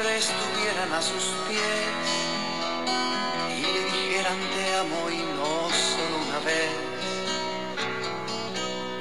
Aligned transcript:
estuvieran 0.00 0.90
a 0.94 1.02
sus 1.02 1.24
pies 1.48 1.92
y 3.56 3.60
le 3.60 3.84
dijeran 3.84 4.38
te 4.54 4.76
amo 4.76 5.10
y 5.10 5.18
no 5.36 5.68
solo 5.68 6.16
una 6.28 6.38
vez. 6.40 6.72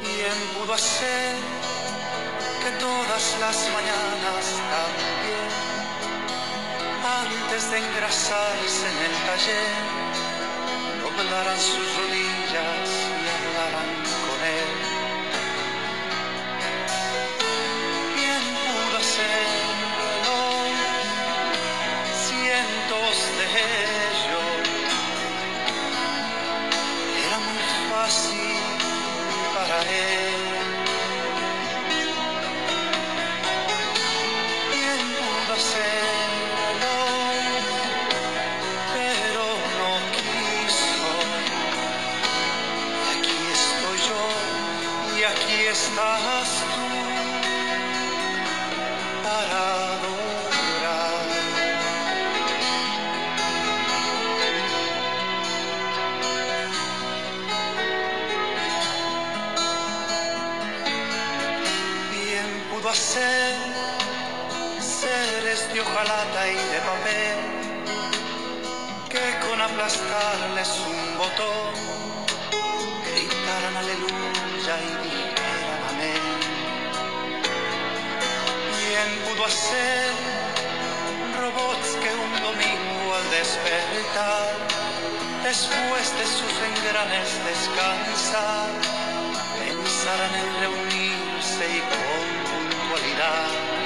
¿Quién 0.04 0.38
pudo 0.54 0.74
hacer 0.74 1.36
que 2.62 2.72
todas 2.78 3.38
las 3.40 3.58
mañanas 3.72 4.46
también, 4.76 5.50
antes 7.24 7.72
de 7.72 7.78
engrasarse 7.78 8.86
en 8.92 8.98
el 9.08 9.16
taller, 9.28 9.72
doblaran 11.04 11.60
sus 11.60 11.88
rodillas 11.98 12.90
y 13.22 13.28
hablaran 13.32 13.90
con 14.28 14.40
él? 14.46 14.91
De 65.74 65.80
hojalata 65.80 66.50
y 66.50 66.56
de 66.56 66.80
papel 66.92 67.38
que 69.10 69.48
con 69.48 69.62
aplastarles 69.62 70.70
un 70.86 71.18
botón 71.18 71.72
gritaran 73.06 73.78
aleluya 73.78 74.76
y 74.84 74.92
dijeran 75.08 75.82
amén. 75.92 76.24
Bien 78.80 79.12
pudo 79.26 79.46
hacer 79.46 80.12
robots 81.40 81.90
que 82.02 82.12
un 82.26 82.34
domingo 82.44 83.16
al 83.16 83.32
despertar 83.32 84.52
después 85.44 86.06
de 86.20 86.26
sus 86.26 86.54
engranes 86.70 87.30
descansar 87.46 88.70
pensaran 89.60 90.34
en 90.36 90.50
reunirse 90.62 91.64
y 91.78 91.82
con 91.92 92.24
puntualidad. 92.50 93.81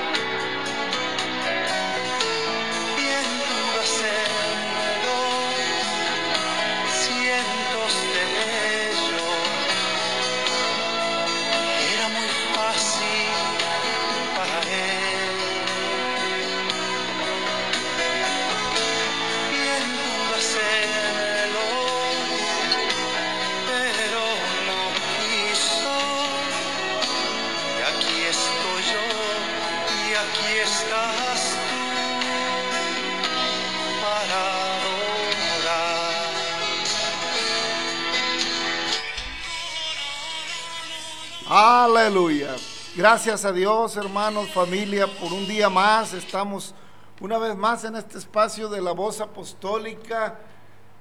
Aleluya. 41.47 42.55
Gracias 42.95 43.45
a 43.45 43.51
Dios, 43.51 43.95
hermanos, 43.97 44.49
familia, 44.49 45.05
por 45.05 45.31
un 45.31 45.47
día 45.47 45.69
más. 45.69 46.11
Estamos 46.13 46.73
una 47.21 47.37
vez 47.37 47.55
más 47.55 47.83
en 47.83 47.95
este 47.95 48.17
espacio 48.17 48.67
de 48.67 48.81
la 48.81 48.93
voz 48.93 49.21
apostólica, 49.21 50.39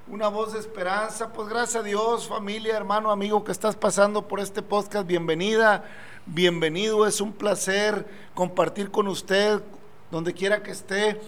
una 0.06 0.28
voz 0.28 0.52
de 0.52 0.58
esperanza. 0.58 1.32
Pues 1.32 1.48
gracias 1.48 1.76
a 1.76 1.82
Dios, 1.82 2.28
familia, 2.28 2.76
hermano, 2.76 3.10
amigo 3.10 3.42
que 3.42 3.52
estás 3.52 3.74
pasando 3.74 4.28
por 4.28 4.38
este 4.38 4.60
podcast, 4.60 5.06
bienvenida, 5.06 5.82
bienvenido. 6.26 7.06
Es 7.06 7.22
un 7.22 7.32
placer 7.32 8.06
compartir 8.34 8.90
con 8.90 9.08
usted 9.08 9.62
donde 10.10 10.34
quiera 10.34 10.62
que 10.62 10.72
esté. 10.72 11.22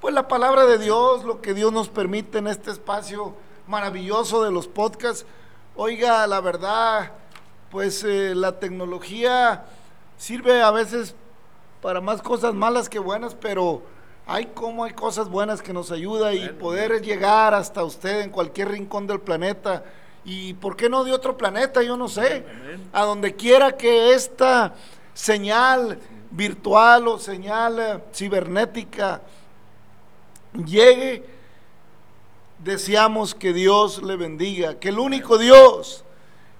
Pues 0.00 0.12
la 0.12 0.26
palabra 0.26 0.66
de 0.66 0.78
Dios, 0.78 1.22
lo 1.22 1.40
que 1.40 1.54
Dios 1.54 1.72
nos 1.72 1.88
permite 1.88 2.38
en 2.38 2.48
este 2.48 2.72
espacio 2.72 3.32
maravilloso 3.68 4.42
de 4.42 4.50
los 4.50 4.66
podcasts. 4.66 5.24
Oiga, 5.76 6.26
la 6.26 6.40
verdad, 6.40 7.12
pues 7.76 8.04
eh, 8.04 8.34
la 8.34 8.58
tecnología 8.58 9.66
sirve 10.16 10.62
a 10.62 10.70
veces 10.70 11.14
para 11.82 12.00
más 12.00 12.22
cosas 12.22 12.54
malas 12.54 12.88
que 12.88 12.98
buenas, 12.98 13.34
pero 13.34 13.82
hay 14.26 14.46
como 14.46 14.84
hay 14.84 14.94
cosas 14.94 15.28
buenas 15.28 15.60
que 15.60 15.74
nos 15.74 15.90
ayuda 15.90 16.32
y 16.32 16.48
poder 16.48 17.02
llegar 17.02 17.52
hasta 17.52 17.84
usted 17.84 18.22
en 18.22 18.30
cualquier 18.30 18.70
rincón 18.70 19.06
del 19.06 19.20
planeta. 19.20 19.84
Y 20.24 20.54
por 20.54 20.74
qué 20.74 20.88
no 20.88 21.04
de 21.04 21.12
otro 21.12 21.36
planeta, 21.36 21.82
yo 21.82 21.98
no 21.98 22.08
sé, 22.08 22.46
a 22.94 23.04
donde 23.04 23.34
quiera 23.34 23.76
que 23.76 24.14
esta 24.14 24.72
señal 25.12 25.98
virtual 26.30 27.08
o 27.08 27.18
señal 27.18 27.78
eh, 27.78 28.02
cibernética 28.10 29.20
llegue, 30.64 31.26
deseamos 32.58 33.34
que 33.34 33.52
Dios 33.52 34.02
le 34.02 34.16
bendiga, 34.16 34.78
que 34.78 34.88
el 34.88 34.98
único 34.98 35.36
Dios, 35.36 36.05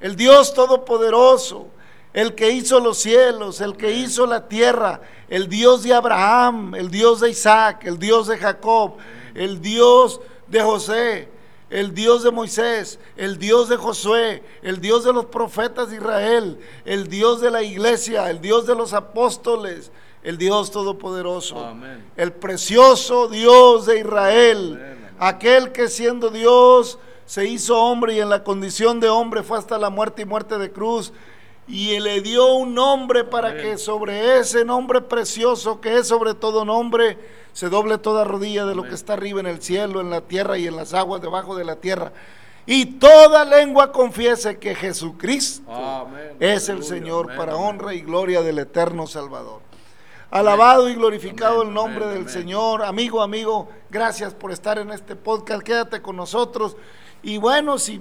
el 0.07 0.15
Dios 0.15 0.55
todopoderoso, 0.55 1.67
el 2.13 2.37
que 2.37 2.51
hizo 2.51 2.79
los 2.79 2.99
cielos, 2.99 3.61
el 3.61 3.77
que 3.77 3.91
hizo 3.91 4.25
la 4.25 4.47
tierra, 4.47 5.01
el 5.29 5.49
Dios 5.49 5.83
de 5.83 5.93
Abraham, 5.95 6.77
el 6.77 6.93
Dios 6.93 7.19
de 7.19 7.31
Isaac, 7.31 7.85
el 7.87 7.99
Dios 7.99 8.29
de 8.29 8.39
Jacob, 8.39 8.99
el 9.35 9.61
Dios 9.61 10.21
de 10.47 10.63
José, 10.63 11.29
el 11.71 11.93
Dios 11.93 12.23
de 12.23 12.31
Moisés, 12.31 13.01
el 13.17 13.37
Dios 13.37 13.69
de 13.69 13.77
Josué, 13.77 14.45
el 14.63 14.81
Dios 14.81 15.03
de 15.03 15.13
los 15.13 15.25
profetas 15.25 15.91
de 15.91 15.97
Israel, 15.97 16.61
el 16.85 17.09
Dios 17.09 17.41
de 17.41 17.51
la 17.51 17.65
iglesia, 17.65 18.31
el 18.31 18.41
Dios 18.41 18.65
de 18.65 18.77
los 18.77 18.93
apóstoles, 18.93 19.91
el 20.23 20.39
Dios 20.39 20.71
todopoderoso, 20.71 21.59
Amén. 21.59 22.13
el 22.17 22.33
precioso 22.33 23.27
Dios 23.27 23.87
de 23.87 23.99
Israel, 23.99 24.99
aquel 25.19 25.73
que 25.73 25.89
siendo 25.89 26.31
Dios 26.31 26.97
se 27.27 27.47
hizo 27.47 27.79
hombre 27.79 28.15
y 28.15 28.21
en 28.21 28.31
la 28.31 28.43
condición 28.45 29.01
de 29.01 29.09
hombre 29.09 29.43
fue 29.43 29.59
hasta 29.59 29.79
la 29.79 29.91
muerte 29.91 30.23
y 30.23 30.25
muerte 30.25 30.59
de 30.59 30.73
cruz 30.73 31.13
y 31.69 31.99
le 31.99 32.21
dio 32.23 32.55
un 32.55 32.75
nombre 32.75 33.25
para 33.25 33.49
Amén. 33.49 33.63
que 33.63 33.79
sobre 33.79 34.39
ese 34.39 34.65
nombre 34.65 35.01
precioso 35.01 35.81
que 35.81 35.99
es 35.99 36.07
sobre 36.07 36.35
todo 36.35 36.65
nombre 36.65 37.19
se 37.53 37.69
doble 37.69 37.99
toda 37.99 38.25
rodilla 38.25 38.67
de 38.67 38.75
lo 38.75 38.83
que 38.83 38.95
está 38.95 39.15
arriba 39.15 39.41
en 39.41 39.47
el 39.47 39.63
cielo, 39.63 40.01
en 40.01 40.11
la 40.11 40.21
tierra 40.21 40.59
y 40.59 40.67
en 40.67 40.77
las 40.77 40.93
aguas 40.93 41.23
debajo 41.23 41.57
de 41.57 41.65
la 41.65 41.77
tierra. 41.77 42.13
Y 42.67 42.85
toda 42.85 43.45
lengua 43.45 43.93
confiese 43.93 44.59
que 44.59 44.75
Jesucristo 44.75 45.73
Amén. 45.73 46.37
es 46.39 46.69
el. 46.69 46.83
Señor 46.83 47.35
para 47.35 47.57
honra 47.57 47.95
y 47.95 48.03
gloria 48.03 48.43
del 48.43 48.59
eterno 48.59 49.07
Salvador. 49.07 49.63
Alabado 50.31 50.89
y 50.91 50.95
glorificado 50.97 51.63
Amén, 51.63 51.69
el 51.69 51.75
nombre 51.75 52.05
amén, 52.05 52.09
del 52.11 52.23
amén. 52.25 52.33
Señor. 52.33 52.83
Amigo, 52.83 53.23
amigo, 53.23 53.69
gracias 53.89 54.35
por 54.35 54.53
estar 54.53 54.79
en 54.79 54.91
este 54.91 55.17
podcast. 55.17 55.63
Quédate 55.63 56.03
con 56.03 56.17
nosotros. 56.17 56.77
Y 57.27 57.39
bueno, 57.39 57.77
si, 57.77 58.01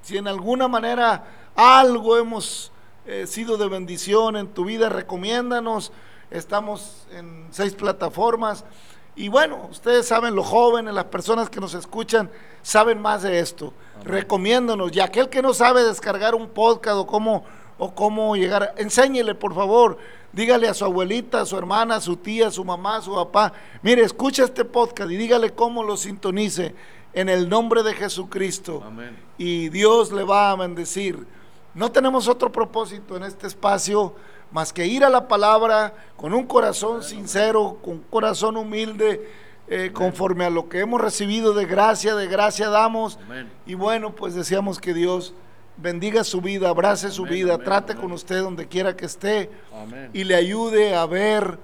si 0.00 0.16
en 0.16 0.26
alguna 0.26 0.66
manera 0.66 1.24
algo 1.54 2.16
hemos 2.16 2.72
eh, 3.04 3.26
sido 3.26 3.58
de 3.58 3.68
bendición 3.68 4.34
en 4.34 4.48
tu 4.48 4.64
vida, 4.64 4.88
recomiéndanos. 4.88 5.92
Estamos 6.30 7.06
en 7.12 7.48
seis 7.50 7.74
plataformas. 7.74 8.64
Y 9.14 9.28
bueno, 9.28 9.68
ustedes 9.70 10.08
saben, 10.08 10.34
los 10.34 10.46
jóvenes, 10.46 10.94
las 10.94 11.04
personas 11.04 11.50
que 11.50 11.60
nos 11.60 11.74
escuchan, 11.74 12.30
saben 12.62 12.98
más 12.98 13.20
de 13.20 13.40
esto. 13.40 13.74
Recomiéndanos. 14.04 14.96
Y 14.96 15.00
aquel 15.00 15.28
que 15.28 15.42
no 15.42 15.52
sabe 15.52 15.84
descargar 15.84 16.34
un 16.34 16.48
podcast 16.48 16.96
o 16.96 17.06
cómo, 17.06 17.44
o 17.76 17.94
cómo 17.94 18.36
llegar, 18.36 18.72
enséñele, 18.78 19.34
por 19.34 19.54
favor. 19.54 19.98
Dígale 20.32 20.66
a 20.66 20.72
su 20.72 20.86
abuelita, 20.86 21.42
a 21.42 21.44
su 21.44 21.58
hermana, 21.58 21.96
a 21.96 22.00
su 22.00 22.16
tía, 22.16 22.46
a 22.48 22.50
su 22.50 22.64
mamá, 22.64 22.96
a 22.96 23.02
su 23.02 23.14
papá. 23.14 23.52
Mire, 23.82 24.00
escucha 24.00 24.44
este 24.44 24.64
podcast 24.64 25.10
y 25.10 25.18
dígale 25.18 25.50
cómo 25.50 25.82
lo 25.82 25.98
sintonice 25.98 26.74
en 27.14 27.28
el 27.28 27.48
nombre 27.48 27.82
de 27.82 27.94
Jesucristo. 27.94 28.82
Amén. 28.84 29.16
Y 29.38 29.68
Dios 29.68 30.12
le 30.12 30.22
va 30.22 30.50
a 30.50 30.56
bendecir. 30.56 31.26
No 31.74 31.90
tenemos 31.90 32.28
otro 32.28 32.52
propósito 32.52 33.16
en 33.16 33.22
este 33.24 33.46
espacio 33.46 34.14
más 34.50 34.72
que 34.72 34.86
ir 34.86 35.04
a 35.04 35.08
la 35.08 35.28
palabra 35.28 35.94
con 36.16 36.34
un 36.34 36.46
corazón 36.46 37.02
sincero, 37.02 37.78
con 37.82 37.94
un 37.94 38.02
corazón 38.02 38.56
humilde, 38.56 39.26
eh, 39.68 39.90
conforme 39.92 40.44
a 40.44 40.50
lo 40.50 40.68
que 40.68 40.80
hemos 40.80 41.00
recibido 41.00 41.54
de 41.54 41.64
gracia, 41.64 42.14
de 42.14 42.26
gracia 42.26 42.68
damos. 42.68 43.18
Y 43.66 43.74
bueno, 43.74 44.14
pues 44.14 44.34
deseamos 44.34 44.78
que 44.78 44.92
Dios 44.92 45.32
bendiga 45.78 46.24
su 46.24 46.42
vida, 46.42 46.68
abrace 46.68 47.10
su 47.10 47.24
vida, 47.24 47.56
trate 47.58 47.94
con 47.94 48.12
usted 48.12 48.42
donde 48.42 48.68
quiera 48.68 48.94
que 48.94 49.06
esté 49.06 49.50
y 50.12 50.24
le 50.24 50.34
ayude 50.34 50.94
a 50.94 51.06
ver 51.06 51.58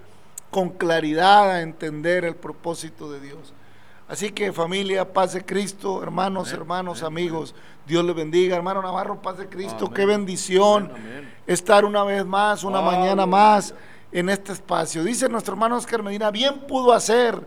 con 0.51 0.71
claridad, 0.71 1.51
a 1.51 1.61
entender 1.61 2.25
el 2.25 2.35
propósito 2.35 3.11
de 3.13 3.21
Dios. 3.21 3.53
Así 4.09 4.31
que 4.31 4.55
familia, 4.55 5.13
paz 5.13 5.35
de 5.35 5.45
Cristo, 5.45 6.03
hermanos, 6.03 6.51
hermanos, 6.55 7.03
amigos, 7.03 7.55
Dios 7.87 8.03
le 8.03 8.15
bendiga. 8.15 8.57
Hermano 8.57 8.81
Navarro, 8.81 9.21
paz 9.21 9.37
de 9.37 9.49
Cristo, 9.51 9.93
qué 9.93 10.07
bendición 10.07 10.91
estar 11.47 11.85
una 11.85 12.03
vez 12.05 12.25
más, 12.25 12.65
una 12.65 12.81
mañana 12.81 13.27
más 13.27 13.75
en 14.11 14.31
este 14.31 14.53
espacio. 14.53 15.05
Dice 15.05 15.29
nuestro 15.29 15.53
hermano 15.53 15.77
Oscar 15.77 16.03
Medina, 16.03 16.31
bien 16.31 16.61
pudo 16.61 16.95
hacer 16.95 17.39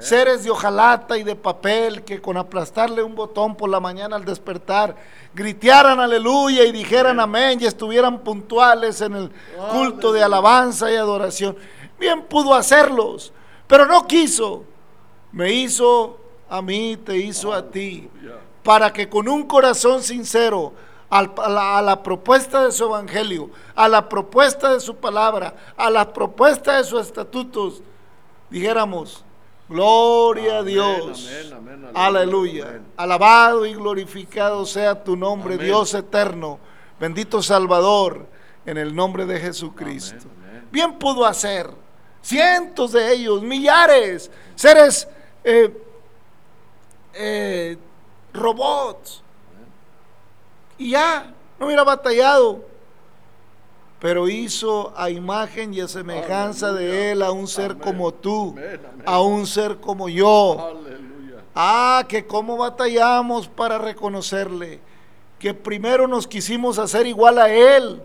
seres 0.00 0.42
de 0.42 0.50
hojalata 0.50 1.16
y 1.16 1.22
de 1.22 1.36
papel 1.36 2.02
que 2.02 2.20
con 2.20 2.36
aplastarle 2.36 3.04
un 3.04 3.14
botón 3.14 3.54
por 3.54 3.70
la 3.70 3.78
mañana 3.78 4.16
al 4.16 4.24
despertar, 4.24 4.96
gritearan 5.32 6.00
aleluya 6.00 6.64
y 6.64 6.72
dijeran 6.72 7.20
amén 7.20 7.60
y 7.60 7.66
estuvieran 7.66 8.18
puntuales 8.18 9.00
en 9.00 9.14
el 9.14 9.30
culto 9.70 10.10
de 10.12 10.24
alabanza 10.24 10.90
y 10.90 10.96
adoración. 10.96 11.56
Bien 12.00 12.24
pudo 12.24 12.52
hacerlos, 12.52 13.32
pero 13.68 13.86
no 13.86 14.08
quiso 14.08 14.64
me 15.32 15.52
hizo 15.52 16.18
a 16.48 16.60
mí, 16.60 16.96
te 16.96 17.16
hizo 17.16 17.52
a 17.52 17.70
ti, 17.70 18.08
para 18.62 18.92
que 18.92 19.08
con 19.08 19.28
un 19.28 19.44
corazón 19.44 20.02
sincero, 20.02 20.72
a 21.10 21.82
la, 21.82 22.02
propuesta 22.02 22.64
de 22.64 22.72
su 22.72 22.84
evangelio, 22.84 23.50
a 23.74 23.88
la 23.88 24.08
propuesta 24.08 24.72
de 24.72 24.80
su 24.80 24.94
palabra, 24.96 25.54
a 25.76 25.90
la 25.90 26.12
propuesta 26.12 26.76
de 26.76 26.84
sus 26.84 27.00
estatutos, 27.00 27.82
dijéramos, 28.48 29.24
gloria 29.68 30.58
a 30.58 30.62
Dios, 30.62 31.28
aleluya, 31.94 32.80
alabado 32.96 33.66
y 33.66 33.74
glorificado 33.74 34.64
sea 34.64 35.02
tu 35.02 35.16
nombre, 35.16 35.58
Dios 35.58 35.94
eterno, 35.94 36.60
bendito 37.00 37.42
Salvador, 37.42 38.26
en 38.64 38.76
el 38.76 38.94
nombre 38.94 39.26
de 39.26 39.40
Jesucristo. 39.40 40.26
Bien 40.70 40.96
pudo 40.96 41.26
hacer, 41.26 41.70
cientos 42.22 42.92
de 42.92 43.12
ellos, 43.12 43.42
millares, 43.42 44.30
seres 44.54 45.08
eh, 45.44 45.82
eh, 47.14 47.76
robots. 48.32 49.22
Y 50.78 50.90
ya, 50.90 51.32
no 51.58 51.66
hubiera 51.66 51.84
batallado. 51.84 52.64
Pero 53.98 54.28
hizo 54.28 54.94
a 54.96 55.10
imagen 55.10 55.74
y 55.74 55.80
a 55.80 55.88
semejanza 55.88 56.72
de 56.72 57.12
Él 57.12 57.22
a 57.22 57.32
un 57.32 57.46
ser 57.46 57.76
como 57.76 58.14
tú, 58.14 58.56
a 59.04 59.20
un 59.20 59.46
ser 59.46 59.76
como 59.76 60.08
yo. 60.08 60.78
Ah, 61.54 62.04
que 62.08 62.26
cómo 62.26 62.56
batallamos 62.56 63.46
para 63.46 63.76
reconocerle. 63.76 64.80
Que 65.38 65.52
primero 65.52 66.06
nos 66.06 66.26
quisimos 66.26 66.78
hacer 66.78 67.06
igual 67.06 67.38
a 67.38 67.50
Él. 67.50 68.02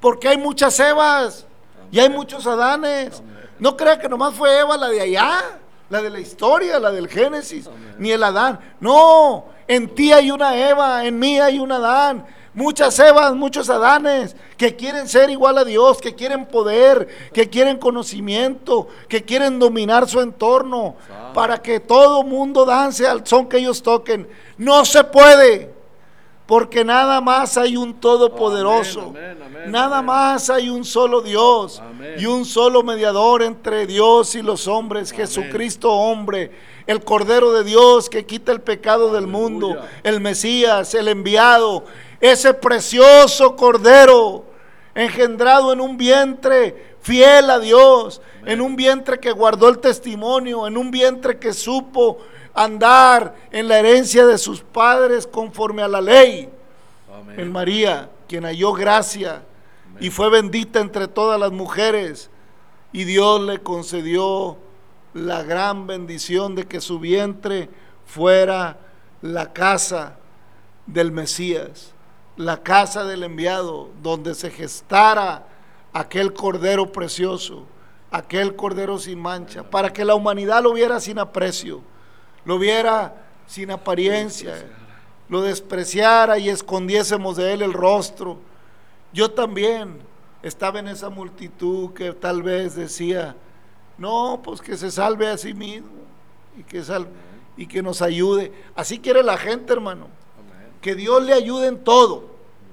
Porque 0.00 0.28
hay 0.28 0.38
muchas 0.38 0.80
Evas 0.80 1.46
y 1.92 2.00
hay 2.00 2.08
muchos 2.08 2.44
Adanes. 2.46 3.22
No 3.60 3.76
crea 3.76 4.00
que 4.00 4.08
nomás 4.08 4.34
fue 4.34 4.58
Eva 4.58 4.76
la 4.76 4.88
de 4.88 5.00
allá 5.00 5.59
la 5.90 6.00
de 6.00 6.08
la 6.08 6.20
historia, 6.20 6.78
la 6.78 6.90
del 6.90 7.08
Génesis, 7.08 7.68
ni 7.98 8.12
el 8.12 8.22
Adán. 8.22 8.58
No, 8.80 9.46
en 9.68 9.94
ti 9.94 10.12
hay 10.12 10.30
una 10.30 10.56
Eva, 10.56 11.04
en 11.04 11.18
mí 11.18 11.38
hay 11.38 11.58
un 11.58 11.72
Adán. 11.72 12.24
Muchas 12.54 12.98
Evas, 12.98 13.34
muchos 13.34 13.70
Adanes 13.70 14.34
que 14.56 14.74
quieren 14.74 15.08
ser 15.08 15.30
igual 15.30 15.56
a 15.58 15.64
Dios, 15.64 16.00
que 16.00 16.14
quieren 16.14 16.46
poder, 16.46 17.08
que 17.32 17.48
quieren 17.48 17.78
conocimiento, 17.78 18.88
que 19.08 19.24
quieren 19.24 19.58
dominar 19.58 20.08
su 20.08 20.20
entorno, 20.20 20.96
para 21.32 21.62
que 21.62 21.78
todo 21.80 22.24
mundo 22.24 22.64
dance 22.64 23.06
al 23.06 23.26
son 23.26 23.48
que 23.48 23.58
ellos 23.58 23.82
toquen. 23.82 24.28
No 24.58 24.84
se 24.84 25.04
puede 25.04 25.79
porque 26.50 26.84
nada 26.84 27.20
más 27.20 27.56
hay 27.56 27.76
un 27.76 27.94
todopoderoso, 28.00 29.14
nada 29.68 30.02
más 30.02 30.50
hay 30.50 30.68
un 30.68 30.84
solo 30.84 31.20
Dios 31.20 31.80
y 32.18 32.26
un 32.26 32.44
solo 32.44 32.82
mediador 32.82 33.44
entre 33.44 33.86
Dios 33.86 34.34
y 34.34 34.42
los 34.42 34.66
hombres, 34.66 35.12
Jesucristo 35.12 35.92
hombre, 35.92 36.50
el 36.88 37.04
Cordero 37.04 37.52
de 37.52 37.62
Dios 37.62 38.10
que 38.10 38.26
quita 38.26 38.50
el 38.50 38.62
pecado 38.62 39.12
del 39.12 39.28
mundo, 39.28 39.76
el 40.02 40.20
Mesías, 40.20 40.92
el 40.96 41.06
enviado, 41.06 41.84
ese 42.20 42.52
precioso 42.52 43.54
Cordero 43.54 44.44
engendrado 44.96 45.72
en 45.72 45.80
un 45.80 45.96
vientre 45.96 46.96
fiel 47.00 47.48
a 47.48 47.60
Dios, 47.60 48.20
en 48.44 48.60
un 48.60 48.74
vientre 48.74 49.20
que 49.20 49.30
guardó 49.30 49.68
el 49.68 49.78
testimonio, 49.78 50.66
en 50.66 50.76
un 50.76 50.90
vientre 50.90 51.38
que 51.38 51.52
supo 51.52 52.18
andar 52.54 53.34
en 53.50 53.68
la 53.68 53.78
herencia 53.78 54.26
de 54.26 54.38
sus 54.38 54.60
padres 54.60 55.26
conforme 55.26 55.82
a 55.82 55.88
la 55.88 56.00
ley. 56.00 56.48
En 57.36 57.52
María, 57.52 58.10
quien 58.28 58.44
halló 58.44 58.72
gracia 58.72 59.42
y 60.00 60.10
fue 60.10 60.30
bendita 60.30 60.80
entre 60.80 61.08
todas 61.08 61.38
las 61.38 61.52
mujeres. 61.52 62.30
Y 62.92 63.04
Dios 63.04 63.40
le 63.42 63.58
concedió 63.58 64.56
la 65.14 65.42
gran 65.42 65.86
bendición 65.86 66.54
de 66.54 66.66
que 66.66 66.80
su 66.80 66.98
vientre 66.98 67.68
fuera 68.06 68.78
la 69.22 69.52
casa 69.52 70.16
del 70.86 71.12
Mesías, 71.12 71.92
la 72.36 72.62
casa 72.62 73.04
del 73.04 73.22
enviado, 73.22 73.90
donde 74.02 74.34
se 74.34 74.50
gestara 74.50 75.46
aquel 75.92 76.32
cordero 76.32 76.90
precioso, 76.90 77.64
aquel 78.10 78.56
cordero 78.56 78.98
sin 78.98 79.20
mancha, 79.20 79.62
para 79.62 79.92
que 79.92 80.04
la 80.04 80.14
humanidad 80.14 80.62
lo 80.62 80.72
viera 80.72 80.98
sin 81.00 81.18
aprecio 81.18 81.82
lo 82.44 82.58
viera 82.58 83.14
sin 83.46 83.70
apariencia, 83.70 84.54
lo 85.28 85.42
despreciara 85.42 86.38
y 86.38 86.48
escondiésemos 86.48 87.36
de 87.36 87.52
él 87.52 87.62
el 87.62 87.72
rostro. 87.72 88.38
Yo 89.12 89.30
también 89.30 89.98
estaba 90.42 90.78
en 90.78 90.88
esa 90.88 91.10
multitud 91.10 91.92
que 91.92 92.12
tal 92.12 92.42
vez 92.42 92.74
decía, 92.74 93.36
no, 93.98 94.40
pues 94.42 94.60
que 94.60 94.76
se 94.76 94.90
salve 94.90 95.28
a 95.28 95.36
sí 95.36 95.52
mismo 95.52 95.90
y 96.56 96.62
que, 96.62 96.82
y 97.56 97.66
que 97.66 97.82
nos 97.82 98.02
ayude. 98.02 98.52
Así 98.74 98.98
quiere 98.98 99.22
la 99.22 99.36
gente, 99.36 99.72
hermano. 99.72 100.08
Que 100.80 100.94
Dios 100.94 101.22
le 101.22 101.34
ayude 101.34 101.66
en 101.66 101.84
todo, 101.84 102.24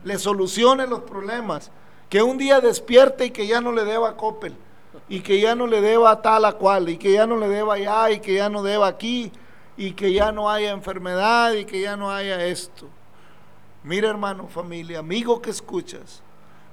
le 0.03 0.17
solucione 0.17 0.87
los 0.87 1.01
problemas, 1.01 1.71
que 2.09 2.23
un 2.23 2.37
día 2.37 2.61
despierte 2.61 3.25
y 3.25 3.31
que 3.31 3.47
ya 3.47 3.59
no 3.59 3.73
le 3.73 3.83
deba 3.83 4.09
a 4.09 4.15
Coppel, 4.15 4.55
y 5.09 5.19
que 5.19 5.41
ya 5.41 5.55
no 5.55 5.67
le 5.67 5.81
deba 5.81 6.11
a 6.11 6.21
tal 6.21 6.45
a 6.45 6.53
cual, 6.53 6.87
y 6.87 6.97
que 6.97 7.11
ya 7.11 7.27
no 7.27 7.35
le 7.35 7.49
deba 7.49 7.73
allá, 7.73 8.11
y 8.11 8.21
que 8.21 8.35
ya 8.35 8.49
no 8.49 8.63
deba 8.63 8.87
aquí, 8.87 9.31
y 9.77 9.91
que 9.91 10.11
ya 10.11 10.31
no 10.31 10.49
haya 10.49 10.71
enfermedad 10.71 11.53
y 11.53 11.65
que 11.65 11.81
ya 11.81 11.95
no 11.95 12.11
haya 12.11 12.43
esto. 12.45 12.87
Mira 13.83 14.09
hermano, 14.09 14.47
familia, 14.47 14.99
amigo 14.99 15.41
que 15.41 15.51
escuchas, 15.51 16.21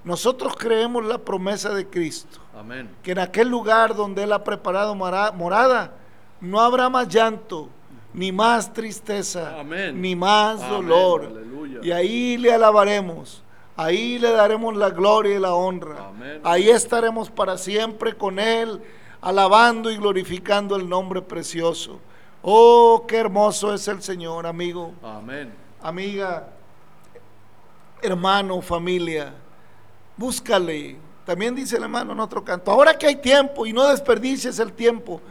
nosotros 0.02 0.54
creemos 0.56 1.04
la 1.04 1.18
promesa 1.18 1.72
de 1.74 1.86
Cristo. 1.86 2.40
Amén. 2.58 2.90
Que 3.02 3.12
en 3.12 3.18
aquel 3.18 3.48
lugar 3.48 3.94
donde 3.94 4.24
Él 4.24 4.32
ha 4.32 4.42
preparado 4.42 4.94
morada, 4.94 5.94
no 6.40 6.60
habrá 6.60 6.88
más 6.88 7.08
llanto, 7.08 7.68
ni 8.12 8.32
más 8.32 8.72
tristeza, 8.72 9.62
ni 9.92 10.16
más 10.16 10.68
dolor. 10.68 11.44
Y 11.82 11.90
ahí 11.90 12.36
le 12.36 12.52
alabaremos. 12.52 13.42
Ahí 13.76 14.20
le 14.20 14.30
daremos 14.30 14.76
la 14.76 14.90
gloria 14.90 15.34
y 15.34 15.40
la 15.40 15.54
honra. 15.54 16.10
Ahí 16.44 16.70
estaremos 16.70 17.30
para 17.30 17.58
siempre 17.58 18.14
con 18.14 18.38
Él, 18.38 18.80
alabando 19.20 19.90
y 19.90 19.96
glorificando 19.96 20.76
el 20.76 20.88
nombre 20.88 21.22
precioso. 21.22 21.98
Oh, 22.46 23.06
qué 23.08 23.16
hermoso 23.16 23.72
es 23.72 23.88
el 23.88 24.02
Señor, 24.02 24.46
amigo. 24.46 24.92
Amén. 25.02 25.50
Amiga, 25.80 26.50
hermano, 28.02 28.60
familia, 28.60 29.32
búscale. 30.14 30.98
También 31.24 31.54
dice 31.54 31.78
el 31.78 31.84
hermano 31.84 32.12
en 32.12 32.20
otro 32.20 32.44
canto, 32.44 32.70
ahora 32.70 32.98
que 32.98 33.06
hay 33.06 33.16
tiempo 33.16 33.64
y 33.64 33.72
no 33.72 33.88
desperdicies 33.88 34.58
el 34.58 34.74
tiempo. 34.74 35.22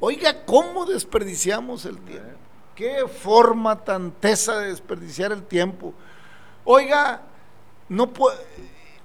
Oiga, 0.00 0.44
¿cómo 0.44 0.84
desperdiciamos 0.84 1.86
el 1.86 1.96
tiempo? 1.98 2.28
Qué 2.74 3.06
forma 3.08 3.82
tan 3.82 4.10
tesa 4.10 4.58
de 4.58 4.68
desperdiciar 4.68 5.32
el 5.32 5.42
tiempo. 5.44 5.94
Oiga, 6.64 7.22
no 7.88 8.06
puede, 8.10 8.36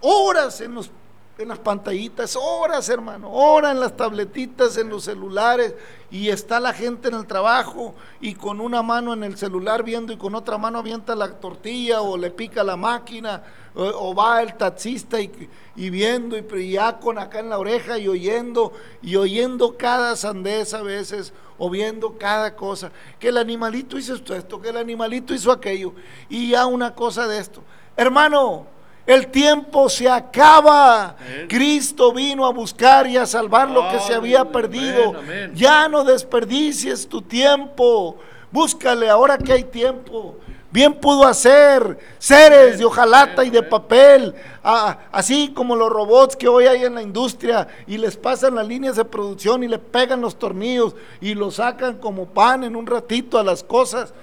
horas 0.01 0.59
en 0.59 0.75
los 0.75 0.91
en 1.37 1.49
las 1.49 1.59
pantallitas, 1.59 2.37
horas, 2.37 2.87
hermano, 2.87 3.29
horas 3.29 3.73
en 3.73 3.81
las 3.81 3.97
tabletitas, 3.97 4.77
en 4.77 4.89
los 4.89 5.03
celulares, 5.03 5.73
y 6.09 6.29
está 6.29 6.59
la 6.61 6.71
gente 6.71 7.09
en 7.09 7.15
el 7.15 7.27
trabajo 7.27 7.93
y 8.21 8.35
con 8.35 8.61
una 8.61 8.81
mano 8.81 9.13
en 9.13 9.23
el 9.23 9.37
celular 9.37 9.83
viendo 9.83 10.13
y 10.13 10.17
con 10.17 10.33
otra 10.33 10.57
mano 10.57 10.79
avienta 10.79 11.13
la 11.13 11.29
tortilla 11.29 12.01
o 12.01 12.15
le 12.15 12.31
pica 12.31 12.63
la 12.63 12.77
máquina, 12.77 13.43
o, 13.75 14.15
va 14.15 14.41
el 14.41 14.53
taxista 14.55 15.19
y, 15.19 15.49
viendo 15.89 16.37
y, 16.37 16.71
ya 16.71 16.97
con 16.99 17.19
acá 17.19 17.39
en 17.39 17.49
la 17.49 17.59
oreja 17.59 17.97
y 17.97 18.07
oyendo, 18.07 18.71
y 19.01 19.17
oyendo 19.17 19.75
cada 19.77 20.15
sandez 20.15 20.73
a 20.73 20.81
veces, 20.81 21.33
o 21.57 21.69
viendo 21.69 22.17
cada 22.17 22.55
cosa, 22.55 22.91
que 23.19 23.27
el 23.29 23.37
animalito 23.37 23.97
hizo 23.97 24.15
esto, 24.15 24.61
que 24.61 24.69
el 24.69 24.77
animalito 24.77 25.33
hizo 25.33 25.51
aquello, 25.51 25.93
y 26.29 26.51
ya 26.51 26.65
una 26.65 26.95
cosa 26.95 27.27
de 27.27 27.39
esto. 27.39 27.61
Hermano, 27.97 28.67
El 29.05 29.27
tiempo 29.27 29.87
se 29.87 30.09
acaba. 30.09 31.15
Cristo 31.47 32.11
vino 32.11 32.45
a 32.45 32.51
buscar 32.51 33.07
y 33.07 33.17
a 33.17 33.25
salvar 33.25 33.69
lo 33.69 33.89
que 33.89 33.99
se 33.99 34.13
había 34.13 34.45
perdido. 34.45 35.13
Ya 35.53 35.87
no 35.87 36.03
desperdicies 36.03 37.07
tu 37.07 37.21
tiempo. 37.21 38.17
Búscale 38.51 39.09
ahora 39.09 39.37
que 39.37 39.53
hay 39.53 39.63
tiempo. 39.63 40.37
Bien 40.71 40.93
pudo 40.93 41.25
hacer 41.25 41.97
seres 42.17 42.77
de 42.77 42.83
hojalata 42.83 43.45
y 43.45 43.49
de 43.49 43.63
papel, 43.63 44.35
así 44.61 45.53
como 45.55 45.73
los 45.73 45.89
robots 45.89 46.35
que 46.35 46.49
hoy 46.49 46.65
hay 46.65 46.83
en 46.83 46.95
la 46.95 47.01
industria 47.01 47.65
y 47.87 47.97
les 47.97 48.17
pasan 48.17 48.55
las 48.55 48.67
líneas 48.67 48.97
de 48.97 49.05
producción 49.05 49.63
y 49.63 49.69
le 49.69 49.79
pegan 49.79 50.19
los 50.19 50.37
tornillos 50.37 50.93
y 51.21 51.33
lo 51.33 51.49
sacan 51.49 51.97
como 51.97 52.25
pan 52.25 52.65
en 52.65 52.75
un 52.75 52.85
ratito 52.85 53.39
a 53.39 53.43
las 53.43 53.63
cosas. 53.63 54.13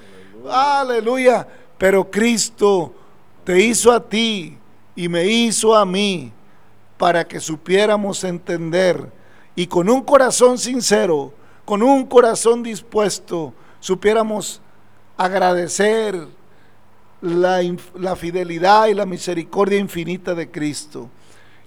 Aleluya. 0.50 1.46
Pero 1.78 2.10
Cristo 2.10 2.92
te 3.44 3.58
hizo 3.58 3.90
a 3.90 4.00
ti 4.00 4.58
y 4.94 5.08
me 5.08 5.26
hizo 5.26 5.75
a 5.75 5.84
mí 5.84 6.32
para 6.99 7.26
que 7.26 7.40
supiéramos 7.40 8.25
entender 8.25 9.11
y 9.54 9.66
con 9.66 9.88
un 9.88 10.02
corazón 10.02 10.58
sincero, 10.58 11.32
con 11.64 11.82
un 11.82 12.06
corazón 12.06 12.62
dispuesto, 12.62 13.52
supiéramos 13.80 14.61
agradecer 15.16 16.26
la, 17.20 18.16
fidelidad 18.16 18.87
y 18.87 18.94
la 18.94 19.06
misericordia 19.06 19.78
infinita 19.78 20.34
de 20.34 20.50
Cristo 20.50 21.08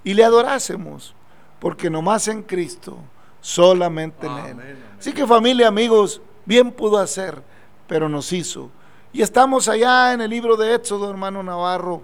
y 0.04 0.14
le 0.14 0.24
adorásemos, 0.24 1.14
porque 1.58 1.90
nomás 1.90 2.28
en 2.28 2.42
Cristo, 2.42 2.98
solamente 3.40 4.26
en 4.26 4.60
Él. 4.60 4.78
Así 4.98 5.12
que 5.12 5.26
familia, 5.26 5.68
amigos, 5.68 6.20
bien 6.44 6.70
pudo 6.70 6.98
hacer, 6.98 7.42
pero 7.86 8.08
nos 8.08 8.32
hizo. 8.32 8.70
Y 9.12 9.22
estamos 9.22 9.68
allá 9.68 10.12
en 10.12 10.20
el 10.20 10.30
libro 10.30 10.56
de 10.56 10.74
Éxodo, 10.74 11.08
hermano 11.10 11.42
Navarro, 11.42 12.02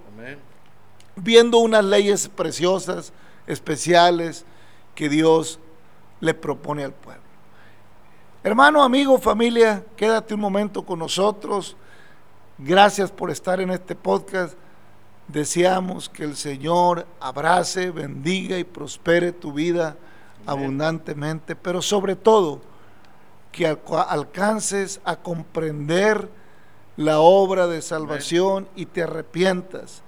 viendo 1.17 1.59
unas 1.59 1.85
leyes 1.85 2.29
preciosas, 2.29 3.13
especiales, 3.47 4.45
que 4.95 5.09
Dios 5.09 5.59
le 6.21 6.35
propone 6.35 6.85
al 6.85 6.93
pueblo. 6.93 7.23
Hermano, 8.45 8.83
amigo, 8.83 9.19
familia, 9.19 9.85
quédate 9.97 10.35
un 10.35 10.41
momento 10.41 10.85
con 10.85 10.99
nosotros. 10.99 11.77
Gracias 12.59 13.11
por 13.11 13.31
estar 13.31 13.61
en 13.61 13.71
este 13.71 13.95
podcast. 13.95 14.55
Deseamos 15.29 16.09
que 16.09 16.25
el 16.25 16.37
Señor 16.37 17.07
abrace, 17.21 17.91
bendiga 17.91 18.59
y 18.59 18.65
prospere 18.65 19.33
tu 19.33 19.53
vida 19.53 19.97
abundantemente, 20.47 21.55
pero 21.55 21.81
sobre 21.81 22.17
todo 22.17 22.61
que 23.53 23.67
alcances 23.67 25.01
a 25.05 25.17
comprender 25.17 26.29
la 26.97 27.21
obra 27.21 27.67
de 27.67 27.81
salvación 27.81 28.69
y 28.75 28.87
te 28.87 29.03
arrepientas 29.03 30.03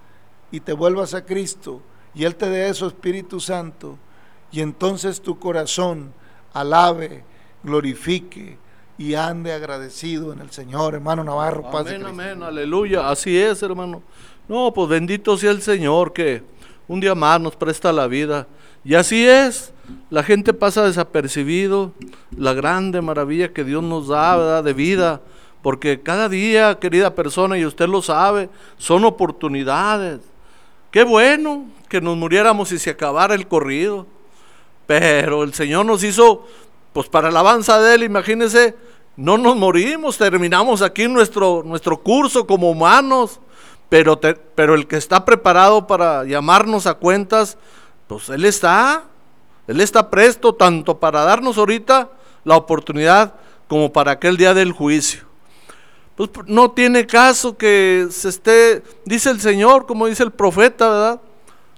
y 0.55 0.61
te 0.61 0.73
vuelvas 0.73 1.15
a 1.15 1.25
Cristo 1.25 1.83
y 2.15 2.25
Él 2.25 2.37
te 2.37 2.49
dé 2.49 2.73
su 2.75 2.87
Espíritu 2.87 3.41
Santo 3.41 3.99
y 4.53 4.61
entonces 4.61 5.21
tu 5.21 5.39
corazón 5.39 6.13
alabe, 6.53 7.25
glorifique, 7.65 8.57
y 8.97 9.15
ande 9.15 9.53
agradecido 9.53 10.33
en 10.33 10.39
el 10.39 10.53
Señor, 10.53 10.95
hermano 10.95 11.25
Navarro. 11.25 11.69
Amén, 11.77 12.07
amén, 12.07 12.43
aleluya. 12.45 13.11
Así 13.11 13.37
es, 13.37 13.61
hermano. 13.65 14.01
No, 14.47 14.73
pues 14.73 14.89
bendito 14.89 15.37
sea 15.37 15.51
el 15.51 15.61
Señor 15.61 16.13
que 16.13 16.45
un 16.87 17.01
día 17.01 17.17
más 17.17 17.41
nos 17.41 17.57
presta 17.57 17.93
la 17.93 18.07
vida. 18.07 18.47
Y 18.85 18.95
así 18.95 19.27
es. 19.27 19.73
La 20.11 20.23
gente 20.23 20.55
pasa 20.55 20.85
desapercibido 20.85 21.93
la 22.37 22.55
grande 22.55 23.01
maravilla 23.01 23.53
que 23.53 23.65
Dios 23.65 23.83
nos 23.83 24.07
da 24.07 24.63
de 24.63 24.73
vida. 24.73 25.21
Porque 25.61 26.01
cada 26.01 26.29
día, 26.29 26.79
querida 26.79 27.17
persona, 27.17 27.59
y 27.59 27.67
usted 27.67 27.89
lo 27.89 28.03
sabe, 28.03 28.49
son 28.79 29.05
oportunidades. 29.05 30.21
Qué 30.95 31.03
bueno 31.03 31.67
que 31.89 32.01
nos 32.01 32.17
muriéramos 32.17 32.71
y 32.71 32.79
se 32.79 32.91
acabara 32.91 33.35
el 33.35 33.49
corrido. 33.49 34.07
Pero 34.87 35.43
el 35.43 35.53
Señor 35.53 35.85
nos 35.87 36.05
hizo 36.05 36.47
pues 36.93 37.09
para 37.09 37.31
alabanza 37.31 37.81
de 37.81 37.97
Él, 37.97 38.05
imagínense, 38.05 38.77
no 39.17 39.37
nos 39.37 39.57
morimos, 39.57 40.17
terminamos 40.19 40.83
aquí 40.83 41.09
nuestro, 41.09 41.65
nuestro 41.65 42.01
curso 42.01 42.47
como 42.47 42.71
humanos, 42.71 43.41
pero, 43.89 44.21
pero 44.55 44.77
el 44.77 44.87
que 44.87 44.95
está 44.95 45.25
preparado 45.25 45.89
para 45.89 46.23
llamarnos 46.23 46.87
a 46.87 46.95
cuentas, 46.95 47.59
pues 48.07 48.29
Él 48.29 48.45
está, 48.45 49.03
Él 49.67 49.81
está 49.81 50.11
presto 50.11 50.55
tanto 50.55 51.01
para 51.01 51.25
darnos 51.25 51.59
ahorita 51.59 52.09
la 52.45 52.57
oportunidad 52.57 53.35
como 53.67 53.93
para 53.93 54.13
aquel 54.13 54.37
día 54.37 54.55
del 54.55 54.71
juicio. 54.71 55.34
Pues 56.17 56.31
no 56.47 56.71
tiene 56.71 57.07
caso 57.07 57.57
que 57.57 58.07
se 58.11 58.29
esté, 58.29 58.83
dice 59.05 59.31
el 59.31 59.41
Señor, 59.41 59.87
como 59.87 60.07
dice 60.07 60.23
el 60.23 60.31
profeta, 60.31 60.89
¿verdad? 60.89 61.21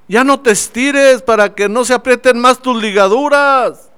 Ya 0.09 0.25
no 0.25 0.41
te 0.41 0.51
estires 0.51 1.23
para 1.23 1.55
que 1.55 1.69
no 1.69 1.85
se 1.85 1.95
aprieten 1.95 2.39
más 2.39 2.61
tus 2.61 2.81
ligaduras. 2.81 3.91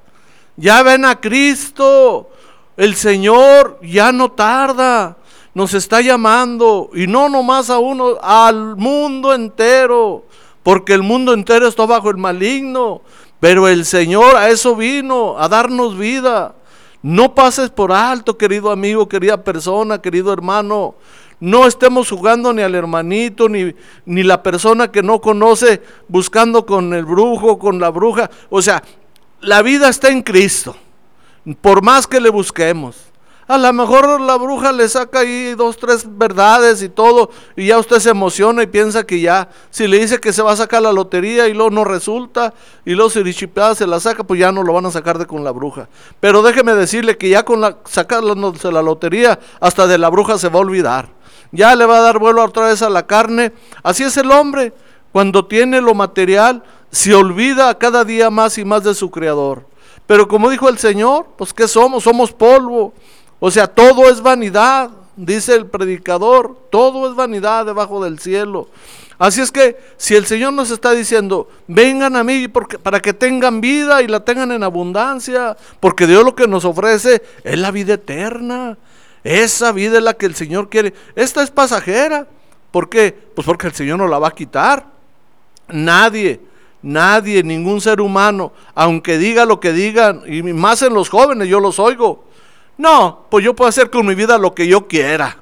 Ya 0.57 0.83
ven 0.83 1.04
a 1.04 1.21
Cristo. 1.21 2.30
El 2.76 2.95
Señor 2.95 3.78
ya 3.83 4.12
no 4.12 4.30
tarda. 4.30 5.18
Nos 5.52 5.75
está 5.75 6.00
llamando. 6.00 6.90
Y 6.95 7.07
no 7.07 7.28
nomás 7.28 7.68
a 7.68 7.78
uno, 7.78 8.16
al 8.23 8.76
mundo 8.76 9.35
entero. 9.35 10.25
Porque 10.62 10.95
el 10.95 11.02
mundo 11.02 11.35
entero 11.35 11.68
está 11.68 11.85
bajo 11.85 12.09
el 12.09 12.16
maligno. 12.16 13.02
Pero 13.38 13.68
el 13.68 13.85
Señor 13.85 14.35
a 14.37 14.49
eso 14.49 14.75
vino, 14.76 15.38
a 15.38 15.49
darnos 15.49 15.99
vida. 15.99 16.54
No 17.02 17.35
pases 17.35 17.71
por 17.71 17.93
alto, 17.93 18.37
querido 18.37 18.71
amigo, 18.71 19.09
querida 19.09 19.43
persona, 19.43 20.00
querido 20.00 20.33
hermano. 20.33 20.97
No 21.40 21.67
estemos 21.67 22.11
jugando 22.11 22.52
ni 22.52 22.62
al 22.62 22.75
hermanito, 22.75 23.49
ni, 23.49 23.75
ni 24.05 24.23
la 24.25 24.43
persona 24.43 24.90
que 24.90 25.02
no 25.02 25.21
conoce, 25.21 25.83
buscando 26.09 26.67
con 26.67 26.93
el 26.95 27.05
brujo, 27.05 27.59
con 27.59 27.78
la 27.78 27.90
bruja. 27.90 28.28
O 28.50 28.61
sea, 28.61 28.83
la 29.40 29.62
vida 29.62 29.88
está 29.88 30.09
en 30.09 30.23
Cristo, 30.23 30.75
por 31.61 31.83
más 31.83 32.07
que 32.07 32.21
le 32.21 32.31
busquemos. 32.31 32.97
A 33.49 33.57
lo 33.57 33.73
mejor 33.73 34.21
la 34.21 34.37
bruja 34.37 34.73
le 34.73 34.87
saca 34.90 35.21
ahí 35.21 35.55
dos, 35.55 35.78
tres 35.78 36.05
verdades 36.07 36.83
y 36.83 36.90
todo, 36.90 37.31
y 37.57 37.69
ya 37.69 37.78
usted 37.78 37.99
se 37.99 38.11
emociona 38.11 38.62
y 38.62 38.67
piensa 38.67 39.05
que 39.05 39.21
ya, 39.21 39.49
si 39.71 39.88
le 39.88 39.99
dice 39.99 40.21
que 40.21 40.35
se 40.35 40.43
va 40.43 40.52
a 40.52 40.57
sacar 40.57 40.83
la 40.83 40.93
lotería 40.93 41.49
y 41.49 41.55
luego 41.55 41.71
no 41.71 41.83
resulta, 41.83 42.52
y 42.85 42.93
luego 42.93 43.09
si 43.09 43.23
se 43.33 43.87
la 43.87 44.00
saca, 44.00 44.23
pues 44.23 44.38
ya 44.38 44.52
no 44.52 44.62
lo 44.62 44.75
van 44.75 44.85
a 44.85 44.90
sacar 44.90 45.17
de 45.17 45.26
con 45.26 45.45
la 45.45 45.50
bruja. 45.50 45.88
Pero 46.21 46.43
déjeme 46.43 46.75
decirle 46.75 47.17
que 47.17 47.31
ya 47.31 47.47
con 47.47 47.62
la 47.62 47.78
sacándose 47.87 48.71
la 48.71 48.83
lotería, 48.83 49.38
hasta 49.61 49.87
de 49.87 49.97
la 49.97 50.11
bruja 50.11 50.37
se 50.37 50.50
va 50.50 50.59
a 50.59 50.62
olvidar. 50.62 51.09
Ya 51.50 51.75
le 51.75 51.87
va 51.87 51.99
a 51.99 52.02
dar 52.02 52.19
vuelo 52.19 52.45
otra 52.45 52.67
vez 52.67 52.83
a 52.83 52.90
la 52.90 53.07
carne. 53.07 53.52
Así 53.83 54.05
es 54.05 54.17
el 54.19 54.31
hombre. 54.31 54.75
Cuando 55.12 55.47
tiene 55.47 55.81
lo 55.81 55.95
material, 55.95 56.62
se 56.90 57.14
olvida 57.14 57.78
cada 57.78 58.05
día 58.05 58.28
más 58.28 58.59
y 58.59 58.67
más 58.67 58.85
de 58.85 58.95
su 58.95 59.11
creador. 59.11 59.64
Pero 60.07 60.28
como 60.28 60.50
dijo 60.50 60.69
el 60.69 60.78
Señor, 60.78 61.28
pues 61.37 61.52
¿qué 61.52 61.67
somos? 61.67 62.05
Somos 62.05 62.33
polvo. 62.33 62.93
O 63.40 63.50
sea, 63.50 63.66
todo 63.66 64.09
es 64.09 64.21
vanidad, 64.21 64.90
dice 65.16 65.54
el 65.54 65.66
predicador, 65.66 66.57
todo 66.71 67.09
es 67.09 67.14
vanidad 67.14 67.66
debajo 67.66 68.02
del 68.02 68.18
cielo. 68.18 68.68
Así 69.18 69.40
es 69.40 69.50
que 69.50 69.76
si 69.97 70.14
el 70.14 70.26
Señor 70.26 70.52
nos 70.52 70.71
está 70.71 70.92
diciendo, 70.92 71.49
vengan 71.66 72.14
a 72.16 72.23
mí 72.23 72.47
para 72.49 73.00
que 73.00 73.12
tengan 73.12 73.61
vida 73.61 74.00
y 74.02 74.07
la 74.07 74.25
tengan 74.25 74.52
en 74.52 74.62
abundancia, 74.62 75.57
porque 75.80 76.07
Dios 76.07 76.25
lo 76.25 76.35
que 76.35 76.47
nos 76.47 76.64
ofrece 76.64 77.23
es 77.42 77.59
la 77.59 77.71
vida 77.71 77.95
eterna. 77.95 78.78
Esa 79.25 79.73
vida 79.73 79.99
es 79.99 80.04
la 80.04 80.14
que 80.14 80.26
el 80.26 80.37
Señor 80.37 80.68
quiere. 80.68 80.95
Esta 81.16 81.42
es 81.42 81.50
pasajera. 81.50 82.28
¿Por 82.71 82.88
qué? 82.88 83.16
Pues 83.35 83.45
porque 83.45 83.66
el 83.66 83.75
Señor 83.75 83.99
no 83.99 84.07
la 84.07 84.21
va 84.21 84.28
a 84.28 84.35
quitar. 84.35 84.87
Nadie, 85.68 86.40
Nadie, 86.80 87.42
ningún 87.42 87.80
ser 87.80 88.00
humano, 88.00 88.52
aunque 88.75 89.18
diga 89.18 89.45
lo 89.45 89.59
que 89.59 89.73
digan, 89.73 90.23
y 90.26 90.42
más 90.42 90.80
en 90.83 90.95
los 90.95 91.09
jóvenes, 91.09 91.49
yo 91.49 91.59
los 91.59 91.80
oigo. 91.80 92.27
No, 92.78 93.26
pues 93.28 93.44
yo 93.44 93.54
puedo 93.54 93.68
hacer 93.68 93.90
con 93.90 94.06
mi 94.06 94.14
vida 94.14 94.38
lo 94.38 94.54
que 94.54 94.66
yo 94.66 94.87
quiera. 94.88 95.37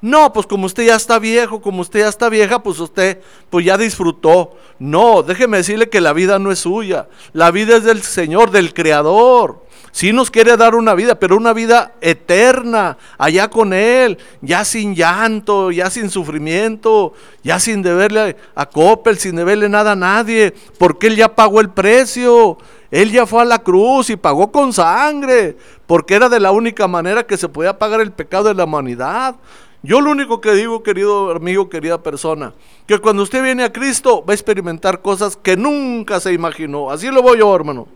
No, 0.00 0.32
pues 0.32 0.46
como 0.46 0.66
usted 0.66 0.86
ya 0.86 0.94
está 0.94 1.18
viejo, 1.18 1.60
como 1.60 1.82
usted 1.82 2.00
ya 2.00 2.08
está 2.08 2.28
vieja, 2.28 2.62
pues 2.62 2.78
usted 2.78 3.20
pues 3.50 3.66
ya 3.66 3.76
disfrutó. 3.76 4.56
No, 4.78 5.22
déjeme 5.22 5.58
decirle 5.58 5.88
que 5.88 6.00
la 6.00 6.12
vida 6.12 6.38
no 6.38 6.50
es 6.50 6.60
suya. 6.60 7.08
La 7.32 7.50
vida 7.50 7.76
es 7.76 7.84
del 7.84 8.02
Señor, 8.02 8.50
del 8.50 8.72
Creador. 8.72 9.66
Sí 9.90 10.12
nos 10.12 10.30
quiere 10.30 10.56
dar 10.56 10.76
una 10.76 10.94
vida, 10.94 11.18
pero 11.18 11.36
una 11.36 11.52
vida 11.52 11.94
eterna, 12.00 12.96
allá 13.16 13.50
con 13.50 13.72
Él, 13.72 14.18
ya 14.40 14.64
sin 14.64 14.94
llanto, 14.94 15.72
ya 15.72 15.90
sin 15.90 16.10
sufrimiento, 16.10 17.14
ya 17.42 17.58
sin 17.58 17.82
deberle 17.82 18.36
a 18.54 18.66
Coppel, 18.66 19.18
sin 19.18 19.34
deberle 19.34 19.68
nada 19.68 19.92
a 19.92 19.96
nadie, 19.96 20.54
porque 20.78 21.08
Él 21.08 21.16
ya 21.16 21.34
pagó 21.34 21.60
el 21.60 21.70
precio. 21.70 22.58
Él 22.90 23.12
ya 23.12 23.26
fue 23.26 23.42
a 23.42 23.44
la 23.44 23.58
cruz 23.58 24.08
y 24.10 24.16
pagó 24.16 24.50
con 24.50 24.72
sangre, 24.72 25.56
porque 25.86 26.14
era 26.14 26.28
de 26.28 26.40
la 26.40 26.52
única 26.52 26.88
manera 26.88 27.26
que 27.26 27.36
se 27.36 27.48
podía 27.48 27.78
pagar 27.78 28.00
el 28.00 28.12
pecado 28.12 28.44
de 28.44 28.54
la 28.54 28.64
humanidad. 28.64 29.36
Yo 29.82 30.00
lo 30.00 30.10
único 30.10 30.40
que 30.40 30.52
digo, 30.54 30.82
querido 30.82 31.30
amigo, 31.30 31.68
querida 31.68 32.02
persona, 32.02 32.52
que 32.86 32.98
cuando 32.98 33.22
usted 33.22 33.42
viene 33.42 33.62
a 33.62 33.72
Cristo 33.72 34.24
va 34.24 34.32
a 34.32 34.34
experimentar 34.34 35.02
cosas 35.02 35.36
que 35.36 35.56
nunca 35.56 36.18
se 36.18 36.32
imaginó. 36.32 36.90
Así 36.90 37.08
lo 37.08 37.22
voy 37.22 37.38
yo, 37.38 37.54
hermano. 37.54 37.86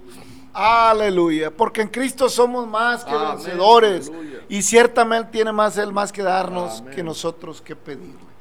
Aleluya, 0.55 1.51
porque 1.51 1.81
en 1.81 1.89
Cristo 1.89 2.29
somos 2.29 2.69
más 2.69 3.05
que 3.05 3.17
vencedores 3.17 4.13
y 4.51 4.61
ciertamente 4.61 5.33
tiene 5.33 5.51
más 5.51 5.79
Él 5.79 5.93
más 5.93 6.13
que 6.13 6.23
darnos 6.23 6.83
que 6.95 7.03
nosotros 7.03 7.63
que 7.63 7.75
pedirle. 7.75 8.33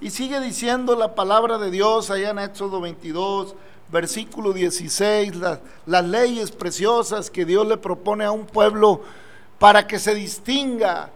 Y 0.00 0.10
sigue 0.10 0.40
diciendo 0.40 0.96
la 0.96 1.14
palabra 1.14 1.58
de 1.58 1.70
Dios 1.70 2.10
allá 2.10 2.30
en 2.30 2.38
Éxodo 2.38 2.80
22, 2.80 3.54
versículo 3.90 4.52
16, 4.52 5.34
las 5.86 6.04
leyes 6.04 6.50
preciosas 6.50 7.30
que 7.30 7.44
Dios 7.44 7.66
le 7.66 7.76
propone 7.76 8.24
a 8.24 8.30
un 8.30 8.46
pueblo 8.46 9.02
para 9.58 9.86
que 9.86 9.98
se 9.98 10.14
distinga. 10.14 11.10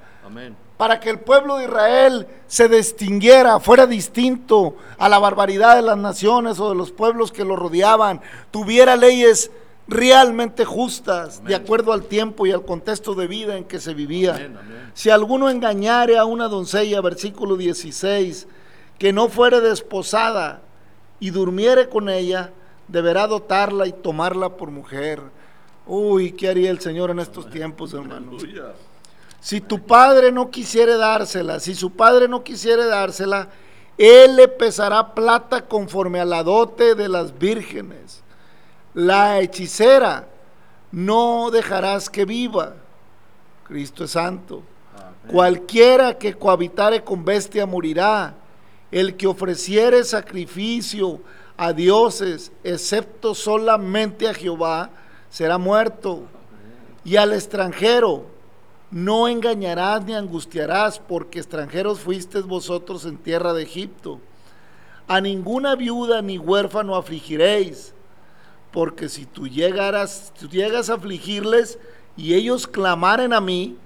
Para 0.77 0.99
que 0.99 1.11
el 1.11 1.21
pueblo 1.21 1.59
de 1.59 1.65
Israel 1.65 2.27
se 2.49 2.69
distinguiera, 2.69 3.61
fuera 3.61 3.87
distinto 3.87 4.77
a 4.99 5.09
la 5.09 5.19
barbaridad 5.19 5.77
de 5.77 5.83
las 5.83 5.97
naciones 5.97 6.59
o 6.59 6.71
de 6.71 6.75
los 6.75 6.91
pueblos 6.91 7.31
que 7.31 7.45
lo 7.45 7.55
rodeaban, 7.55 8.21
tuviera 8.51 8.97
leyes 8.97 9.51
realmente 9.87 10.65
justas, 10.65 11.45
de 11.45 11.55
acuerdo 11.55 11.93
al 11.93 12.05
tiempo 12.05 12.47
y 12.47 12.53
al 12.53 12.65
contexto 12.65 13.15
de 13.15 13.27
vida 13.27 13.57
en 13.57 13.65
que 13.65 13.79
se 13.79 13.95
vivía. 13.95 14.51
Si 14.95 15.11
alguno 15.11 15.51
engañare 15.51 16.19
a 16.19 16.25
una 16.25 16.49
doncella, 16.49 17.01
versículo 17.01 17.57
16, 17.57 18.49
que 18.99 19.13
no 19.13 19.29
fuere 19.29 19.61
desposada 19.61 20.63
y 21.21 21.31
durmiere 21.31 21.89
con 21.89 22.09
ella, 22.09 22.53
deberá 22.89 23.27
dotarla 23.27 23.87
y 23.87 23.93
tomarla 23.93 24.51
por 24.51 24.71
mujer. 24.71 25.21
Uy, 25.87 26.33
¿qué 26.33 26.49
haría 26.49 26.71
el 26.71 26.81
Señor 26.81 27.11
en 27.11 27.19
estos 27.19 27.51
tiempos, 27.51 27.93
hermano? 27.95 28.33
Si 29.41 29.61
tu 29.61 29.85
padre 29.85 30.31
no 30.31 30.51
quisiere 30.51 30.97
dársela, 30.97 31.59
si 31.59 31.75
su 31.75 31.91
padre 31.93 32.29
no 32.29 32.45
quisiere 32.45 32.87
dársela, 32.87 33.49
él 33.99 34.37
le 34.37 34.49
pesará 34.49 35.15
plata 35.15 35.67
conforme 35.67 36.21
a 36.21 36.25
la 36.25 36.43
dote 36.43 36.95
de 36.95 37.09
las 37.09 37.37
vírgenes. 37.39 38.23
La 38.95 39.41
hechicera 39.41 40.29
no 40.93 41.51
dejarás 41.51 42.09
que 42.09 42.25
viva. 42.25 42.75
Cristo 43.65 44.05
es 44.05 44.13
santo. 44.13 44.63
Cualquiera 45.29 46.19
que 46.19 46.35
cohabitare 46.35 47.03
con 47.03 47.25
bestia 47.25 47.67
morirá. 47.67 48.35
El 48.91 49.17
que 49.17 49.27
ofreciere 49.27 50.05
sacrificio 50.05 51.21
a 51.63 51.73
dioses, 51.73 52.51
excepto 52.65 53.37
solamente 53.37 54.29
a 54.29 54.35
Jehová, 54.35 54.91
será 55.31 55.59
muerto. 55.59 56.25
Y 57.05 57.15
al 57.15 57.33
extranjero 57.33 58.27
no 58.91 59.29
engañarás 59.29 60.05
ni 60.05 60.13
angustiarás, 60.13 60.99
porque 60.99 61.39
extranjeros 61.39 62.01
fuisteis 62.01 62.47
vosotros 62.47 63.05
en 63.05 63.17
tierra 63.17 63.53
de 63.53 63.63
Egipto. 63.63 64.19
A 65.07 65.21
ninguna 65.21 65.77
viuda 65.77 66.21
ni 66.21 66.37
huérfano 66.37 66.97
afligiréis, 66.97 67.95
porque 68.73 69.09
si 69.09 69.25
tú 69.25 69.47
llegaras, 69.47 70.33
tú 70.37 70.49
llegas 70.49 70.91
a 70.91 70.95
afligirles 70.95 71.79
y 72.17 72.35
ellos 72.35 72.67
clamaren 72.67 73.33
a 73.33 73.41
mí, 73.41 73.77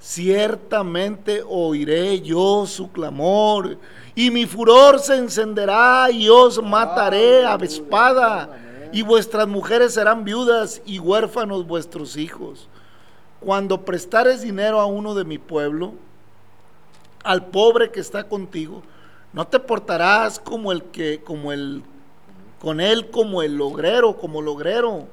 ciertamente 0.00 1.44
oiré 1.46 2.20
yo 2.22 2.66
su 2.66 2.90
clamor 2.90 3.78
y 4.20 4.30
mi 4.30 4.44
furor 4.44 4.98
se 5.00 5.16
encenderá 5.16 6.10
y 6.10 6.28
os 6.28 6.62
mataré 6.62 7.46
a 7.46 7.54
espada 7.54 8.50
y 8.92 9.00
vuestras 9.00 9.48
mujeres 9.48 9.94
serán 9.94 10.24
viudas 10.24 10.82
y 10.84 10.98
huérfanos 10.98 11.66
vuestros 11.66 12.18
hijos. 12.18 12.68
Cuando 13.40 13.82
prestares 13.82 14.42
dinero 14.42 14.78
a 14.78 14.84
uno 14.84 15.14
de 15.14 15.24
mi 15.24 15.38
pueblo, 15.38 15.94
al 17.24 17.46
pobre 17.46 17.90
que 17.90 18.00
está 18.00 18.24
contigo, 18.24 18.82
no 19.32 19.46
te 19.46 19.58
portarás 19.58 20.38
como 20.38 20.70
el 20.70 20.82
que, 20.82 21.22
como 21.24 21.50
el, 21.50 21.82
con 22.60 22.82
él 22.82 23.08
como 23.08 23.40
el 23.40 23.56
logrero, 23.56 24.18
como 24.18 24.42
logrero, 24.42 25.08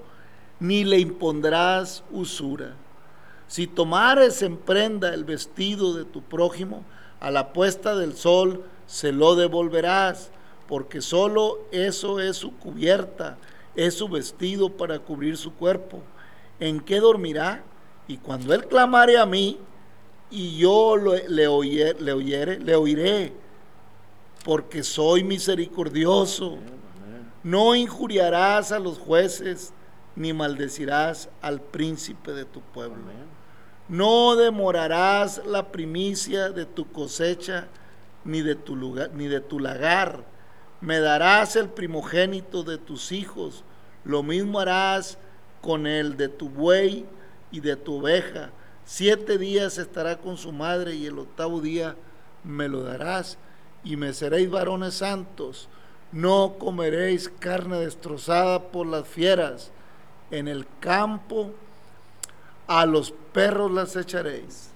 ni 0.60 0.84
le 0.84 1.00
impondrás 1.00 2.04
usura. 2.12 2.74
Si 3.48 3.68
tomares 3.68 4.42
en 4.42 4.58
prenda 4.58 5.14
el 5.14 5.24
vestido 5.24 5.94
de 5.94 6.04
tu 6.04 6.22
prójimo, 6.22 6.84
a 7.22 7.32
la 7.32 7.54
puesta 7.54 7.96
del 7.96 8.18
sol 8.18 8.66
se 8.88 9.12
lo 9.12 9.36
devolverás, 9.36 10.32
porque 10.68 11.02
solo 11.02 11.60
eso 11.72 12.20
es 12.20 12.38
su 12.38 12.52
cubierta 12.58 13.38
es 13.78 13.94
su 13.94 14.10
vestido 14.10 14.70
para 14.70 15.00
cubrir 15.00 15.38
su 15.38 15.54
cuerpo. 15.54 16.02
¿En 16.60 16.82
qué 16.82 17.00
dormirá? 17.00 17.64
Y 18.08 18.18
cuando 18.18 18.54
él 18.54 18.66
clamare 18.66 19.18
a 19.18 19.26
mí, 19.26 19.60
y 20.30 20.58
yo 20.58 20.98
le, 20.98 21.30
le 21.30 21.48
oyere, 21.48 22.60
le 22.60 22.76
oiré, 22.76 23.34
porque 24.44 24.84
soy 24.84 25.24
misericordioso. 25.24 26.58
No 27.44 27.76
injuriarás 27.76 28.72
a 28.72 28.80
los 28.80 28.98
jueces, 28.98 29.74
ni 30.16 30.34
maldecirás 30.34 31.30
al 31.42 31.62
príncipe 31.62 32.34
de 32.34 32.46
tu 32.46 32.62
pueblo. 32.62 32.98
No 33.88 34.36
demorarás 34.36 35.42
la 35.46 35.72
primicia 35.72 36.50
de 36.50 36.66
tu 36.66 36.92
cosecha, 36.92 37.68
ni 38.28 38.44
de 38.44 38.54
tu 38.54 38.76
lugar, 38.76 39.10
ni 39.16 39.26
de 39.26 39.40
tu 39.40 39.60
lagar. 39.60 40.24
Me 40.82 41.00
darás 41.00 41.56
el 41.56 41.70
primogénito 41.70 42.62
de 42.62 42.78
tus 42.78 43.12
hijos 43.12 43.64
lo 44.08 44.24
mismo 44.24 44.62
harás 44.62 45.18
con 45.62 45.86
el 45.86 46.16
de 46.16 46.30
tu 46.30 46.48
buey 46.48 47.06
y 47.52 47.60
de 47.60 47.76
tu 47.76 47.96
oveja. 48.00 48.52
Siete 48.86 49.38
días 49.38 49.78
estará 49.78 50.18
con 50.18 50.38
su 50.38 50.54
madre 50.54 50.96
y 50.96 51.08
el 51.08 51.20
octavo 51.20 51.60
día 51.60 51.98
me 52.46 52.70
lo 52.70 52.84
darás 52.84 53.38
y 53.84 53.98
me 53.98 54.14
seréis 54.14 54.50
varones 54.50 54.94
santos. 54.94 55.68
No 56.14 56.56
comeréis 56.58 57.28
carne 57.28 57.80
destrozada 57.80 58.72
por 58.72 58.88
las 58.88 59.06
fieras. 59.06 59.72
En 60.32 60.48
el 60.48 60.66
campo 60.80 61.52
a 62.66 62.86
los 62.86 63.12
perros 63.34 63.70
las 63.70 63.98
echaréis. 63.98 64.70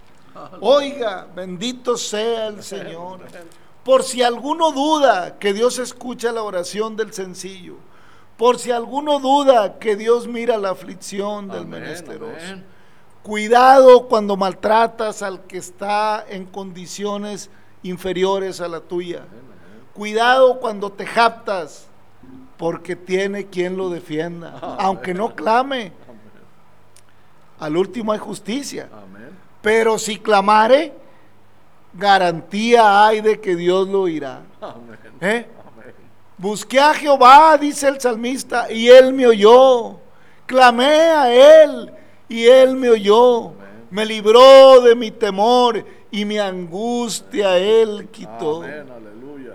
Oiga, 0.59 1.27
bendito 1.35 1.97
sea 1.97 2.47
el 2.47 2.63
Señor. 2.63 3.21
Por 3.83 4.03
si 4.03 4.21
alguno 4.21 4.71
duda 4.71 5.37
que 5.39 5.53
Dios 5.53 5.79
escucha 5.79 6.31
la 6.31 6.43
oración 6.43 6.95
del 6.95 7.13
sencillo 7.13 7.77
por 8.41 8.57
si 8.57 8.71
alguno 8.71 9.19
duda 9.19 9.77
que 9.77 9.95
Dios 9.95 10.27
mira 10.27 10.57
la 10.57 10.71
aflicción 10.71 11.47
del 11.47 11.67
menesteroso. 11.67 12.55
Cuidado 13.21 14.07
cuando 14.07 14.35
maltratas 14.35 15.21
al 15.21 15.41
que 15.41 15.59
está 15.59 16.25
en 16.27 16.47
condiciones 16.47 17.51
inferiores 17.83 18.59
a 18.59 18.67
la 18.67 18.79
tuya. 18.79 19.25
Cuidado 19.93 20.59
cuando 20.59 20.91
te 20.91 21.05
japtas, 21.05 21.85
porque 22.57 22.95
tiene 22.95 23.45
quien 23.45 23.77
lo 23.77 23.91
defienda, 23.91 24.57
aunque 24.79 25.13
no 25.13 25.35
clame. 25.35 25.91
Al 27.59 27.77
último 27.77 28.11
hay 28.11 28.17
justicia. 28.17 28.89
Pero 29.61 29.97
si 29.97 30.17
clamare, 30.17 30.93
garantía 31.93 33.05
hay 33.05 33.21
de 33.21 33.39
que 33.39 33.55
Dios 33.55 33.87
lo 33.87 34.01
oirá. 34.01 34.41
¿Eh? 35.19 35.45
Busqué 36.37 36.79
a 36.79 36.93
Jehová, 36.93 37.57
dice 37.57 37.87
el 37.87 38.01
salmista, 38.01 38.71
y 38.71 38.87
él 38.87 39.13
me 39.13 39.27
oyó. 39.27 39.99
Clamé 40.45 40.85
a 40.85 41.31
él 41.63 41.91
y 42.27 42.45
él 42.45 42.75
me 42.75 42.89
oyó. 42.89 43.53
Me 43.91 44.05
libró 44.05 44.81
de 44.81 44.95
mi 44.95 45.11
temor 45.11 45.85
y 46.09 46.25
mi 46.25 46.39
angustia 46.39 47.57
él 47.57 48.09
quitó. 48.11 48.63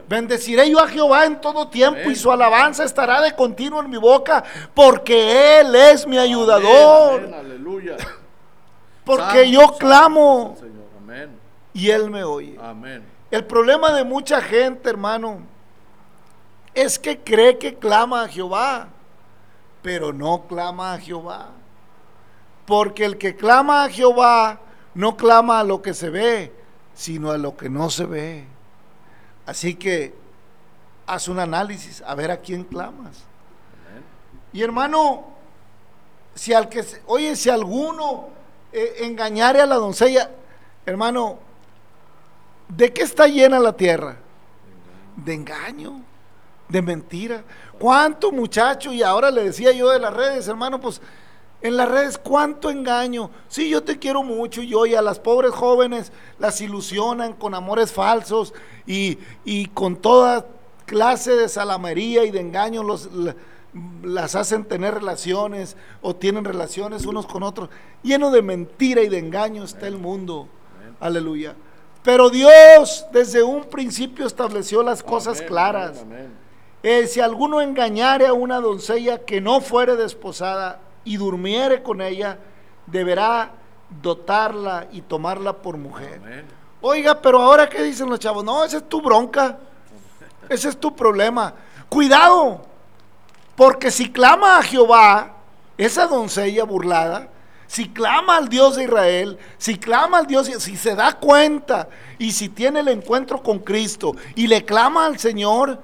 Bendeciré 0.09 0.71
yo 0.71 0.79
a 0.79 0.87
Jehová 0.87 1.25
en 1.25 1.40
todo 1.40 1.66
tiempo 1.69 2.09
y 2.11 2.14
su 2.14 2.31
alabanza 2.31 2.85
estará 2.85 3.21
de 3.21 3.35
continuo 3.35 3.81
en 3.81 3.90
mi 3.90 3.97
boca, 3.97 4.45
porque 4.73 5.59
Él 5.61 5.75
es 5.75 6.07
mi 6.07 6.16
ayudador. 6.16 7.29
Porque 9.07 9.49
yo 9.49 9.69
clamo 9.79 10.57
y 11.73 11.90
Él 11.90 12.11
me 12.11 12.25
oye. 12.25 12.59
El 13.31 13.45
problema 13.45 13.92
de 13.92 14.03
mucha 14.03 14.40
gente, 14.40 14.90
hermano, 14.90 15.38
es 16.75 16.99
que 16.99 17.21
cree 17.21 17.57
que 17.57 17.77
clama 17.77 18.25
a 18.25 18.29
Jehová, 18.29 18.88
pero 19.81 20.12
no 20.12 20.47
clama 20.49 20.95
a 20.95 20.99
Jehová. 20.99 21.51
Porque 22.66 23.05
el 23.05 23.16
que 23.16 23.37
clama 23.37 23.85
a 23.85 23.88
Jehová 23.88 24.59
no 24.92 25.16
clama 25.16 25.61
a 25.61 25.64
lo 25.64 25.81
que 25.83 25.95
se 25.95 26.11
ve, 26.11 26.53
sino 26.92 27.31
a 27.31 27.38
lo 27.38 27.57
que 27.57 27.71
no 27.71 27.88
se 27.90 28.07
ve. 28.07 28.45
Así 29.47 29.77
que 29.77 30.14
haz 31.07 31.29
un 31.29 31.38
análisis, 31.38 32.03
a 32.05 32.16
ver 32.16 32.33
a 32.33 32.38
quién 32.38 32.64
clamas. 32.64 33.23
Y 34.53 34.62
hermano, 34.62 35.27
si 36.35 36.53
al 36.53 36.69
que, 36.69 36.85
oye, 37.07 37.37
si 37.37 37.51
alguno 37.51 38.35
eh, 38.72 38.96
engañare 39.00 39.61
a 39.61 39.66
la 39.66 39.76
doncella, 39.76 40.31
hermano, 40.85 41.38
¿de 42.68 42.92
qué 42.92 43.02
está 43.02 43.26
llena 43.26 43.59
la 43.59 43.72
tierra? 43.72 44.16
De 45.16 45.35
engaño 45.35 46.02
de 46.68 46.83
mentira. 46.83 47.44
¿Cuánto 47.79 48.33
muchacho? 48.33 48.92
Y 48.92 49.02
ahora 49.02 49.31
le 49.31 49.44
decía 49.44 49.72
yo 49.72 49.90
de 49.90 49.98
las 49.98 50.12
redes, 50.12 50.48
hermano, 50.48 50.81
pues 50.81 51.00
en 51.62 51.76
las 51.76 51.88
redes, 51.88 52.18
¿cuánto 52.18 52.70
engaño? 52.70 53.31
Sí, 53.48 53.68
yo 53.68 53.83
te 53.83 53.98
quiero 53.98 54.22
mucho 54.22 54.62
y 54.62 54.74
hoy 54.74 54.94
a 54.94 55.02
las 55.02 55.18
pobres 55.18 55.52
jóvenes 55.52 56.12
las 56.38 56.61
ilusionan 56.61 57.33
con 57.33 57.55
amores 57.55 57.92
falsos 57.92 58.52
y, 58.87 59.16
con 59.74 59.96
toda 59.96 60.46
clase 60.85 61.35
de 61.35 61.48
salamería 61.48 62.24
y 62.24 62.31
de 62.31 62.40
engaño 62.40 62.83
los, 62.83 63.09
las 64.03 64.35
hacen 64.35 64.65
tener 64.65 64.95
relaciones 64.95 65.77
o 66.03 66.15
tienen 66.15 66.45
relaciones 66.45 67.07
unos 67.07 67.27
con 67.27 67.43
otros. 67.43 67.69
Lleno 68.03 68.31
de 68.31 68.43
mentira 68.43 69.03
y 69.03 69.09
de 69.09 69.19
engaño 69.19 69.65
está 69.65 69.87
el 69.87 69.99
mundo. 69.99 70.49
Aleluya. 71.01 71.55
Pero 72.03 72.31
Dios 72.31 73.07
desde 73.12 73.43
un 73.43 73.65
principio 73.65 74.27
estableció 74.27 74.83
las 74.83 75.03
cosas 75.03 75.43
claras. 75.43 76.05
Eh, 76.83 77.07
si 77.09 77.21
alguno 77.21 77.61
engañare 77.61 78.27
a 78.27 78.33
una 78.33 78.61
doncella 78.61 79.25
que 79.25 79.41
no 79.41 79.61
fuere 79.61 79.97
desposada 79.97 80.79
y 81.05 81.17
durmiere 81.17 81.83
con 81.83 82.01
ella, 82.01 82.39
deberá 82.87 83.51
dotarla 84.03 84.87
y 84.93 85.01
tomarla 85.01 85.55
por 85.55 85.77
mujer. 85.77 86.45
Oiga, 86.81 87.21
pero 87.21 87.43
ahora 87.43 87.69
qué 87.69 87.83
dicen 87.83 88.09
los 88.09 88.21
chavos, 88.21 88.45
no, 88.45 88.65
esa 88.65 88.77
es 88.77 88.89
tu 88.89 89.01
bronca, 89.01 89.59
ese 90.49 90.69
es 90.69 90.79
tu 90.79 90.95
problema. 90.95 91.55
Cuidado, 91.89 92.62
porque 93.57 93.90
si 93.90 94.11
clama 94.11 94.59
a 94.59 94.62
Jehová, 94.62 95.33
esa 95.79 96.07
doncella 96.07 96.64
burlada, 96.64 97.29
si 97.66 97.88
clama 97.88 98.37
al 98.37 98.49
Dios 98.49 98.77
de 98.77 98.85
Israel, 98.85 99.38
si 99.59 99.77
clama 99.79 100.19
al 100.19 100.27
Dios, 100.27 100.47
si 100.47 100.77
se 100.77 100.95
da 100.95 101.14
cuenta 101.19 101.88
y 102.19 102.33
si 102.33 102.49
tiene 102.49 102.81
el 102.81 102.88
encuentro 102.88 103.42
con 103.42 103.59
Cristo 103.59 104.14
y 104.37 104.47
le 104.47 104.64
clama 104.64 105.07
al 105.07 105.19
Señor, 105.19 105.81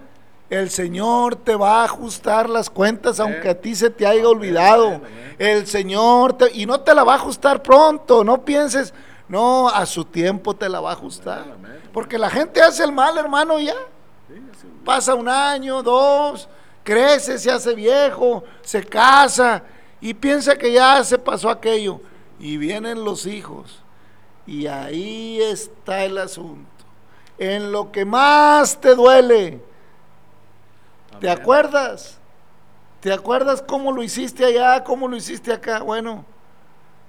el 0.48 0.70
Señor 0.70 1.34
te 1.36 1.56
va 1.56 1.80
a 1.80 1.84
ajustar 1.84 2.48
las 2.48 2.68
cuentas 2.70 3.18
aunque 3.18 3.48
a 3.48 3.60
ti 3.60 3.74
se 3.74 3.90
te 3.90 4.06
haya 4.06 4.28
olvidado. 4.28 5.00
El 5.38 5.66
Señor, 5.66 6.34
te- 6.34 6.52
y 6.52 6.66
no 6.66 6.80
te 6.80 6.94
la 6.94 7.04
va 7.04 7.14
a 7.14 7.16
ajustar 7.16 7.62
pronto, 7.62 8.22
no 8.22 8.44
pienses, 8.44 8.92
no, 9.28 9.68
a 9.68 9.86
su 9.86 10.04
tiempo 10.04 10.54
te 10.54 10.68
la 10.68 10.80
va 10.80 10.90
a 10.90 10.92
ajustar. 10.92 11.44
Porque 11.92 12.18
la 12.18 12.28
gente 12.30 12.60
hace 12.62 12.84
el 12.84 12.92
mal, 12.92 13.16
hermano, 13.18 13.58
ya. 13.58 13.74
Pasa 14.84 15.14
un 15.14 15.28
año, 15.28 15.82
dos, 15.82 16.48
crece, 16.82 17.38
se 17.38 17.50
hace 17.50 17.74
viejo, 17.74 18.44
se 18.62 18.82
casa 18.84 19.62
y 20.00 20.14
piensa 20.14 20.56
que 20.56 20.72
ya 20.72 21.02
se 21.04 21.18
pasó 21.18 21.48
aquello. 21.50 22.00
Y 22.38 22.56
vienen 22.56 23.04
los 23.04 23.26
hijos. 23.26 23.80
Y 24.46 24.66
ahí 24.66 25.40
está 25.40 26.04
el 26.04 26.18
asunto. 26.18 26.66
En 27.38 27.70
lo 27.72 27.92
que 27.92 28.04
más 28.04 28.80
te 28.80 28.94
duele. 28.96 29.60
¿Te 31.20 31.28
Amén. 31.30 31.42
acuerdas? 31.42 32.18
¿Te 33.00 33.12
acuerdas 33.12 33.62
cómo 33.62 33.92
lo 33.92 34.02
hiciste 34.02 34.44
allá, 34.44 34.82
cómo 34.84 35.08
lo 35.08 35.16
hiciste 35.16 35.52
acá? 35.52 35.80
Bueno, 35.82 36.24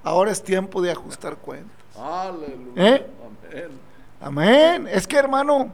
ahora 0.04 0.32
es 0.32 0.42
tiempo 0.44 0.82
de 0.82 0.92
ajustar 0.92 1.38
cuentas. 1.38 1.72
Aleluya. 1.98 2.96
¿Eh? 2.96 3.08
Amén. 3.52 3.70
Amén. 4.22 4.88
Es 4.92 5.08
que 5.08 5.18
hermano, 5.18 5.60
No, 5.60 5.70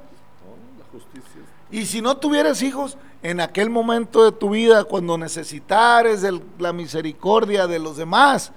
la 0.78 0.86
justicia 0.92 1.42
es- 1.72 1.78
Y 1.80 1.86
si 1.86 2.02
no 2.02 2.18
tuvieras 2.18 2.62
hijos, 2.62 2.98
en 3.22 3.42
aquel 3.42 3.70
momento 3.70 4.24
de 4.24 4.32
tu 4.32 4.52
vida, 4.52 4.84
cuando 4.86 5.18
necesitares 5.18 6.26
la 6.58 6.74
misericordia 6.74 7.68
de 7.68 7.80
los 7.80 7.98
demás, 7.98 8.52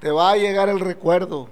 te 0.00 0.10
va 0.10 0.32
a 0.32 0.36
llegar 0.36 0.68
el 0.68 0.80
recuerdo. 0.80 1.48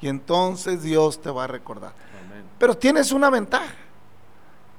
Y 0.00 0.08
entonces 0.08 0.82
Dios 0.82 1.20
te 1.20 1.30
va 1.30 1.44
a 1.44 1.46
recordar. 1.46 1.92
Amén. 2.24 2.44
Pero 2.58 2.74
tienes 2.76 3.12
una 3.12 3.28
ventaja, 3.28 3.74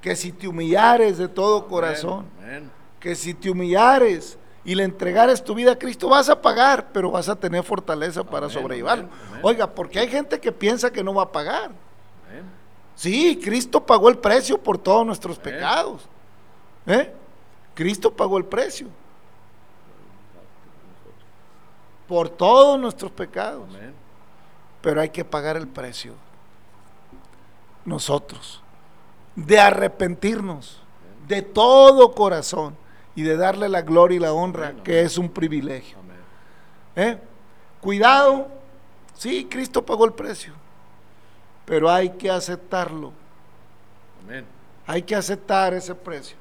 que 0.02 0.16
si 0.16 0.32
te 0.32 0.48
humillares 0.48 1.20
de 1.20 1.28
todo 1.28 1.68
corazón, 1.68 2.26
Amén. 2.40 2.72
que 3.00 3.14
si 3.16 3.36
te 3.36 3.52
humillares 3.52 4.40
y 4.66 4.74
le 4.74 4.84
entregares 4.84 5.44
tu 5.44 5.54
vida 5.54 5.74
a 5.74 5.80
Cristo, 5.80 6.10
vas 6.10 6.30
a 6.30 6.42
pagar, 6.42 6.92
pero 6.92 7.12
vas 7.12 7.30
a 7.30 7.36
tener 7.36 7.64
fortaleza 7.64 8.24
para 8.24 8.50
sobrellevarlo. 8.50 9.10
Oiga, 9.44 9.70
porque 9.70 10.00
hay 10.00 10.08
gente 10.08 10.40
que 10.40 10.52
piensa 10.52 10.92
que 10.92 11.04
no 11.04 11.14
va 11.14 11.24
a 11.24 11.32
pagar. 11.32 11.70
Sí, 12.96 13.40
Cristo 13.42 13.86
pagó 13.86 14.10
el 14.10 14.18
precio 14.18 14.58
por 14.58 14.78
todos 14.78 15.06
nuestros 15.06 15.38
pecados. 15.40 16.08
¿Eh? 16.86 17.14
Cristo 17.74 18.12
pagó 18.14 18.38
el 18.38 18.46
precio 18.46 18.88
por 22.08 22.30
todos 22.30 22.80
nuestros 22.80 23.12
pecados. 23.12 23.64
Amén. 23.70 23.94
Pero 24.82 25.00
hay 25.00 25.10
que 25.10 25.24
pagar 25.24 25.56
el 25.56 25.68
precio. 25.68 26.14
Nosotros. 27.86 28.62
De 29.36 29.60
arrepentirnos 29.60 30.82
de 31.28 31.42
todo 31.42 32.14
corazón 32.14 32.76
y 33.16 33.22
de 33.22 33.38
darle 33.38 33.70
la 33.70 33.82
gloria 33.82 34.18
y 34.18 34.20
la 34.20 34.34
honra, 34.34 34.70
Amén, 34.70 34.84
que 34.84 35.02
es 35.02 35.18
un 35.18 35.30
privilegio. 35.30 35.98
¿Eh? 36.96 37.18
Cuidado, 37.80 38.50
sí, 39.16 39.48
Cristo 39.50 39.86
pagó 39.86 40.04
el 40.04 40.12
precio, 40.12 40.54
pero 41.66 41.90
hay 41.90 42.10
que 42.10 42.30
aceptarlo. 42.30 43.14
Hay 44.86 45.04
que 45.04 45.16
aceptar 45.16 45.74
ese 45.74 45.96
precio. 45.96 46.36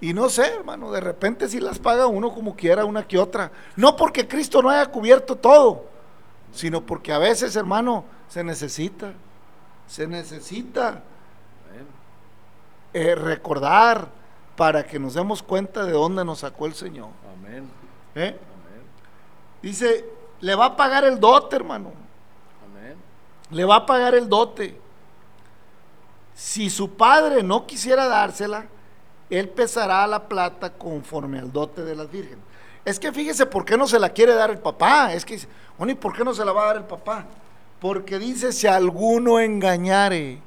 Y 0.00 0.14
no 0.14 0.30
sé, 0.30 0.54
hermano, 0.54 0.90
de 0.90 1.00
repente 1.00 1.48
si 1.48 1.60
las 1.60 1.78
paga 1.78 2.06
uno 2.06 2.32
como 2.32 2.56
quiera, 2.56 2.84
una 2.84 3.06
que 3.06 3.18
otra. 3.18 3.52
No 3.76 3.96
porque 3.96 4.26
Cristo 4.26 4.62
no 4.62 4.70
haya 4.70 4.86
cubierto 4.86 5.36
todo, 5.36 5.84
sino 6.52 6.80
porque 6.80 7.12
a 7.12 7.18
veces, 7.18 7.54
hermano, 7.54 8.04
se 8.28 8.42
necesita. 8.42 9.12
Se 9.86 10.06
necesita 10.06 11.02
eh, 12.94 13.14
recordar 13.14 14.08
para 14.56 14.86
que 14.86 14.98
nos 14.98 15.14
demos 15.14 15.42
cuenta 15.42 15.84
de 15.84 15.92
dónde 15.92 16.24
nos 16.24 16.40
sacó 16.40 16.66
el 16.66 16.74
Señor. 16.74 17.08
Amén. 17.32 17.68
¿eh? 18.14 18.38
Amén. 18.38 18.82
Dice, 19.62 20.04
le 20.40 20.54
va 20.54 20.66
a 20.66 20.76
pagar 20.76 21.04
el 21.04 21.20
dote, 21.20 21.56
hermano. 21.56 21.92
Amén. 22.64 22.96
Le 23.50 23.64
va 23.64 23.76
a 23.76 23.86
pagar 23.86 24.14
el 24.14 24.28
dote. 24.28 24.80
Si 26.34 26.70
su 26.70 26.94
padre 26.94 27.42
no 27.42 27.66
quisiera 27.66 28.06
dársela, 28.06 28.66
él 29.30 29.48
pesará 29.48 30.06
la 30.06 30.28
plata 30.28 30.70
conforme 30.70 31.38
al 31.38 31.52
dote 31.52 31.84
de 31.84 31.94
las 31.94 32.10
vírgenes. 32.10 32.44
Es 32.84 32.98
que 32.98 33.12
fíjese 33.12 33.46
por 33.46 33.64
qué 33.64 33.76
no 33.76 33.86
se 33.86 33.98
la 33.98 34.08
quiere 34.10 34.34
dar 34.34 34.50
el 34.50 34.58
papá. 34.58 35.12
Es 35.12 35.24
que, 35.24 35.34
dice, 35.34 35.48
bueno, 35.78 35.92
¿y 35.92 35.96
por 35.96 36.14
qué 36.16 36.24
no 36.24 36.34
se 36.34 36.44
la 36.44 36.52
va 36.52 36.62
a 36.62 36.66
dar 36.66 36.76
el 36.76 36.84
papá? 36.84 37.26
Porque 37.80 38.18
dice, 38.18 38.52
si 38.52 38.66
alguno 38.66 39.38
engañare, 39.40 40.38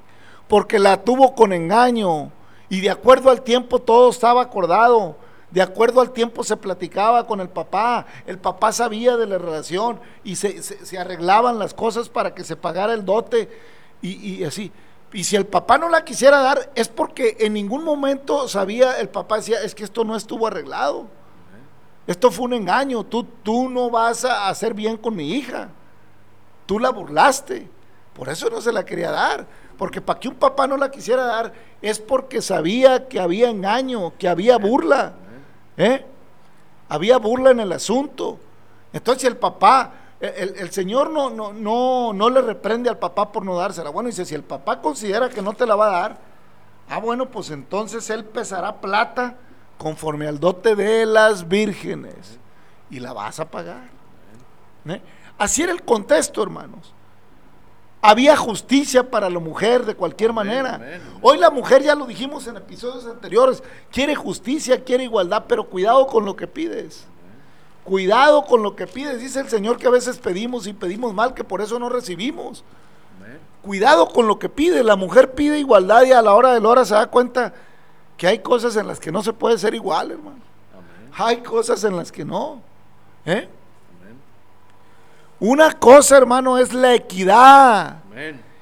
porque 0.47 0.79
la 0.79 0.97
tuvo 1.03 1.33
con 1.35 1.53
engaño, 1.53 2.31
y 2.69 2.81
de 2.81 2.89
acuerdo 2.89 3.29
al 3.29 3.41
tiempo 3.43 3.79
todo 3.79 4.09
estaba 4.09 4.41
acordado, 4.41 5.15
de 5.51 5.61
acuerdo 5.61 6.01
al 6.01 6.11
tiempo 6.11 6.43
se 6.43 6.57
platicaba 6.57 7.27
con 7.27 7.39
el 7.39 7.49
papá, 7.49 8.07
el 8.25 8.39
papá 8.39 8.71
sabía 8.71 9.15
de 9.17 9.27
la 9.27 9.37
relación 9.37 9.99
y 10.23 10.35
se, 10.35 10.63
se- 10.63 10.83
se 10.83 10.97
arreglaban 10.97 11.59
las 11.59 11.75
cosas 11.75 12.09
para 12.09 12.33
que 12.33 12.43
se 12.43 12.55
pagara 12.55 12.93
el 12.93 13.05
dote 13.05 13.49
y, 14.01 14.37
y 14.39 14.43
así. 14.43 14.71
Y 15.13 15.23
si 15.23 15.35
el 15.35 15.45
papá 15.45 15.77
no 15.77 15.89
la 15.89 16.03
quisiera 16.03 16.41
dar, 16.41 16.71
es 16.73 16.89
porque 16.89 17.37
en 17.39 17.53
ningún 17.53 17.83
momento 17.83 18.47
sabía, 18.47 18.99
el 18.99 19.09
papá 19.09 19.37
decía, 19.37 19.61
es 19.61 19.75
que 19.75 19.83
esto 19.83 20.03
no 20.03 20.15
estuvo 20.15 20.47
arreglado. 20.47 21.07
Esto 22.07 22.31
fue 22.31 22.45
un 22.45 22.53
engaño, 22.53 23.03
tú, 23.05 23.23
tú 23.23 23.69
no 23.69 23.89
vas 23.89 24.25
a 24.25 24.49
hacer 24.49 24.73
bien 24.73 24.97
con 24.97 25.15
mi 25.15 25.33
hija. 25.33 25.69
Tú 26.65 26.79
la 26.79 26.89
burlaste. 26.89 27.69
Por 28.13 28.27
eso 28.27 28.49
no 28.49 28.59
se 28.59 28.73
la 28.73 28.83
quería 28.83 29.11
dar. 29.11 29.45
Porque 29.77 30.01
para 30.01 30.19
que 30.19 30.27
un 30.27 30.35
papá 30.35 30.67
no 30.67 30.77
la 30.77 30.89
quisiera 30.89 31.23
dar 31.25 31.53
es 31.81 31.99
porque 31.99 32.41
sabía 32.41 33.07
que 33.07 33.19
había 33.19 33.49
engaño, 33.49 34.13
que 34.17 34.27
había 34.27 34.57
burla. 34.57 35.13
¿eh? 35.77 36.05
Había 36.89 37.17
burla 37.17 37.51
en 37.51 37.59
el 37.59 37.71
asunto. 37.71 38.39
Entonces 38.91 39.25
el 39.25 39.37
papá, 39.37 39.93
el, 40.23 40.71
Señor 40.71 41.09
no, 41.09 41.29
no, 41.29 41.51
no, 41.51 42.13
no 42.13 42.29
le 42.29 42.41
reprende 42.41 42.89
al 42.89 42.97
papá 42.97 43.31
por 43.31 43.43
no 43.43 43.57
dársela. 43.57 43.89
Bueno, 43.89 44.07
dice, 44.07 44.23
si 44.23 44.33
el 44.33 44.43
papá 44.43 44.81
considera 44.81 45.29
que 45.29 45.41
no 45.41 45.53
te 45.53 45.65
la 45.65 45.75
va 45.75 45.87
a 45.87 46.01
dar, 46.01 46.17
ah, 46.89 46.99
bueno, 46.99 47.29
pues 47.29 47.49
entonces 47.49 48.09
él 48.09 48.23
pesará 48.23 48.79
plata 48.79 49.35
conforme 49.77 50.27
al 50.27 50.39
dote 50.39 50.75
de 50.75 51.05
las 51.05 51.49
vírgenes 51.49 52.39
y 52.89 53.01
la 53.01 53.11
vas 53.11 53.41
a 53.41 53.51
pagar. 53.51 53.89
¿eh? 54.87 55.01
Así 55.37 55.61
era 55.61 55.73
el 55.73 55.83
contexto, 55.83 56.41
hermanos. 56.41 56.93
Había 58.01 58.37
justicia 58.37 59.09
para 59.09 59.29
la 59.29 59.39
mujer 59.39 59.85
de 59.85 59.95
cualquier 59.95 60.31
manera. 60.31 60.75
amén, 60.75 61.01
amén. 61.01 61.19
Hoy 61.21 61.37
la 61.37 61.49
mujer, 61.49 61.83
ya 61.83 61.95
lo 61.95 62.05
dijimos 62.05 62.47
en 62.47 62.55
episodios 62.55 63.05
anteriores, 63.05 63.61
quiere 63.91 64.15
justicia, 64.15 64.83
quiere 64.85 65.03
igualdad, 65.03 65.45
pero 65.49 65.69
cuidado 65.69 66.07
con 66.07 66.23
lo 66.23 66.35
que 66.35 66.47
pides. 66.47 67.07
Cuidado 67.83 68.45
con 68.45 68.63
lo 68.63 68.75
que 68.75 68.87
pides. 68.87 69.19
Dice 69.19 69.41
el 69.41 69.49
Señor 69.49 69.77
que 69.77 69.87
a 69.87 69.91
veces 69.91 70.17
pedimos 70.17 70.67
y 70.67 70.73
pedimos 70.73 71.13
mal, 71.13 71.33
que 71.33 71.43
por 71.43 71.61
eso 71.61 71.79
no 71.79 71.89
recibimos. 71.89 72.63
Cuidado 73.61 74.07
con 74.09 74.27
lo 74.27 74.39
que 74.39 74.49
pide. 74.49 74.83
La 74.83 74.95
mujer 74.95 75.33
pide 75.33 75.59
igualdad 75.59 76.03
y 76.03 76.11
a 76.11 76.21
la 76.21 76.33
hora 76.33 76.53
de 76.53 76.59
la 76.59 76.69
hora 76.69 76.85
se 76.85 76.93
da 76.93 77.07
cuenta 77.07 77.53
que 78.17 78.27
hay 78.27 78.39
cosas 78.39 78.75
en 78.75 78.87
las 78.87 78.99
que 78.99 79.11
no 79.11 79.23
se 79.23 79.33
puede 79.33 79.57
ser 79.57 79.73
igual, 79.73 80.11
hermano. 80.11 80.37
Hay 81.15 81.37
cosas 81.37 81.83
en 81.83 81.95
las 81.95 82.11
que 82.11 82.25
no. 82.25 82.61
¿eh? 83.25 83.47
Una 85.39 85.73
cosa, 85.73 86.17
hermano, 86.17 86.57
es 86.57 86.73
la 86.73 86.93
equidad. 86.93 87.97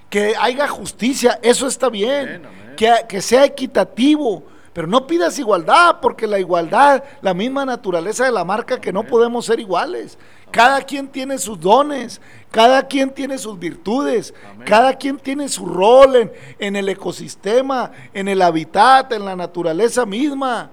Que 0.09 0.35
haya 0.39 0.67
justicia, 0.67 1.39
eso 1.41 1.67
está 1.67 1.89
bien. 1.89 2.43
Que, 2.75 2.91
que 3.07 3.21
sea 3.21 3.45
equitativo. 3.45 4.43
Pero 4.73 4.87
no 4.87 5.05
pidas 5.05 5.37
igualdad, 5.37 5.97
porque 6.01 6.27
la 6.27 6.39
igualdad, 6.39 7.03
la 7.21 7.33
misma 7.33 7.65
naturaleza 7.65 8.25
de 8.25 8.31
la 8.31 8.45
marca 8.45 8.79
que 8.79 8.93
no 8.93 9.03
podemos 9.03 9.45
ser 9.45 9.59
iguales. 9.59 10.17
Cada 10.49 10.81
quien 10.81 11.07
tiene 11.07 11.37
sus 11.37 11.59
dones, 11.59 12.21
cada 12.51 12.87
quien 12.87 13.09
tiene 13.09 13.37
sus 13.37 13.57
virtudes, 13.57 14.33
Amén. 14.53 14.67
cada 14.67 14.93
quien 14.95 15.17
tiene 15.17 15.47
su 15.49 15.65
rol 15.65 16.15
en, 16.15 16.31
en 16.59 16.75
el 16.75 16.89
ecosistema, 16.89 17.91
en 18.13 18.27
el 18.27 18.41
hábitat, 18.41 19.11
en 19.13 19.25
la 19.25 19.35
naturaleza 19.35 20.05
misma. 20.05 20.69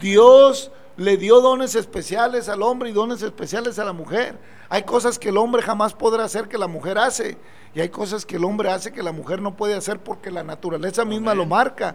Dios 0.00 0.70
le 1.02 1.16
dio 1.16 1.40
dones 1.40 1.74
especiales 1.74 2.48
al 2.48 2.62
hombre 2.62 2.90
y 2.90 2.92
dones 2.92 3.22
especiales 3.22 3.78
a 3.78 3.84
la 3.84 3.92
mujer. 3.92 4.38
Hay 4.68 4.84
cosas 4.84 5.18
que 5.18 5.30
el 5.30 5.36
hombre 5.36 5.60
jamás 5.60 5.94
podrá 5.94 6.24
hacer 6.24 6.48
que 6.48 6.56
la 6.56 6.68
mujer 6.68 6.96
hace. 6.96 7.36
Y 7.74 7.80
hay 7.80 7.88
cosas 7.88 8.24
que 8.24 8.36
el 8.36 8.44
hombre 8.44 8.70
hace 8.70 8.92
que 8.92 9.02
la 9.02 9.12
mujer 9.12 9.42
no 9.42 9.56
puede 9.56 9.74
hacer 9.74 9.98
porque 9.98 10.30
la 10.30 10.44
naturaleza 10.44 11.04
misma 11.04 11.34
lo 11.34 11.44
marca. 11.44 11.94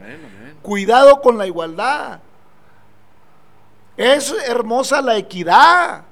Cuidado 0.61 1.21
con 1.21 1.37
la 1.37 1.47
igualdad. 1.47 2.19
Es 3.95 4.35
hermosa 4.45 5.01
la 5.01 5.15
equidad 5.15 6.03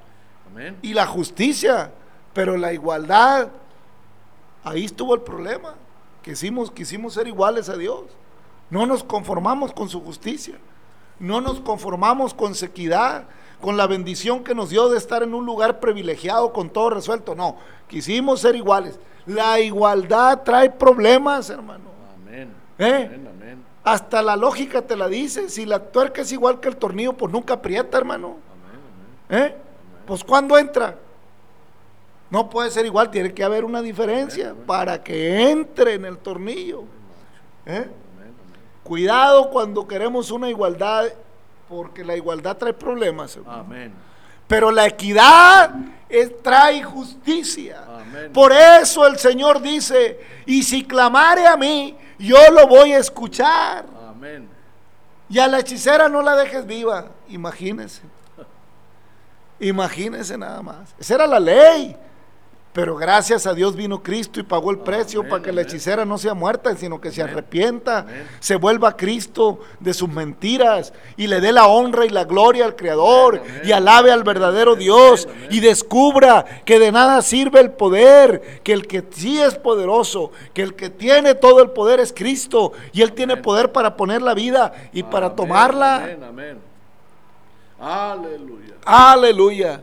y 0.80 0.94
la 0.94 1.06
justicia, 1.06 1.92
pero 2.32 2.56
la 2.56 2.72
igualdad, 2.72 3.48
ahí 4.64 4.86
estuvo 4.86 5.14
el 5.14 5.20
problema. 5.20 5.74
Quisimos, 6.22 6.70
quisimos 6.70 7.12
ser 7.12 7.28
iguales 7.28 7.68
a 7.68 7.76
Dios. 7.76 8.04
No 8.70 8.86
nos 8.86 9.04
conformamos 9.04 9.72
con 9.72 9.88
su 9.88 10.02
justicia. 10.02 10.56
No 11.18 11.40
nos 11.40 11.60
conformamos 11.60 12.34
con 12.34 12.54
su 12.54 12.66
equidad, 12.66 13.24
con 13.60 13.76
la 13.76 13.86
bendición 13.86 14.44
que 14.44 14.54
nos 14.54 14.70
dio 14.70 14.88
de 14.88 14.98
estar 14.98 15.22
en 15.22 15.34
un 15.34 15.46
lugar 15.46 15.80
privilegiado 15.80 16.52
con 16.52 16.70
todo 16.70 16.90
resuelto. 16.90 17.34
No, 17.34 17.56
quisimos 17.88 18.40
ser 18.40 18.54
iguales. 18.56 18.98
La 19.26 19.58
igualdad 19.60 20.42
trae 20.42 20.70
problemas, 20.70 21.50
hermano. 21.50 21.84
Amén. 22.22 22.52
¿Eh? 22.78 23.10
Amén, 23.12 23.64
Hasta 23.82 24.22
la 24.22 24.36
lógica 24.36 24.82
te 24.82 24.96
la 24.96 25.08
dice. 25.08 25.48
Si 25.48 25.64
la 25.64 25.80
tuerca 25.90 26.22
es 26.22 26.32
igual 26.32 26.60
que 26.60 26.68
el 26.68 26.76
tornillo, 26.76 27.14
pues 27.14 27.32
nunca 27.32 27.54
aprieta, 27.54 27.98
hermano. 27.98 28.36
Amén, 29.28 29.44
¿Eh? 29.44 29.56
Pues 30.06 30.22
cuando 30.22 30.56
entra? 30.58 30.96
No 32.30 32.50
puede 32.50 32.70
ser 32.70 32.86
igual, 32.86 33.10
tiene 33.10 33.32
que 33.32 33.44
haber 33.44 33.64
una 33.64 33.80
diferencia 33.80 34.54
para 34.66 35.02
que 35.02 35.50
entre 35.50 35.94
en 35.94 36.04
el 36.04 36.18
tornillo. 36.18 36.84
¿Eh? 37.64 37.88
Cuidado 38.86 39.50
cuando 39.50 39.84
queremos 39.84 40.30
una 40.30 40.48
igualdad, 40.48 41.06
porque 41.68 42.04
la 42.04 42.14
igualdad 42.14 42.56
trae 42.56 42.72
problemas. 42.72 43.36
Amén. 43.44 43.92
Pero 44.46 44.70
la 44.70 44.86
equidad 44.86 45.74
trae 46.40 46.84
justicia. 46.84 47.82
Por 48.32 48.52
eso 48.52 49.04
el 49.04 49.18
Señor 49.18 49.60
dice, 49.60 50.20
y 50.46 50.62
si 50.62 50.84
clamare 50.84 51.48
a 51.48 51.56
mí, 51.56 51.96
yo 52.16 52.38
lo 52.52 52.68
voy 52.68 52.92
a 52.92 52.98
escuchar. 52.98 53.86
Amén. 54.08 54.48
Y 55.28 55.40
a 55.40 55.48
la 55.48 55.58
hechicera 55.58 56.08
no 56.08 56.22
la 56.22 56.36
dejes 56.36 56.64
viva, 56.64 57.08
imagínense. 57.28 58.02
Imagínense 59.58 60.38
nada 60.38 60.62
más. 60.62 60.94
Esa 60.96 61.16
era 61.16 61.26
la 61.26 61.40
ley. 61.40 61.96
Pero 62.76 62.94
gracias 62.94 63.46
a 63.46 63.54
Dios 63.54 63.74
vino 63.74 64.02
Cristo 64.02 64.38
y 64.38 64.42
pagó 64.42 64.70
el 64.70 64.80
precio 64.80 65.26
para 65.26 65.42
que 65.42 65.50
la 65.50 65.62
hechicera 65.62 66.04
no 66.04 66.18
sea 66.18 66.34
muerta, 66.34 66.76
sino 66.76 67.00
que 67.00 67.10
se 67.10 67.22
arrepienta, 67.22 68.04
se 68.38 68.56
vuelva 68.56 68.90
a 68.90 68.96
Cristo 68.98 69.60
de 69.80 69.94
sus 69.94 70.10
mentiras 70.10 70.92
y 71.16 71.26
le 71.26 71.40
dé 71.40 71.52
la 71.52 71.68
honra 71.68 72.04
y 72.04 72.10
la 72.10 72.24
gloria 72.24 72.66
al 72.66 72.76
Creador 72.76 73.40
y 73.64 73.72
alabe 73.72 74.12
al 74.12 74.24
verdadero 74.24 74.76
Dios 74.76 75.26
y 75.48 75.60
descubra 75.60 76.44
que 76.66 76.78
de 76.78 76.92
nada 76.92 77.22
sirve 77.22 77.60
el 77.60 77.70
poder, 77.70 78.60
que 78.62 78.74
el 78.74 78.86
que 78.86 79.02
sí 79.10 79.40
es 79.40 79.54
poderoso, 79.54 80.32
que 80.52 80.60
el 80.60 80.74
que 80.74 80.90
tiene 80.90 81.34
todo 81.34 81.62
el 81.62 81.70
poder 81.70 81.98
es 81.98 82.12
Cristo 82.12 82.74
y 82.92 83.00
Él 83.00 83.14
tiene 83.14 83.38
poder 83.38 83.72
para 83.72 83.96
poner 83.96 84.20
la 84.20 84.34
vida 84.34 84.90
y 84.92 85.02
para 85.02 85.34
tomarla. 85.34 86.10
Aleluya. 87.80 88.74
Aleluya. 88.84 89.82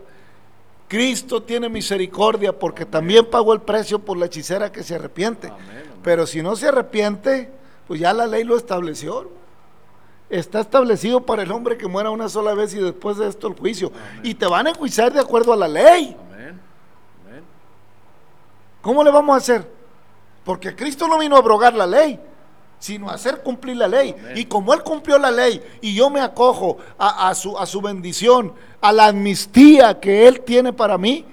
Cristo 0.94 1.42
tiene 1.42 1.70
misericordia 1.70 2.54
porque 2.54 2.86
también 2.86 3.26
pagó 3.26 3.52
el 3.54 3.62
precio 3.62 3.98
por 3.98 4.16
la 4.16 4.28
hechicera 4.28 4.72
que 4.72 4.84
se 4.84 4.94
arrepiente. 4.94 5.52
Pero 6.04 6.28
si 6.28 6.44
no 6.44 6.56
se 6.56 6.68
arrepiente, 6.68 7.50
pues 7.88 8.00
ya 8.00 8.14
la 8.14 8.28
ley 8.28 8.44
lo 8.44 8.56
estableció. 8.56 9.32
Está 10.30 10.60
establecido 10.60 11.26
para 11.26 11.42
el 11.42 11.52
hombre 11.52 11.80
que 11.80 11.88
muera 11.88 12.12
una 12.12 12.30
sola 12.30 12.54
vez 12.54 12.76
y 12.76 12.78
después 12.78 13.18
de 13.18 13.28
esto 13.28 13.48
el 13.48 13.56
juicio. 13.56 13.92
Y 14.22 14.36
te 14.36 14.46
van 14.46 14.68
a 14.68 14.70
enjuiciar 14.70 15.12
de 15.12 15.20
acuerdo 15.20 15.52
a 15.52 15.56
la 15.56 15.68
ley. 15.68 16.16
¿Cómo 18.84 19.04
le 19.04 19.10
vamos 19.10 19.34
a 19.34 19.38
hacer? 19.38 19.68
Porque 20.46 20.76
Cristo 20.76 21.08
no 21.08 21.18
vino 21.18 21.36
a 21.36 21.40
abrogar 21.40 21.74
la 21.74 21.88
ley 21.88 22.20
sino 22.84 23.10
hacer 23.10 23.42
cumplir 23.44 23.78
la 23.78 23.88
ley. 23.88 24.14
Y 24.36 24.44
como 24.44 24.74
Él 24.74 24.84
cumplió 24.84 25.18
la 25.18 25.32
ley 25.32 25.64
y 25.80 25.96
yo 25.96 26.10
me 26.10 26.20
acojo 26.20 26.80
a, 26.98 27.34
su, 27.34 27.58
a 27.58 27.66
su 27.66 27.80
bendición, 27.80 28.54
a 28.82 28.92
la 28.92 29.06
amnistía 29.06 30.02
que 30.02 30.28
Él 30.28 30.42
tiene 30.42 30.74
para 30.74 30.98
mí, 30.98 31.26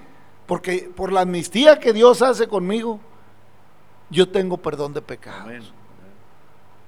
porque 0.45 0.89
por 0.95 1.11
la 1.11 1.21
amnistía 1.21 1.77
que 1.77 1.91
Dios 1.91 2.21
hace 2.21 2.47
conmigo, 2.47 3.01
yo 4.09 4.29
tengo 4.29 4.55
perdón 4.55 4.93
de 4.93 5.01
pecados. 5.01 5.73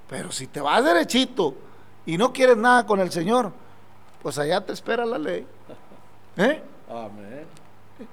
Pero 0.10 0.32
si 0.32 0.48
te 0.48 0.62
vas 0.62 0.82
derechito 0.82 1.56
y 2.06 2.18
no 2.18 2.32
quieres 2.32 2.56
nada 2.56 2.86
con 2.86 3.02
el 3.02 3.12
Señor, 3.12 3.52
pues 4.22 4.38
allá 4.38 4.66
te 4.66 4.72
espera 4.72 5.06
la 5.06 5.18
ley. 5.18 5.46
¿Eh? 6.38 6.64
Amén. 6.90 7.48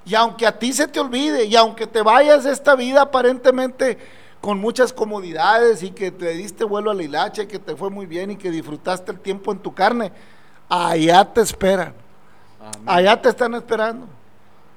Y 0.04 0.16
aunque 0.16 0.48
a 0.48 0.58
ti 0.58 0.72
se 0.72 0.88
te 0.88 0.98
olvide, 0.98 1.44
y 1.44 1.54
aunque 1.54 1.86
te 1.86 2.02
vayas 2.02 2.42
de 2.42 2.50
esta 2.50 2.74
vida 2.74 3.02
aparentemente 3.02 3.98
con 4.40 4.58
muchas 4.58 4.92
comodidades 4.92 5.82
y 5.82 5.90
que 5.90 6.10
te 6.10 6.30
diste 6.30 6.64
vuelo 6.64 6.90
a 6.90 6.94
la 6.94 7.02
hilacha 7.02 7.42
y 7.42 7.46
que 7.46 7.58
te 7.58 7.76
fue 7.76 7.90
muy 7.90 8.06
bien 8.06 8.30
y 8.30 8.36
que 8.36 8.50
disfrutaste 8.50 9.12
el 9.12 9.20
tiempo 9.20 9.52
en 9.52 9.58
tu 9.58 9.74
carne, 9.74 10.12
allá 10.68 11.24
te 11.24 11.40
esperan. 11.42 11.94
Allá 12.86 13.20
te 13.20 13.28
están 13.28 13.54
esperando. 13.54 14.06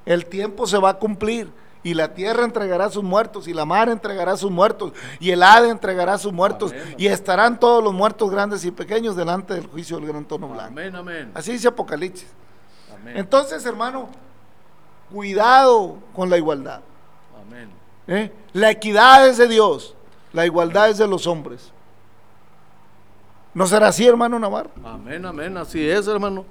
El 0.04 0.26
tiempo 0.26 0.66
se 0.66 0.78
va 0.78 0.90
a 0.90 0.94
cumplir 0.94 1.50
y 1.82 1.94
la 1.94 2.14
tierra 2.14 2.44
entregará 2.44 2.90
sus 2.90 3.02
muertos 3.02 3.46
y 3.46 3.52
la 3.52 3.64
mar 3.64 3.88
entregará 3.88 4.36
sus 4.36 4.50
muertos 4.50 4.92
y 5.20 5.30
el 5.30 5.42
Hade 5.42 5.68
entregará 5.68 6.18
sus 6.18 6.32
muertos 6.32 6.74
y 6.96 7.06
estarán 7.06 7.60
todos 7.60 7.84
los 7.84 7.92
muertos 7.92 8.30
grandes 8.30 8.64
y 8.64 8.70
pequeños 8.70 9.16
delante 9.16 9.54
del 9.54 9.66
juicio 9.66 9.98
del 9.98 10.08
gran 10.08 10.24
tono 10.24 10.48
blanco. 10.48 10.74
Así 11.34 11.52
dice 11.52 11.68
Apocalipsis. 11.68 12.28
Entonces, 13.14 13.64
hermano, 13.66 14.08
cuidado 15.12 15.98
con 16.14 16.30
la 16.30 16.38
igualdad. 16.38 16.80
Amén. 17.46 17.83
¿Eh? 18.06 18.30
La 18.52 18.70
equidad 18.70 19.28
es 19.28 19.38
de 19.38 19.48
Dios, 19.48 19.94
la 20.32 20.44
igualdad 20.46 20.90
es 20.90 20.98
de 20.98 21.08
los 21.08 21.26
hombres. 21.26 21.72
¿No 23.54 23.66
será 23.66 23.88
así, 23.88 24.06
hermano 24.06 24.38
Navarro? 24.38 24.70
Amén, 24.84 25.24
amén, 25.24 25.56
así 25.56 25.88
es, 25.88 26.06
hermano. 26.08 26.44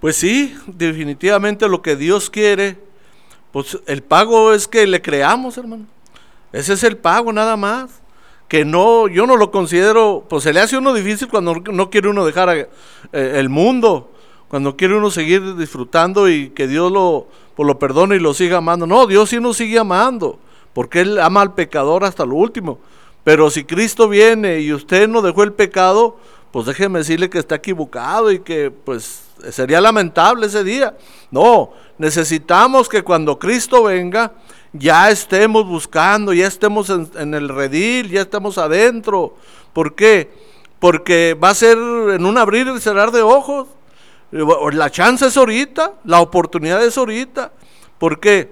Pues 0.00 0.16
sí, 0.16 0.54
definitivamente 0.66 1.66
lo 1.66 1.80
que 1.80 1.96
Dios 1.96 2.28
quiere, 2.28 2.78
pues 3.52 3.78
el 3.86 4.02
pago 4.02 4.52
es 4.52 4.68
que 4.68 4.86
le 4.86 5.00
creamos, 5.00 5.56
hermano. 5.56 5.86
Ese 6.52 6.74
es 6.74 6.84
el 6.84 6.98
pago, 6.98 7.32
nada 7.32 7.56
más. 7.56 8.02
Que 8.48 8.64
no, 8.64 9.08
yo 9.08 9.26
no 9.26 9.36
lo 9.36 9.50
considero, 9.50 10.26
pues 10.28 10.42
se 10.42 10.52
le 10.52 10.60
hace 10.60 10.76
uno 10.76 10.92
difícil 10.92 11.28
cuando 11.28 11.54
no 11.54 11.88
quiere 11.88 12.08
uno 12.08 12.26
dejar 12.26 12.50
eh, 12.54 12.68
el 13.12 13.48
mundo, 13.48 14.12
cuando 14.48 14.76
quiere 14.76 14.94
uno 14.94 15.10
seguir 15.10 15.56
disfrutando 15.56 16.28
y 16.28 16.50
que 16.50 16.68
Dios 16.68 16.92
lo, 16.92 17.28
pues 17.54 17.66
lo 17.66 17.78
perdone 17.78 18.16
y 18.16 18.20
lo 18.20 18.34
siga 18.34 18.58
amando. 18.58 18.86
No, 18.86 19.06
Dios 19.06 19.30
sí 19.30 19.40
nos 19.40 19.56
sigue 19.56 19.78
amando 19.78 20.38
porque 20.74 21.00
Él 21.00 21.18
ama 21.18 21.40
al 21.40 21.54
pecador 21.54 22.04
hasta 22.04 22.26
lo 22.26 22.34
último. 22.34 22.78
Pero 23.22 23.48
si 23.48 23.64
Cristo 23.64 24.08
viene 24.08 24.60
y 24.60 24.72
usted 24.72 25.08
no 25.08 25.22
dejó 25.22 25.44
el 25.44 25.52
pecado, 25.52 26.18
pues 26.50 26.66
déjeme 26.66 26.98
decirle 26.98 27.30
que 27.30 27.38
está 27.38 27.54
equivocado 27.54 28.30
y 28.30 28.40
que 28.40 28.70
pues 28.70 29.22
sería 29.50 29.80
lamentable 29.80 30.46
ese 30.46 30.62
día. 30.62 30.96
No, 31.30 31.72
necesitamos 31.96 32.88
que 32.88 33.02
cuando 33.02 33.38
Cristo 33.38 33.84
venga 33.84 34.32
ya 34.72 35.08
estemos 35.10 35.66
buscando, 35.66 36.32
ya 36.32 36.46
estemos 36.48 36.90
en, 36.90 37.34
el 37.34 37.48
redil, 37.48 38.10
ya 38.10 38.22
estemos 38.22 38.58
adentro. 38.58 39.36
¿Por 39.72 39.94
qué? 39.94 40.30
Porque 40.80 41.34
va 41.42 41.50
a 41.50 41.54
ser 41.54 41.78
en 41.78 42.26
un 42.26 42.36
abrir 42.36 42.66
y 42.68 42.80
cerrar 42.80 43.10
de 43.10 43.22
ojos. 43.22 43.68
La 44.34 44.90
chance 44.90 45.24
es 45.24 45.36
ahorita, 45.36 45.92
la 46.04 46.20
oportunidad 46.20 46.84
es 46.84 46.98
ahorita. 46.98 47.52
¿Por 47.98 48.18
qué? 48.18 48.50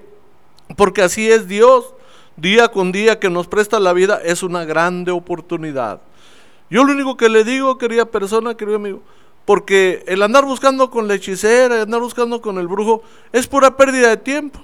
Porque 0.77 1.01
así 1.01 1.29
es 1.29 1.45
Dios 1.45 1.93
día 2.37 2.69
con 2.69 2.93
día 2.93 3.19
que 3.19 3.29
nos 3.29 3.47
presta 3.47 3.81
la 3.81 3.91
vida 3.91 4.21
es 4.23 4.43
una 4.43 4.63
grande 4.63 5.11
oportunidad. 5.11 6.01
Yo 6.69 6.85
lo 6.85 6.93
único 6.93 7.17
que 7.17 7.27
le 7.27 7.43
digo, 7.43 7.77
querida 7.77 8.05
persona, 8.05 8.55
querido 8.55 8.77
amigo, 8.77 9.01
porque 9.43 10.05
el 10.07 10.23
andar 10.23 10.45
buscando 10.45 10.89
con 10.89 11.09
la 11.09 11.15
hechicera, 11.15 11.75
el 11.75 11.81
andar 11.81 11.99
buscando 11.99 12.41
con 12.41 12.57
el 12.59 12.67
brujo, 12.67 13.03
es 13.33 13.45
pura 13.47 13.75
pérdida 13.75 14.07
de 14.07 14.17
tiempo. 14.17 14.63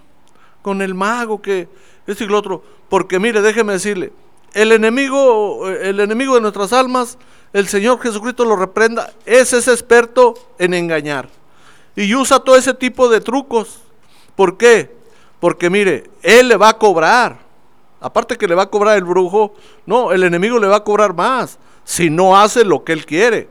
Con 0.61 0.81
el 0.81 0.93
mago 0.93 1.41
que 1.41 1.67
esto 2.07 2.23
y 2.23 2.27
lo 2.27 2.37
otro. 2.37 2.63
Porque 2.87 3.19
mire, 3.19 3.41
déjeme 3.41 3.73
decirle, 3.73 4.13
el 4.53 4.71
enemigo, 4.71 5.67
el 5.67 5.99
enemigo 5.99 6.35
de 6.35 6.41
nuestras 6.41 6.73
almas, 6.73 7.17
el 7.53 7.67
Señor 7.67 7.99
Jesucristo 7.99 8.45
lo 8.45 8.55
reprenda, 8.55 9.11
es 9.25 9.53
ese 9.53 9.71
experto 9.71 10.35
en 10.57 10.73
engañar. 10.73 11.29
Y 11.95 12.13
usa 12.15 12.39
todo 12.39 12.55
ese 12.55 12.73
tipo 12.73 13.09
de 13.09 13.21
trucos. 13.21 13.81
¿Por 14.35 14.57
qué? 14.57 14.95
Porque 15.39 15.69
mire, 15.69 16.09
Él 16.21 16.47
le 16.47 16.57
va 16.57 16.69
a 16.69 16.77
cobrar. 16.77 17.39
Aparte 18.01 18.37
que 18.37 18.47
le 18.47 18.55
va 18.55 18.63
a 18.63 18.69
cobrar 18.69 18.97
el 18.97 19.03
brujo, 19.03 19.53
no, 19.85 20.11
el 20.11 20.23
enemigo 20.23 20.57
le 20.57 20.67
va 20.67 20.77
a 20.77 20.83
cobrar 20.83 21.13
más 21.13 21.59
si 21.83 22.09
no 22.09 22.37
hace 22.37 22.63
lo 22.63 22.83
que 22.83 22.93
él 22.93 23.05
quiere. 23.05 23.49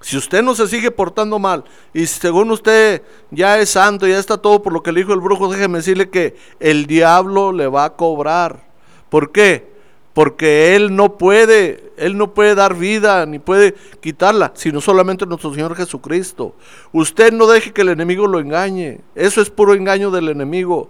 Si 0.00 0.16
usted 0.16 0.42
no 0.42 0.54
se 0.54 0.66
sigue 0.66 0.90
portando 0.90 1.38
mal 1.38 1.64
y 1.92 2.06
según 2.06 2.50
usted 2.50 3.02
ya 3.30 3.58
es 3.58 3.70
santo, 3.70 4.06
ya 4.06 4.18
está 4.18 4.36
todo 4.36 4.62
por 4.62 4.72
lo 4.72 4.82
que 4.82 4.90
le 4.90 5.00
dijo 5.00 5.14
el 5.14 5.20
brujo, 5.20 5.50
déjeme 5.50 5.78
decirle 5.78 6.10
que 6.10 6.36
el 6.60 6.86
diablo 6.86 7.52
le 7.52 7.68
va 7.68 7.84
a 7.84 7.96
cobrar. 7.96 8.64
¿Por 9.08 9.32
qué? 9.32 9.73
Porque 10.14 10.76
Él 10.76 10.94
no 10.94 11.18
puede, 11.18 11.92
Él 11.96 12.16
no 12.16 12.32
puede 12.32 12.54
dar 12.54 12.74
vida 12.74 13.26
ni 13.26 13.40
puede 13.40 13.74
quitarla, 14.00 14.52
sino 14.54 14.80
solamente 14.80 15.26
nuestro 15.26 15.52
Señor 15.52 15.74
Jesucristo. 15.76 16.54
Usted 16.92 17.32
no 17.32 17.46
deje 17.48 17.72
que 17.72 17.82
el 17.82 17.90
enemigo 17.90 18.26
lo 18.26 18.38
engañe, 18.38 19.00
eso 19.16 19.42
es 19.42 19.50
puro 19.50 19.74
engaño 19.74 20.10
del 20.10 20.28
enemigo. 20.28 20.88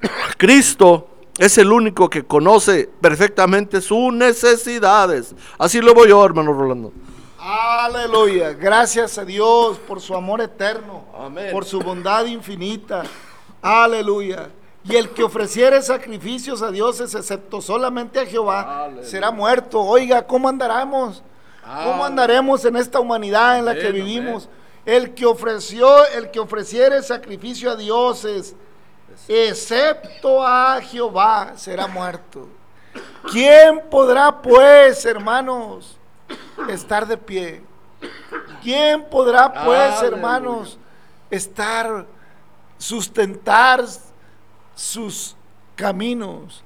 Cristo 0.38 1.08
es 1.38 1.58
el 1.58 1.72
único 1.72 2.08
que 2.08 2.22
conoce 2.22 2.88
perfectamente 3.00 3.80
sus 3.80 4.12
necesidades. 4.12 5.34
Así 5.58 5.80
lo 5.80 5.92
voy 5.92 6.08
yo, 6.08 6.24
hermano 6.24 6.52
Rolando. 6.52 6.92
Aleluya. 7.38 8.52
Gracias 8.52 9.18
a 9.18 9.24
Dios 9.24 9.76
por 9.78 10.00
su 10.00 10.14
amor 10.14 10.40
eterno, 10.40 11.06
Amén. 11.18 11.48
por 11.50 11.64
su 11.64 11.80
bondad 11.80 12.26
infinita. 12.26 13.02
Aleluya. 13.60 14.48
Y 14.84 14.96
el 14.96 15.10
que 15.10 15.22
ofreciere 15.22 15.80
sacrificios 15.82 16.60
a 16.60 16.70
dioses, 16.70 17.14
excepto 17.14 17.60
solamente 17.60 18.18
a 18.18 18.26
Jehová, 18.26 18.84
Aleluya. 18.84 19.06
será 19.08 19.30
muerto. 19.30 19.80
Oiga, 19.80 20.26
¿cómo 20.26 20.48
andaremos? 20.48 21.22
¿Cómo 21.62 22.04
andaremos 22.04 22.64
en 22.64 22.76
esta 22.76 22.98
humanidad 22.98 23.58
en 23.58 23.64
la 23.64 23.74
que 23.74 23.92
vivimos? 23.92 24.48
El 24.84 25.14
que 25.14 25.24
ofreció, 25.24 26.04
el 26.08 26.32
que 26.32 26.40
ofreciere 26.40 27.00
sacrificio 27.02 27.70
a 27.70 27.76
dioses, 27.76 28.56
excepto 29.28 30.44
a 30.44 30.80
Jehová, 30.80 31.52
será 31.56 31.86
muerto. 31.86 32.48
¿Quién 33.30 33.82
podrá, 33.88 34.42
pues, 34.42 35.04
hermanos, 35.06 35.96
estar 36.68 37.06
de 37.06 37.16
pie? 37.16 37.62
¿Quién 38.62 39.04
podrá, 39.08 39.52
pues, 39.64 39.92
Aleluya. 39.92 40.08
hermanos, 40.08 40.78
estar, 41.30 42.04
sustentar 42.76 43.84
sus 44.82 45.36
caminos 45.76 46.64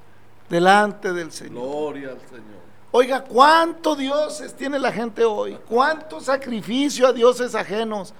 delante 0.49 1.13
del 1.13 1.31
Señor? 1.31 1.61
Gloria 1.61 2.09
al 2.09 2.19
Señor. 2.21 2.57
Oiga, 2.89 3.23
¿cuántos 3.23 3.95
dioses 3.95 4.55
tiene 4.55 4.79
la 4.79 4.91
gente 4.91 5.23
hoy? 5.23 5.55
¿Cuánto 5.69 6.19
sacrificio 6.19 7.05
a 7.05 7.13
dioses 7.13 7.53
ajenos? 7.53 8.15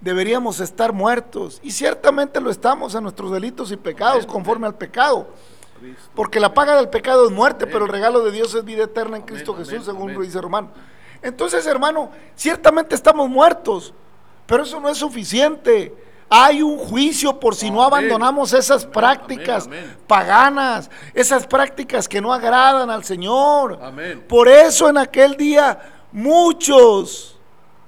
Deberíamos 0.00 0.58
estar 0.60 0.94
muertos. 0.94 1.60
Y 1.62 1.70
ciertamente 1.70 2.40
lo 2.40 2.50
estamos 2.50 2.94
a 2.94 3.00
nuestros 3.02 3.30
delitos 3.30 3.70
y 3.72 3.76
pecados, 3.76 4.24
conforme 4.24 4.66
al 4.66 4.74
pecado. 4.74 5.28
Porque 6.14 6.40
la 6.40 6.54
paga 6.54 6.76
del 6.76 6.88
pecado 6.88 7.26
es 7.26 7.32
muerte, 7.32 7.66
pero 7.66 7.84
el 7.84 7.90
regalo 7.90 8.24
de 8.24 8.30
Dios 8.30 8.54
es 8.54 8.64
vida 8.64 8.84
eterna 8.84 9.18
en 9.18 9.24
Cristo 9.24 9.54
Jesús, 9.54 9.84
según 9.84 10.14
lo 10.14 10.22
dice 10.22 10.40
Romano. 10.40 10.70
Entonces, 11.20 11.66
hermano, 11.66 12.10
ciertamente 12.34 12.94
estamos 12.94 13.28
muertos, 13.28 13.92
pero 14.46 14.62
eso 14.62 14.80
no 14.80 14.88
es 14.88 14.96
suficiente. 14.96 15.94
Hay 16.32 16.62
un 16.62 16.78
juicio 16.78 17.40
por 17.40 17.56
si 17.56 17.72
no 17.72 17.82
abandonamos 17.82 18.52
esas 18.52 18.84
Amén, 18.84 18.92
prácticas 18.92 19.66
amén, 19.66 19.96
paganas, 20.06 20.88
esas 21.12 21.44
prácticas 21.44 22.08
que 22.08 22.20
no 22.20 22.32
agradan 22.32 22.88
al 22.88 23.02
Señor. 23.02 23.80
Amén. 23.82 24.24
Por 24.28 24.46
eso 24.46 24.88
en 24.88 24.96
aquel 24.96 25.36
día 25.36 26.06
muchos 26.12 27.36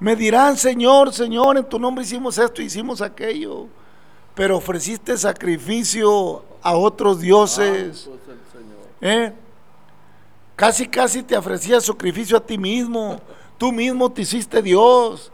me 0.01 0.17
dirán, 0.17 0.57
Señor, 0.57 1.13
Señor, 1.13 1.57
en 1.57 1.65
tu 1.65 1.79
nombre 1.79 2.03
hicimos 2.03 2.37
esto, 2.37 2.61
hicimos 2.61 3.01
aquello, 3.01 3.69
pero 4.35 4.57
ofreciste 4.57 5.17
sacrificio 5.17 6.45
a 6.61 6.75
otros 6.77 7.21
dioses. 7.21 8.01
Santo 8.01 8.19
es 8.25 8.29
el 8.29 8.61
Señor. 8.61 8.81
¿eh? 9.01 9.33
Casi, 10.57 10.89
casi 10.89 11.23
te 11.23 11.37
ofrecías 11.37 11.85
sacrificio 11.85 12.37
a 12.37 12.41
ti 12.41 12.59
mismo. 12.59 13.21
Tú 13.57 13.71
mismo 13.71 14.11
te 14.11 14.23
hiciste 14.23 14.61
Dios. 14.61 15.31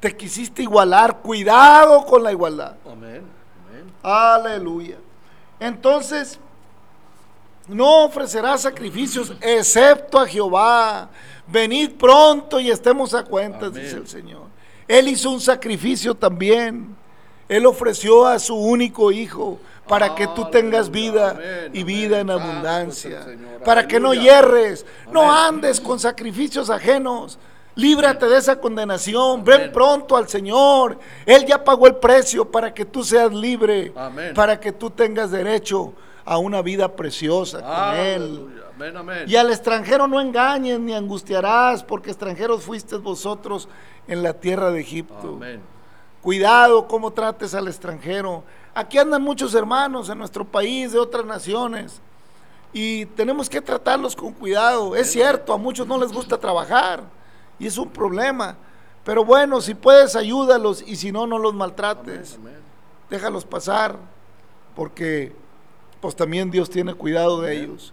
Te 0.00 0.16
quisiste 0.16 0.62
igualar. 0.62 1.18
Cuidado 1.20 2.04
con 2.04 2.22
la 2.22 2.32
igualdad. 2.32 2.74
Amén. 2.84 3.22
Amén. 3.68 3.92
Aleluya. 4.02 4.96
Entonces, 5.58 6.38
no 7.68 8.04
ofrecerás 8.04 8.62
sacrificios 8.62 9.32
excepto 9.40 10.18
a 10.18 10.26
Jehová. 10.26 11.08
Venid 11.46 11.92
pronto 11.92 12.60
y 12.60 12.70
estemos 12.70 13.14
a 13.14 13.24
cuentas, 13.24 13.70
Amén. 13.70 13.82
dice 13.82 13.96
el 13.96 14.06
Señor. 14.08 14.42
Él 14.86 15.08
hizo 15.08 15.30
un 15.30 15.40
sacrificio 15.40 16.14
también. 16.14 16.94
Él 17.48 17.66
ofreció 17.66 18.26
a 18.26 18.38
su 18.38 18.56
único 18.56 19.12
hijo 19.12 19.58
para 19.88 20.14
que 20.16 20.26
tú 20.28 20.50
tengas 20.50 20.90
vida 20.90 21.30
Amén, 21.30 21.70
y 21.72 21.82
amén. 21.82 21.86
vida 21.86 22.20
en 22.20 22.30
abundancia. 22.30 23.24
Para 23.64 23.86
que 23.86 24.00
no 24.00 24.14
hierres, 24.14 24.84
no 25.12 25.32
andes 25.32 25.80
con 25.80 25.98
sacrificios 25.98 26.70
ajenos. 26.70 27.38
Líbrate 27.76 28.26
de 28.26 28.38
esa 28.38 28.58
condenación. 28.58 29.44
Ven 29.44 29.60
Amén. 29.60 29.72
pronto 29.72 30.16
al 30.16 30.26
Señor. 30.28 30.98
Él 31.26 31.44
ya 31.44 31.62
pagó 31.62 31.86
el 31.86 31.96
precio 31.96 32.50
para 32.50 32.72
que 32.72 32.86
tú 32.86 33.04
seas 33.04 33.32
libre. 33.32 33.92
Amén. 33.94 34.32
Para 34.34 34.58
que 34.58 34.72
tú 34.72 34.88
tengas 34.88 35.30
derecho 35.30 35.92
a 36.24 36.38
una 36.38 36.62
vida 36.62 36.96
preciosa 36.96 37.60
con 37.60 38.00
Él. 38.00 38.62
Amén, 38.74 38.96
amén. 38.96 39.24
Y 39.26 39.36
al 39.36 39.50
extranjero 39.50 40.06
no 40.06 40.20
engañes 40.20 40.80
ni 40.80 40.94
angustiarás, 40.94 41.84
porque 41.84 42.10
extranjeros 42.10 42.62
fuisteis 42.62 43.02
vosotros 43.02 43.68
en 44.08 44.22
la 44.22 44.32
tierra 44.32 44.70
de 44.70 44.80
Egipto. 44.80 45.34
Amén. 45.36 45.60
Cuidado 46.22 46.88
cómo 46.88 47.12
trates 47.12 47.54
al 47.54 47.68
extranjero. 47.68 48.42
Aquí 48.74 48.96
andan 48.96 49.20
muchos 49.20 49.54
hermanos 49.54 50.08
en 50.08 50.18
nuestro 50.18 50.46
país 50.46 50.92
de 50.92 50.98
otras 50.98 51.26
naciones 51.26 52.00
y 52.72 53.04
tenemos 53.06 53.50
que 53.50 53.60
tratarlos 53.60 54.16
con 54.16 54.32
cuidado. 54.32 54.96
Es 54.96 55.12
cierto, 55.12 55.52
a 55.52 55.58
muchos 55.58 55.86
no 55.86 55.98
les 55.98 56.10
gusta 56.10 56.38
trabajar 56.38 57.04
y 57.58 57.66
es 57.66 57.78
un 57.78 57.88
problema. 57.88 58.56
Pero 59.04 59.24
bueno, 59.24 59.60
si 59.60 59.74
puedes, 59.74 60.16
ayúdalos 60.16 60.82
y 60.86 60.96
si 60.96 61.12
no, 61.12 61.26
no 61.26 61.38
los 61.38 61.54
maltrates. 61.54 62.36
Amén. 62.40 62.56
Déjalos 63.08 63.44
pasar 63.44 63.96
porque 64.74 65.32
pues 66.00 66.16
también 66.16 66.50
Dios 66.50 66.68
tiene 66.68 66.94
cuidado 66.94 67.40
de 67.40 67.56
ellos 67.56 67.92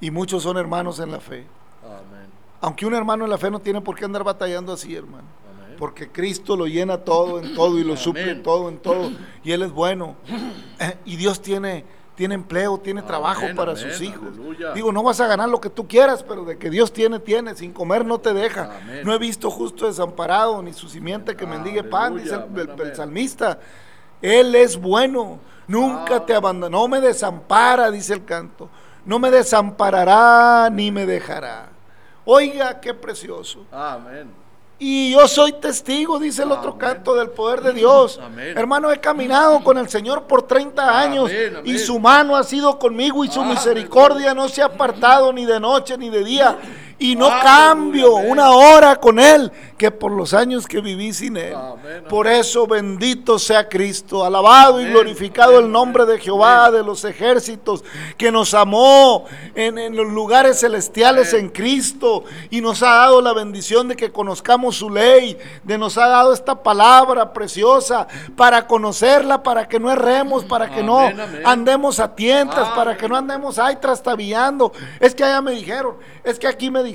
y 0.00 0.10
muchos 0.10 0.42
son 0.42 0.56
hermanos 0.56 0.98
en 0.98 1.12
la 1.12 1.20
fe. 1.20 1.46
Amén. 1.84 2.28
Aunque 2.60 2.86
un 2.86 2.94
hermano 2.94 3.24
en 3.24 3.30
la 3.30 3.38
fe 3.38 3.50
no 3.50 3.60
tiene 3.60 3.80
por 3.80 3.96
qué 3.96 4.04
andar 4.04 4.24
batallando 4.24 4.72
así, 4.72 4.94
hermano. 4.94 5.40
Porque 5.78 6.10
Cristo 6.10 6.56
lo 6.56 6.66
llena 6.66 6.98
todo 6.98 7.40
en 7.40 7.54
todo 7.54 7.78
y 7.78 7.84
lo 7.84 7.96
suple 7.96 8.34
todo 8.36 8.68
en 8.68 8.78
todo. 8.78 9.10
Y 9.42 9.52
Él 9.52 9.62
es 9.62 9.72
bueno. 9.72 10.16
Y 11.06 11.16
Dios 11.16 11.40
tiene, 11.40 11.84
tiene 12.20 12.34
empleo, 12.34 12.76
tiene 12.76 13.00
trabajo 13.00 13.44
Amén, 13.44 13.56
para 13.56 13.72
amén, 13.72 13.82
sus 13.82 13.98
hijos. 14.02 14.28
aleluya. 14.28 14.74
Digo, 14.74 14.92
no 14.92 15.02
vas 15.02 15.20
a 15.22 15.26
ganar 15.26 15.48
lo 15.48 15.58
que 15.58 15.70
tú 15.70 15.88
quieras, 15.88 16.22
pero 16.22 16.44
de 16.44 16.58
que 16.58 16.68
Dios 16.68 16.92
tiene, 16.92 17.18
tiene. 17.18 17.54
Sin 17.54 17.72
comer 17.72 18.04
no 18.04 18.18
te 18.20 18.34
deja. 18.34 18.76
Amén. 18.76 19.00
No 19.06 19.14
he 19.14 19.18
visto 19.18 19.50
justo 19.50 19.86
desamparado, 19.86 20.60
ni 20.60 20.74
su 20.74 20.86
simiente 20.86 21.34
que 21.34 21.46
mendigue 21.46 21.82
pan, 21.82 22.18
dice 22.18 22.34
el, 22.34 22.78
el- 22.78 22.94
salmista. 22.94 23.58
Él 24.20 24.54
es 24.54 24.78
bueno. 24.78 25.38
Nunca 25.66 26.26
te 26.26 26.34
abandonó. 26.34 26.80
No 26.82 26.88
me 26.88 27.00
desampara, 27.00 27.90
dice 27.90 28.12
el 28.12 28.26
canto. 28.26 28.68
No 29.06 29.18
me 29.18 29.30
desamparará 29.30 30.68
ni 30.68 30.90
me 30.90 31.06
dejará. 31.06 31.70
Oiga, 32.26 32.80
qué 32.80 32.92
precioso. 32.92 33.64
Amén. 33.72 34.30
Y 34.82 35.12
yo 35.12 35.28
soy 35.28 35.52
testigo, 35.52 36.18
dice 36.18 36.42
el 36.42 36.52
otro 36.52 36.70
Amén. 36.70 36.78
canto 36.78 37.14
del 37.14 37.28
poder 37.28 37.60
de 37.60 37.74
Dios. 37.74 38.18
Amén. 38.22 38.56
Hermano, 38.56 38.90
he 38.90 38.98
caminado 38.98 39.62
con 39.62 39.76
el 39.76 39.90
Señor 39.90 40.22
por 40.22 40.42
30 40.46 40.98
años 40.98 41.30
Amén, 41.30 41.60
y 41.64 41.78
su 41.78 41.98
mano 42.00 42.34
ha 42.34 42.42
sido 42.42 42.78
conmigo 42.78 43.22
y 43.22 43.28
su 43.28 43.40
Aleluya. 43.40 43.60
misericordia 43.60 44.32
no 44.34 44.48
se 44.48 44.62
ha 44.62 44.66
apartado 44.66 45.34
ni 45.34 45.44
de 45.44 45.60
noche 45.60 45.98
ni 45.98 46.08
de 46.08 46.24
día. 46.24 46.56
Y 47.00 47.16
no 47.16 47.28
cambio 47.28 48.14
una 48.14 48.50
hora 48.50 48.96
con 48.96 49.18
Él 49.18 49.50
que 49.76 49.90
por 49.90 50.12
los 50.12 50.34
años 50.34 50.66
que 50.66 50.82
viví 50.82 51.14
sin 51.14 51.38
Él. 51.38 51.54
Amén, 51.54 52.04
Por 52.08 52.26
eso 52.26 52.66
bendito 52.66 53.38
sea 53.38 53.66
Cristo, 53.68 54.22
alabado 54.22 54.80
y 54.80 54.84
glorificado 54.84 55.58
el 55.58 55.72
nombre 55.72 56.04
de 56.04 56.18
Jehová 56.18 56.70
de 56.70 56.84
los 56.84 57.02
ejércitos, 57.04 57.82
que 58.18 58.30
nos 58.30 58.52
amó 58.52 59.24
en, 59.54 59.78
en 59.78 59.96
los 59.96 60.06
lugares 60.06 60.60
celestiales 60.60 61.32
en 61.32 61.48
Cristo 61.48 62.24
y 62.50 62.60
nos 62.60 62.82
ha 62.82 62.90
dado 62.90 63.22
la 63.22 63.32
bendición 63.32 63.88
de 63.88 63.96
que 63.96 64.12
conozcamos 64.12 64.76
su 64.76 64.90
ley, 64.90 65.38
de 65.64 65.78
nos 65.78 65.96
ha 65.96 66.06
dado 66.06 66.34
esta 66.34 66.62
palabra 66.62 67.32
preciosa 67.32 68.06
para 68.36 68.66
conocerla, 68.66 69.42
para 69.42 69.66
que 69.66 69.80
no 69.80 69.90
erremos, 69.90 70.44
para 70.44 70.70
que 70.70 70.82
no 70.82 71.10
andemos 71.44 72.00
a 72.00 72.14
tientas, 72.14 72.68
para 72.76 72.96
que 72.98 73.08
no 73.08 73.16
andemos 73.16 73.58
ahí 73.58 73.76
trastabillando. 73.76 74.72
Es 75.00 75.14
que 75.14 75.24
allá 75.24 75.40
me 75.40 75.52
dijeron, 75.52 75.96
es 76.22 76.38
que 76.38 76.46
aquí 76.46 76.70
me 76.70 76.82
dijeron, 76.82 76.89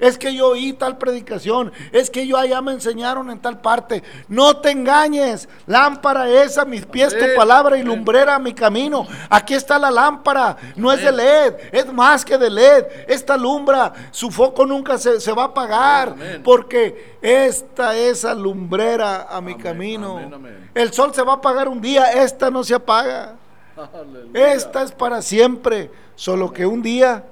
es 0.00 0.18
que 0.18 0.34
yo 0.34 0.48
oí 0.48 0.72
tal 0.72 0.98
predicación, 0.98 1.72
es 1.92 2.10
que 2.10 2.26
yo 2.26 2.36
allá 2.36 2.60
me 2.60 2.72
enseñaron 2.72 3.30
en 3.30 3.38
tal 3.38 3.60
parte. 3.60 4.02
No 4.28 4.56
te 4.56 4.70
engañes, 4.70 5.48
lámpara 5.66 6.28
es 6.28 6.58
a 6.58 6.64
mis 6.64 6.86
pies 6.86 7.16
tu 7.16 7.24
palabra 7.36 7.76
y 7.76 7.82
lumbrera 7.82 8.34
a 8.36 8.38
mi 8.38 8.54
camino. 8.54 9.06
Aquí 9.28 9.54
está 9.54 9.78
la 9.78 9.90
lámpara, 9.90 10.56
no 10.76 10.92
es 10.92 11.02
de. 11.02 11.12
LED, 11.12 11.54
es 11.72 11.92
más 11.92 12.24
que 12.24 12.36
de 12.38 12.50
LED. 12.50 12.84
Esta 13.06 13.36
lumbra, 13.36 13.92
su 14.10 14.30
foco 14.30 14.66
nunca 14.66 14.98
se, 14.98 15.20
se 15.20 15.32
va 15.32 15.42
a 15.42 15.46
apagar, 15.46 16.14
porque 16.42 17.16
esta 17.22 17.96
es 17.96 18.24
alumbrera 18.24 19.28
a 19.30 19.40
mi 19.40 19.52
Amén, 19.52 19.62
camino. 19.64 20.16
amén, 20.18 20.34
amén. 20.34 20.70
El 20.74 20.92
sol 20.92 21.14
se 21.14 21.22
va 21.22 21.32
a 21.32 21.36
apagar 21.36 21.68
un 21.68 21.80
día, 21.80 22.12
esta 22.12 22.50
no 22.50 22.64
se 22.64 22.74
apaga. 22.74 23.36
Aleluya. 23.76 24.52
Esta 24.52 24.82
es 24.82 24.92
para 24.92 25.20
siempre, 25.22 25.90
solo 26.14 26.52
que 26.52 26.66
un 26.66 26.82
día 26.82 27.24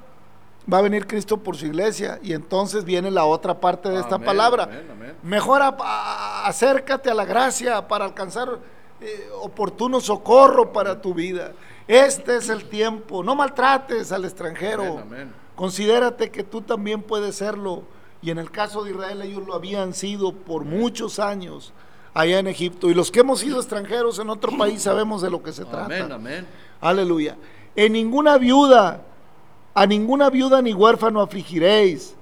va 0.71 0.79
a 0.79 0.83
venir 0.83 1.07
Cristo 1.07 1.37
por 1.39 1.57
su 1.57 1.67
iglesia 1.67 2.19
y 2.23 2.33
entonces 2.35 2.85
viene 2.85 3.11
la 3.11 3.25
otra 3.25 3.59
parte 3.61 3.89
de 3.89 4.01
esta 4.01 4.17
Amén, 4.17 4.27
palabra. 4.27 4.65
amén, 4.65 4.87
amén. 4.93 5.15
Mejor 5.23 5.63
a- 5.63 5.77
a- 5.81 6.47
acércate 6.47 7.11
a 7.11 7.15
la 7.15 7.25
gracia 7.25 7.87
para 7.89 8.05
alcanzar 8.05 8.59
eh, 9.01 9.29
oportuno 9.41 10.01
socorro 10.01 10.73
para 10.73 11.01
tu 11.01 11.13
vida. 11.15 11.53
Este 11.89 12.37
es 12.37 12.49
el 12.49 12.65
tiempo. 12.69 13.25
No 13.25 13.35
maltrates 13.35 14.13
al 14.13 14.25
extranjero. 14.25 15.03
Considérate 15.57 16.31
que 16.31 16.45
tú 16.45 16.61
también 16.63 17.03
puedes 17.03 17.37
serlo. 17.37 17.83
Y 18.23 18.31
en 18.31 18.39
el 18.39 18.53
caso 18.53 18.85
de 18.85 18.93
Israel 18.93 19.21
ellos 19.23 19.45
lo 19.45 19.55
habían 19.55 19.93
sido 19.95 20.33
por 20.33 20.65
muchos 20.65 21.19
años 21.19 21.73
allá 22.15 22.39
en 22.39 22.47
Egipto. 22.47 22.89
Y 22.89 22.95
los 22.95 23.11
que 23.11 23.21
hemos 23.21 23.41
sido 23.41 23.59
extranjeros 23.59 24.21
en 24.21 24.31
otro 24.31 24.57
país 24.57 24.83
sabemos 24.83 25.21
de 25.23 25.31
lo 25.31 25.43
que 25.43 25.53
se 25.53 25.65
trata. 25.65 26.07
Aleluya. 26.81 27.37
En 27.75 27.93
ninguna 27.95 28.39
viuda, 28.39 29.03
a 29.75 29.87
ninguna 29.87 30.31
viuda 30.31 30.61
ni 30.63 30.73
huérfano 30.73 31.21
afligiréis, 31.21 32.15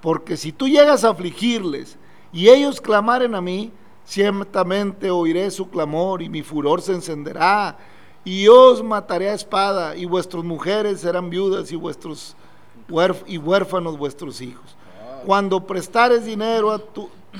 porque 0.00 0.36
si 0.36 0.52
tú 0.52 0.68
llegas 0.68 1.04
a 1.04 1.10
afligirles 1.10 1.96
y 2.32 2.48
ellos 2.48 2.80
clamaren 2.80 3.34
a 3.34 3.40
mí, 3.40 3.72
ciertamente 4.04 5.10
oiré 5.10 5.50
su 5.50 5.70
clamor 5.70 6.22
y 6.22 6.28
mi 6.28 6.42
furor 6.42 6.82
se 6.82 6.92
encenderá 6.92 7.78
y 8.24 8.46
os 8.48 8.82
mataré 8.82 9.30
a 9.30 9.34
espada 9.34 9.96
y 9.96 10.04
vuestras 10.04 10.44
mujeres 10.44 11.00
serán 11.00 11.30
viudas 11.30 11.72
y 11.72 11.76
vuestros 11.76 12.36
huérfanos 12.88 13.96
vuestros 13.96 14.40
hijos. 14.40 14.76
Cuando 15.24 15.66
prestares 15.66 16.24
dinero 16.24 16.78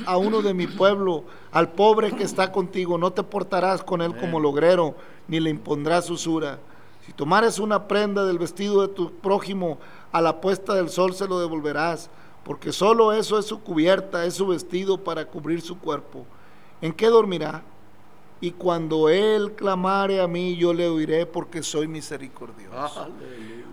a 0.07 0.17
uno 0.17 0.41
de 0.41 0.55
mi 0.55 0.67
pueblo, 0.67 1.25
al 1.51 1.73
pobre 1.73 2.13
que 2.13 2.23
está 2.23 2.53
contigo, 2.53 2.97
no 2.97 3.13
te 3.13 3.23
portarás 3.23 3.83
con 3.83 4.01
él 4.03 4.17
como 4.17 4.41
logrero, 4.41 4.95
ni 5.29 5.41
le 5.41 5.51
impondrás 5.51 6.09
usura. 6.09 6.59
Si 7.07 7.13
tomares 7.13 7.59
una 7.59 7.89
prenda 7.89 8.25
del 8.25 8.39
vestido 8.39 8.87
de 8.87 8.89
tu 8.95 9.13
prójimo, 9.13 9.79
a 10.13 10.21
la 10.21 10.41
puesta 10.41 10.75
del 10.75 10.89
sol 10.89 11.15
se 11.15 11.27
lo 11.27 11.41
devolverás, 11.41 12.11
porque 12.45 12.73
solo 12.73 13.13
eso 13.13 13.39
es 13.39 13.47
su 13.47 13.61
cubierta, 13.61 14.25
es 14.25 14.35
su 14.35 14.47
vestido 14.47 14.99
para 14.99 15.25
cubrir 15.25 15.61
su 15.61 15.79
cuerpo. 15.79 16.25
¿En 16.81 16.93
qué 16.93 17.07
dormirá? 17.07 17.63
Y 18.41 18.51
cuando 18.51 19.09
él 19.09 19.53
clamare 19.53 20.21
a 20.21 20.27
mí, 20.27 20.57
yo 20.57 20.75
le 20.75 20.89
oiré 20.89 21.27
porque 21.27 21.63
soy 21.63 21.87
misericordioso. 21.87 23.09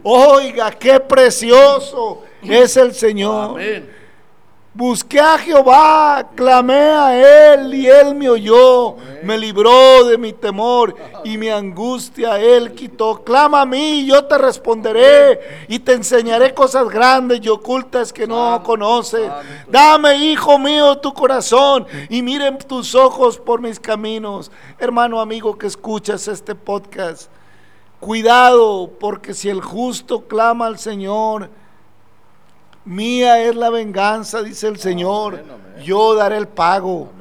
Oiga, 0.03 0.71
qué 0.71 0.99
precioso 0.99 2.21
es 2.43 2.77
el 2.77 2.93
Señor. 2.93 3.51
Amén. 3.51 3.98
Busqué 4.71 5.19
a 5.19 5.39
Jehová, 5.39 6.29
clamé 6.35 6.75
a 6.75 7.53
Él 7.55 7.73
y 7.73 7.87
Él 7.87 8.13
me 8.13 8.29
oyó, 8.29 8.97
me 9.23 9.35
libró 9.35 10.05
de 10.05 10.15
mi 10.15 10.31
temor 10.31 10.95
y 11.23 11.39
mi 11.39 11.49
angustia 11.49 12.39
Él 12.39 12.73
quitó. 12.75 13.23
Clama 13.23 13.61
a 13.61 13.65
mí, 13.65 14.05
yo 14.05 14.25
te 14.25 14.37
responderé 14.37 15.65
y 15.67 15.79
te 15.79 15.93
enseñaré 15.93 16.53
cosas 16.53 16.87
grandes 16.87 17.39
y 17.41 17.49
ocultas 17.49 18.13
que 18.13 18.27
no 18.27 18.61
conoces. 18.63 19.31
Dame, 19.67 20.15
hijo 20.17 20.59
mío, 20.59 20.99
tu 20.99 21.15
corazón 21.15 21.87
y 22.07 22.21
miren 22.21 22.59
tus 22.59 22.93
ojos 22.93 23.39
por 23.39 23.61
mis 23.61 23.79
caminos. 23.79 24.51
Hermano 24.77 25.19
amigo 25.19 25.57
que 25.57 25.65
escuchas 25.65 26.27
este 26.27 26.53
podcast, 26.53 27.31
cuidado 27.99 28.91
porque 28.99 29.33
si 29.33 29.49
el 29.49 29.61
justo 29.61 30.27
clama 30.27 30.67
al 30.67 30.77
Señor, 30.77 31.49
Mía 32.89 33.43
es 33.43 33.55
la 33.55 33.69
venganza, 33.69 34.41
dice 34.41 34.67
el 34.67 34.79
Señor. 34.79 35.43
Yo 35.83 36.15
daré 36.15 36.37
el 36.37 36.47
pago. 36.47 37.11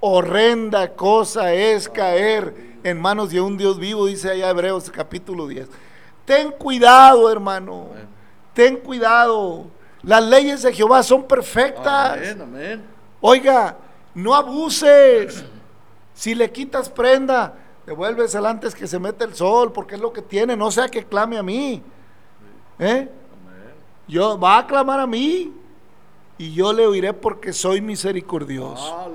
Horrenda 0.00 0.94
cosa 0.94 1.52
es 1.52 1.88
caer 1.88 2.52
en 2.82 3.00
manos 3.00 3.30
de 3.30 3.40
un 3.40 3.56
Dios 3.56 3.78
vivo, 3.78 4.06
dice 4.06 4.32
allá 4.32 4.50
Hebreos 4.50 4.90
capítulo 4.90 5.46
10. 5.46 5.68
Ten 6.24 6.50
cuidado, 6.50 7.30
hermano. 7.30 7.90
Ten 8.54 8.76
cuidado. 8.78 9.66
Las 10.02 10.24
leyes 10.24 10.62
de 10.62 10.72
Jehová 10.72 11.04
son 11.04 11.28
perfectas. 11.28 12.18
Oiga, 13.20 13.76
no 14.16 14.34
abuses. 14.34 15.44
Si 16.12 16.34
le 16.34 16.50
quitas 16.50 16.90
prenda, 16.90 17.54
devuelves 17.86 18.34
antes 18.34 18.74
que 18.74 18.88
se 18.88 18.98
mete 18.98 19.22
el 19.22 19.34
sol, 19.36 19.70
porque 19.70 19.94
es 19.94 20.00
lo 20.00 20.12
que 20.12 20.22
tiene. 20.22 20.56
No 20.56 20.72
sea 20.72 20.88
que 20.88 21.04
clame 21.04 21.38
a 21.38 21.42
mí. 21.44 21.80
¿Eh? 22.80 23.08
Yo 24.08 24.38
va 24.38 24.58
a 24.58 24.66
clamar 24.66 25.00
a 25.00 25.06
mí 25.06 25.52
y 26.38 26.52
yo 26.52 26.72
le 26.72 26.86
oiré 26.86 27.12
porque 27.12 27.52
soy 27.52 27.80
misericordioso. 27.80 29.10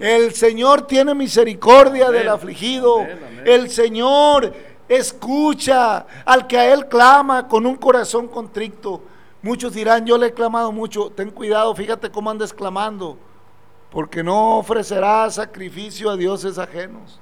El 0.00 0.34
Señor 0.34 0.82
tiene 0.82 1.14
misericordia 1.14 2.10
del 2.10 2.28
afligido. 2.28 3.06
El 3.44 3.70
Señor 3.70 4.52
escucha 4.88 6.06
al 6.24 6.46
que 6.46 6.58
a 6.58 6.72
Él 6.72 6.86
clama 6.88 7.48
con 7.48 7.66
un 7.66 7.76
corazón 7.76 8.28
contrito. 8.28 9.02
Muchos 9.42 9.72
dirán, 9.72 10.04
yo 10.04 10.18
le 10.18 10.26
he 10.26 10.32
clamado 10.32 10.72
mucho. 10.72 11.10
Ten 11.10 11.30
cuidado, 11.30 11.74
fíjate 11.74 12.10
cómo 12.10 12.30
andes 12.30 12.52
clamando. 12.52 13.16
Porque 13.90 14.22
no 14.22 14.58
ofrecerá 14.58 15.30
sacrificio 15.30 16.10
a 16.10 16.16
dioses 16.16 16.58
ajenos. 16.58 17.18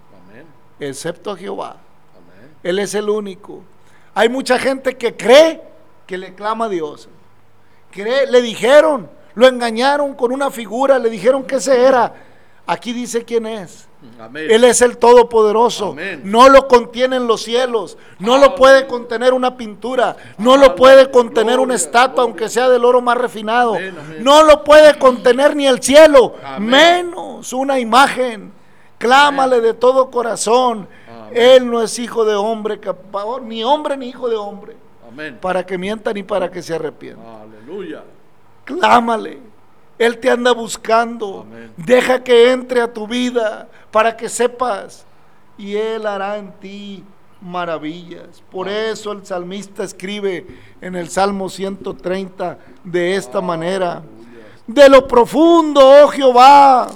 Excepto 0.80 1.30
a 1.30 1.36
Jehová. 1.36 1.76
Él 2.62 2.78
es 2.78 2.94
el 2.94 3.08
único. 3.08 3.62
Hay 4.14 4.28
mucha 4.28 4.58
gente 4.58 4.96
que 4.96 5.16
cree 5.16 5.62
que 6.06 6.18
le 6.18 6.34
clama 6.34 6.66
a 6.66 6.68
Dios. 6.68 7.08
le 7.94 8.42
dijeron, 8.42 9.08
lo 9.34 9.46
engañaron 9.46 10.14
con 10.14 10.32
una 10.32 10.50
figura, 10.50 10.98
le 10.98 11.10
dijeron 11.10 11.44
que 11.44 11.56
ese 11.56 11.84
era. 11.84 12.14
Aquí 12.66 12.92
dice 12.92 13.24
quién 13.24 13.46
es. 13.46 13.86
Él 14.34 14.64
es 14.64 14.82
el 14.82 14.98
Todopoderoso. 14.98 15.94
No 16.24 16.48
lo 16.48 16.66
contienen 16.68 17.26
los 17.26 17.42
cielos. 17.42 17.96
No 18.18 18.38
lo 18.38 18.54
puede 18.54 18.86
contener 18.86 19.32
una 19.32 19.56
pintura. 19.56 20.16
No 20.38 20.56
lo 20.56 20.74
puede 20.74 21.10
contener 21.10 21.60
una 21.60 21.74
estatua, 21.74 22.24
aunque 22.24 22.48
sea 22.48 22.68
del 22.68 22.84
oro 22.84 23.00
más 23.00 23.18
refinado. 23.18 23.76
No 24.20 24.42
lo 24.42 24.64
puede 24.64 24.98
contener 24.98 25.54
ni 25.54 25.66
el 25.66 25.82
cielo. 25.82 26.34
Menos 26.58 27.52
una 27.52 27.78
imagen. 27.78 28.52
Clámale 28.98 29.60
de 29.60 29.74
todo 29.74 30.10
corazón. 30.10 30.88
Él 31.32 31.70
no 31.70 31.82
es 31.82 31.98
hijo 31.98 32.24
de 32.24 32.34
hombre, 32.34 32.80
ni 33.44 33.62
hombre 33.62 33.96
ni 33.96 34.08
hijo 34.08 34.28
de 34.28 34.36
hombre. 34.36 34.76
Para 35.40 35.64
que 35.64 35.78
mientan 35.78 36.16
y 36.16 36.22
para 36.22 36.50
que 36.50 36.62
se 36.62 36.74
arrepientan. 36.74 37.26
Aleluya. 37.26 38.04
Clámale. 38.64 39.38
Él 39.98 40.18
te 40.18 40.30
anda 40.30 40.52
buscando. 40.52 41.46
Deja 41.76 42.22
que 42.22 42.52
entre 42.52 42.80
a 42.80 42.92
tu 42.92 43.06
vida 43.06 43.68
para 43.90 44.16
que 44.16 44.28
sepas. 44.28 45.06
Y 45.56 45.74
Él 45.74 46.06
hará 46.06 46.36
en 46.36 46.52
ti 46.52 47.04
maravillas. 47.40 48.42
Por 48.50 48.68
eso 48.68 49.12
el 49.12 49.24
salmista 49.24 49.84
escribe 49.84 50.46
en 50.80 50.96
el 50.96 51.08
Salmo 51.08 51.48
130 51.48 52.58
de 52.84 53.16
esta 53.16 53.40
manera. 53.40 54.02
De 54.66 54.88
lo 54.88 55.06
profundo, 55.06 55.80
oh 55.80 56.08
Jehová, 56.08 56.88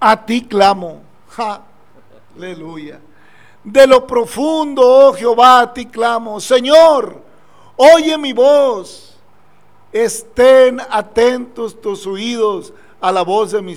a 0.00 0.26
ti 0.26 0.42
clamo. 0.42 1.02
Aleluya. 2.36 2.98
De 3.66 3.84
lo 3.84 4.06
profundo, 4.06 4.80
oh 4.80 5.12
Jehová, 5.12 5.62
a 5.62 5.74
ti 5.74 5.86
clamo. 5.86 6.38
Señor, 6.40 7.20
oye 7.74 8.16
mi 8.16 8.32
voz. 8.32 9.18
Estén 9.92 10.80
atentos 10.88 11.80
tus 11.80 12.06
oídos 12.06 12.72
a 13.00 13.10
la 13.10 13.22
voz 13.22 13.50
de 13.50 13.60
mi, 13.60 13.74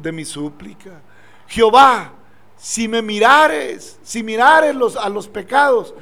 de 0.00 0.10
mi 0.10 0.24
súplica. 0.24 1.02
Jehová, 1.48 2.12
si 2.56 2.88
me 2.88 3.02
mirares, 3.02 3.98
si 4.02 4.22
mirares 4.22 4.74
los, 4.74 4.96
a 4.96 5.10
los 5.10 5.28
pecados, 5.28 5.92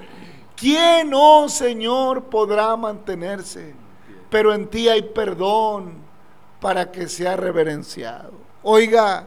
¿quién, 0.54 1.10
oh 1.12 1.48
Señor, 1.48 2.26
podrá 2.26 2.76
mantenerse? 2.76 3.74
Pero 4.30 4.54
en 4.54 4.68
ti 4.68 4.88
hay 4.88 5.02
perdón 5.02 5.94
para 6.60 6.92
que 6.92 7.08
sea 7.08 7.36
reverenciado. 7.36 8.30
Oiga, 8.62 9.26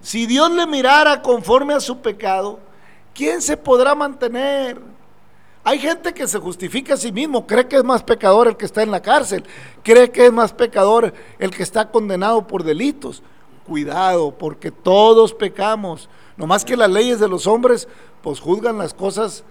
si 0.00 0.26
Dios 0.26 0.50
le 0.50 0.66
mirara 0.66 1.22
conforme 1.22 1.74
a 1.74 1.80
su 1.80 2.00
pecado, 2.00 2.58
¿quién 3.14 3.42
se 3.42 3.56
podrá 3.56 3.94
mantener? 3.94 4.80
Hay 5.64 5.78
gente 5.78 6.12
que 6.12 6.26
se 6.26 6.38
justifica 6.38 6.94
a 6.94 6.96
sí 6.96 7.12
mismo, 7.12 7.46
cree 7.46 7.68
que 7.68 7.76
es 7.76 7.84
más 7.84 8.02
pecador 8.02 8.48
el 8.48 8.56
que 8.56 8.64
está 8.64 8.82
en 8.82 8.90
la 8.90 9.00
cárcel, 9.00 9.44
cree 9.84 10.10
que 10.10 10.26
es 10.26 10.32
más 10.32 10.52
pecador 10.52 11.14
el 11.38 11.50
que 11.50 11.62
está 11.62 11.90
condenado 11.90 12.46
por 12.46 12.64
delitos. 12.64 13.22
Cuidado, 13.66 14.36
porque 14.36 14.72
todos 14.72 15.32
pecamos. 15.32 16.08
No 16.36 16.48
más 16.48 16.64
que 16.64 16.76
las 16.76 16.90
leyes 16.90 17.20
de 17.20 17.28
los 17.28 17.46
hombres, 17.46 17.86
pues 18.20 18.40
juzgan 18.40 18.76
las 18.76 18.92
cosas 18.92 19.44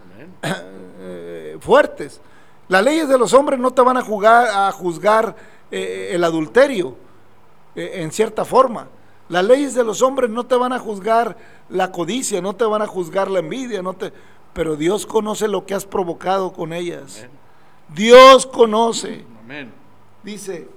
eh, 1.00 1.58
fuertes. 1.62 2.20
Las 2.68 2.84
leyes 2.84 3.08
de 3.08 3.18
los 3.18 3.34
hombres 3.34 3.58
no 3.58 3.72
te 3.72 3.82
van 3.82 3.96
a 3.98 4.72
juzgar 4.72 5.36
eh, 5.72 6.10
el 6.12 6.24
adulterio, 6.26 6.96
eh, 7.76 7.92
en 7.96 8.12
cierta 8.12 8.44
forma. 8.44 8.88
Las 9.32 9.46
leyes 9.46 9.74
de 9.74 9.86
los 9.86 10.02
hombres 10.02 10.30
no 10.30 10.46
te 10.46 10.56
van 10.56 10.74
a 10.74 10.80
juzgar 10.80 11.38
la 11.70 11.90
codicia, 11.94 12.42
no 12.42 12.54
te 12.54 12.66
van 12.66 12.82
a 12.82 12.86
juzgar 12.88 13.32
la 13.32 13.40
envidia, 13.40 13.82
no 13.82 13.94
te, 13.94 14.12
pero 14.52 14.76
Dios 14.76 15.06
conoce 15.06 15.48
lo 15.48 15.66
que 15.66 15.74
has 15.74 15.86
provocado 15.86 16.52
con 16.52 16.74
ellas. 16.74 17.26
Dios 17.88 18.46
conoce. 18.46 19.26
Dice, 20.22 20.68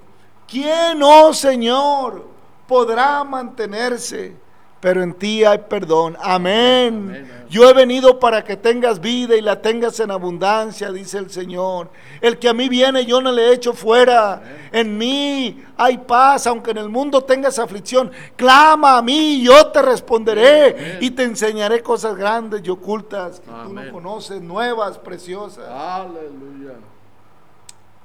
¿quién, 0.47 1.03
oh 1.03 1.35
Señor, 1.35 2.29
podrá 2.69 3.25
mantenerse? 3.25 4.37
Pero 4.85 5.03
en 5.03 5.15
ti 5.15 5.43
hay 5.45 5.61
perdón. 5.67 6.15
Amén. 6.21 7.47
Yo 7.49 7.67
he 7.67 7.73
venido 7.73 8.21
para 8.21 8.45
que 8.45 8.55
tengas 8.55 9.01
vida 9.01 9.35
y 9.35 9.41
la 9.41 9.63
tengas 9.63 9.99
en 9.99 10.11
abundancia, 10.11 10.93
dice 10.93 11.17
el 11.17 11.31
Señor. 11.31 11.89
El 12.21 12.39
que 12.39 12.51
a 12.51 12.53
mí 12.53 12.69
viene, 12.69 13.07
yo 13.07 13.23
no 13.23 13.33
le 13.33 13.51
echo 13.51 13.73
fuera. 13.73 14.43
En 14.71 14.99
mí 14.99 15.65
hay 15.79 15.97
paz, 15.97 16.47
aunque 16.47 16.73
en 16.73 16.77
el 16.77 16.91
mundo 16.91 17.25
tengas 17.25 17.59
aflicción. 17.59 18.13
Clama 18.37 18.99
a 18.99 19.03
mí, 19.03 19.43
yo 19.43 19.69
te 19.69 19.81
responderé 19.81 20.99
y 21.01 21.13
te 21.13 21.23
enseñaré 21.23 21.83
cosas 21.83 22.15
grandes 22.15 22.61
y 22.63 22.69
ocultas 22.69 23.41
que 23.41 23.51
tú 23.51 23.73
no 23.73 23.91
conoces, 23.91 24.43
nuevas, 24.43 24.99
preciosas. 24.99 25.67
Aleluya. 25.67 26.75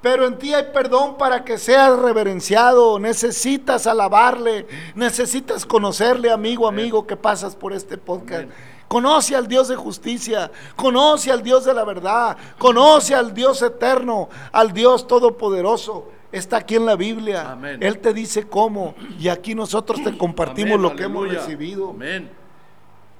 Pero 0.01 0.25
en 0.25 0.37
ti 0.37 0.53
hay 0.53 0.67
perdón 0.73 1.17
para 1.17 1.43
que 1.43 1.57
seas 1.57 1.97
reverenciado. 1.99 2.99
Necesitas 2.99 3.85
alabarle. 3.85 4.65
Necesitas 4.95 5.65
conocerle, 5.65 6.31
amigo, 6.31 6.67
amigo, 6.67 7.05
que 7.05 7.17
pasas 7.17 7.55
por 7.55 7.73
este 7.73 7.97
podcast. 7.97 8.47
Conoce 8.87 9.35
al 9.35 9.47
Dios 9.47 9.67
de 9.67 9.75
justicia. 9.75 10.51
Conoce 10.75 11.31
al 11.31 11.43
Dios 11.43 11.65
de 11.65 11.73
la 11.73 11.83
verdad. 11.83 12.37
Conoce 12.57 13.13
al 13.13 13.33
Dios 13.33 13.61
eterno. 13.61 14.29
Al 14.53 14.71
Dios 14.71 15.05
todopoderoso. 15.05 16.07
Está 16.31 16.57
aquí 16.57 16.75
en 16.75 16.85
la 16.85 16.95
Biblia. 16.95 17.51
Amén. 17.51 17.83
Él 17.83 17.99
te 17.99 18.13
dice 18.13 18.47
cómo. 18.47 18.95
Y 19.19 19.27
aquí 19.27 19.53
nosotros 19.53 20.01
te 20.01 20.17
compartimos 20.17 20.75
Amén, 20.75 20.81
lo 20.81 20.95
que 20.95 21.03
hemos 21.03 21.27
recibido. 21.27 21.89
Amén. 21.89 22.31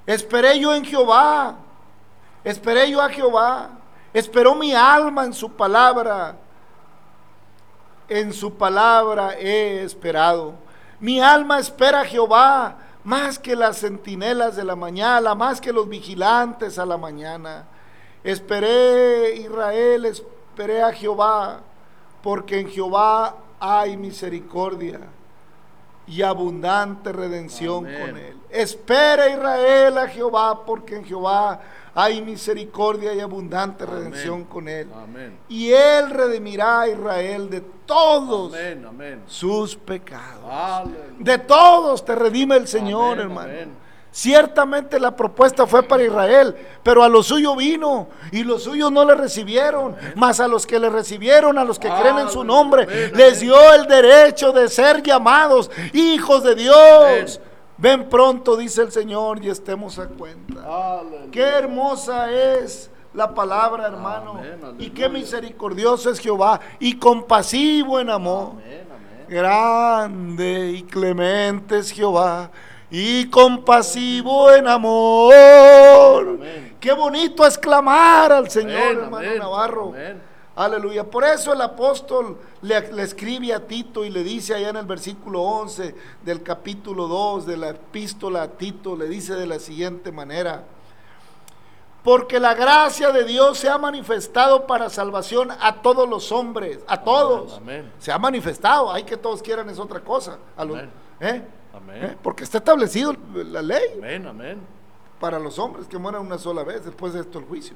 Esperé 0.06 0.60
yo 0.60 0.74
en 0.74 0.86
Jehová. 0.86 1.58
Esperé 2.44 2.90
yo 2.90 3.02
a 3.02 3.10
Jehová. 3.10 3.72
Esperó 4.14 4.56
mi 4.56 4.74
alma 4.74 5.26
en 5.26 5.34
su 5.34 5.52
palabra. 5.52 6.38
En 8.10 8.34
su 8.34 8.55
palabra 8.55 9.36
he 9.38 9.84
esperado. 9.84 10.55
Mi 10.99 11.22
alma 11.22 11.60
espera 11.60 12.01
a 12.01 12.05
Jehová 12.05 12.78
más 13.03 13.39
que 13.39 13.55
las 13.55 13.78
centinelas 13.80 14.55
de 14.55 14.64
la 14.64 14.76
mañana, 14.76 15.34
más 15.36 15.62
que 15.62 15.72
los 15.72 15.88
vigilantes 15.88 16.78
a 16.78 16.86
la 16.86 16.97
mañana. 16.97 17.66
Esperé 18.24 19.36
Israel, 19.38 20.05
esperé 20.05 20.84
a 20.84 20.91
Jehová, 20.91 21.62
porque 22.22 22.60
en 22.60 22.70
Jehová 22.70 23.36
hay 23.60 23.95
misericordia 23.95 24.99
y 26.07 26.22
abundante 26.22 27.12
redención 27.12 27.86
Amén. 27.86 28.01
con 28.01 28.18
él. 28.18 28.38
Espera 28.49 29.30
Israel 29.30 29.97
a 29.99 30.07
Jehová, 30.07 30.66
porque 30.66 30.95
en 30.95 31.05
Jehová 31.05 31.62
hay 31.96 32.22
misericordia 32.22 33.14
y 33.14 33.20
abundante 33.20 33.84
Amén. 33.84 33.96
redención 33.96 34.44
con 34.46 34.68
él. 34.68 34.88
Amén. 34.96 35.38
Y 35.50 35.72
él 35.72 36.10
redimirá 36.10 36.82
a 36.82 36.88
Israel 36.90 37.50
de 37.50 37.62
todos 37.86 38.54
Amén, 38.88 39.24
sus 39.28 39.76
pecados. 39.76 40.44
Aleluya. 40.50 41.02
De 41.20 41.38
todos 41.40 42.06
te 42.06 42.16
redime 42.16 42.56
el 42.58 42.68
Señor, 42.68 43.20
hermano. 43.20 43.52
Ciertamente 44.12 45.00
la 45.00 45.16
propuesta 45.16 45.68
fue 45.68 45.84
para 45.84 46.04
Israel, 46.04 46.56
pero 46.82 47.04
a 47.04 47.10
lo 47.10 47.22
suyo 47.22 47.56
vino 47.56 48.08
y 48.32 48.44
los 48.44 48.64
suyos 48.64 48.92
no 48.92 49.06
le 49.06 49.14
recibieron, 49.14 49.96
mas 50.16 50.40
a 50.40 50.48
los 50.48 50.66
que 50.66 50.80
le 50.80 50.90
recibieron, 50.90 51.60
a 51.60 51.64
los 51.64 51.78
que 51.78 51.90
creen 51.90 52.18
en 52.18 52.30
su 52.30 52.44
nombre, 52.44 53.12
les 53.14 53.40
dio 53.40 53.56
el 53.74 53.86
derecho 53.86 54.52
de 54.52 54.68
ser 54.68 55.04
llamados 55.04 55.70
hijos 55.94 56.44
de 56.44 56.56
Dios. 56.56 57.40
Ven 57.82 58.10
pronto, 58.10 58.58
dice 58.58 58.82
el 58.82 58.92
Señor, 58.92 59.44
y 59.44 59.50
estemos 59.50 59.98
a 60.00 60.08
cuenta. 60.08 61.00
Aleluya. 61.00 61.32
Qué 61.32 61.42
hermosa 61.42 62.30
es 62.30 62.92
la 63.14 63.34
palabra, 63.34 63.88
hermano. 63.88 64.32
Amén, 64.32 64.76
y 64.80 64.90
qué 64.90 65.08
misericordioso 65.08 66.10
es 66.10 66.20
Jehová 66.20 66.60
y 66.80 66.98
compasivo 66.98 68.00
en 68.00 68.10
amor. 68.10 68.52
Amén, 68.52 68.88
amén. 68.90 69.26
Grande 69.30 70.72
y 70.72 70.84
clemente 70.84 71.78
es 71.78 71.92
Jehová 71.92 72.52
y 72.92 73.30
compasivo 73.30 74.52
en 74.52 74.68
amor. 74.68 75.34
Amén. 75.34 76.76
Qué 76.82 76.92
bonito 76.92 77.46
es 77.46 77.58
clamar 77.58 78.34
al 78.34 78.50
Señor, 78.50 78.98
hermano 78.98 79.18
amén, 79.18 79.40
Navarro. 79.40 79.94
Aleluya. 80.64 81.05
Por 81.10 81.24
eso 81.24 81.53
el 81.53 81.62
apóstol 81.62 82.38
le, 82.62 82.91
le 82.91 83.03
escribe 83.03 83.53
a 83.53 83.66
Tito 83.66 84.03
y 84.03 84.10
le 84.10 84.24
dice 84.24 84.53
allá 84.55 84.70
en 84.70 84.76
el 84.76 84.86
versículo 84.86 85.41
11 85.41 85.95
del 86.26 86.43
capítulo 86.43 87.07
2 87.07 87.45
de 87.45 87.55
la 87.55 87.70
epístola 87.70 88.41
a 88.43 88.47
Tito, 88.49 88.97
le 88.97 89.07
dice 89.07 89.36
de 89.36 89.47
la 89.47 89.57
siguiente 89.60 90.12
manera. 90.12 90.66
Porque 92.03 92.41
la 92.41 92.55
gracia 92.55 93.12
de 93.12 93.24
Dios 93.24 93.57
se 93.57 93.70
ha 93.70 93.78
manifestado 93.78 94.68
para 94.68 94.89
salvación 94.89 95.49
a 95.62 95.82
todos 95.82 96.10
los 96.10 96.30
hombres, 96.34 96.80
a 96.88 97.01
todos. 97.03 97.53
amén. 97.53 97.89
Se 97.99 98.12
ha 98.12 98.20
manifestado, 98.20 98.91
hay 98.91 99.03
que 99.03 99.16
todos 99.16 99.41
quieran 99.41 99.70
es 99.70 99.80
otra 99.80 100.01
cosa. 100.01 100.39
a 100.57 100.66
los- 100.66 100.78
Amén. 100.78 100.91
¿eh? 101.22 101.43
¿Eh? 101.93 102.18
Porque 102.22 102.43
está 102.43 102.57
establecido 102.57 103.16
la 103.34 103.62
ley 103.62 103.93
Amén, 103.97 104.28
amén. 104.28 104.60
para 105.22 105.39
los 105.39 105.57
hombres 105.57 105.88
que 105.88 105.97
mueran 105.97 106.22
una 106.26 106.38
sola 106.38 106.64
vez, 106.66 106.84
después 106.84 107.14
de 107.14 107.22
esto 107.22 107.39
el 107.39 107.45
juicio. 107.45 107.76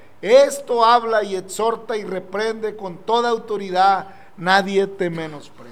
Esto 0.21 0.85
habla 0.85 1.23
y 1.23 1.35
exhorta 1.35 1.97
y 1.97 2.03
reprende 2.03 2.75
con 2.75 2.97
toda 2.97 3.29
autoridad, 3.29 4.07
nadie 4.37 4.87
te 4.87 5.09
menosprecia. 5.09 5.71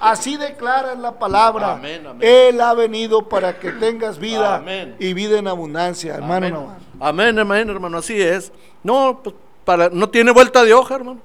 Así 0.00 0.36
declara 0.36 0.92
en 0.92 1.02
la 1.02 1.18
palabra, 1.18 1.72
Amén, 1.72 2.06
amén. 2.06 2.28
Él 2.28 2.60
ha 2.60 2.74
venido 2.74 3.28
para 3.28 3.58
que 3.58 3.72
tengas 3.72 4.18
vida 4.18 4.56
Amén. 4.56 4.96
y 4.98 5.14
vida 5.14 5.38
en 5.38 5.48
abundancia, 5.48 6.14
hermano. 6.14 6.74
Amén. 7.00 7.34
Amén, 7.34 7.38
amén, 7.38 7.70
hermano, 7.70 7.98
así 7.98 8.20
es. 8.20 8.52
No, 8.82 9.20
pues, 9.22 9.34
para, 9.64 9.88
no 9.90 10.08
tiene 10.08 10.30
vuelta 10.30 10.62
de 10.64 10.74
hoja, 10.74 10.96
hermano. 10.96 11.20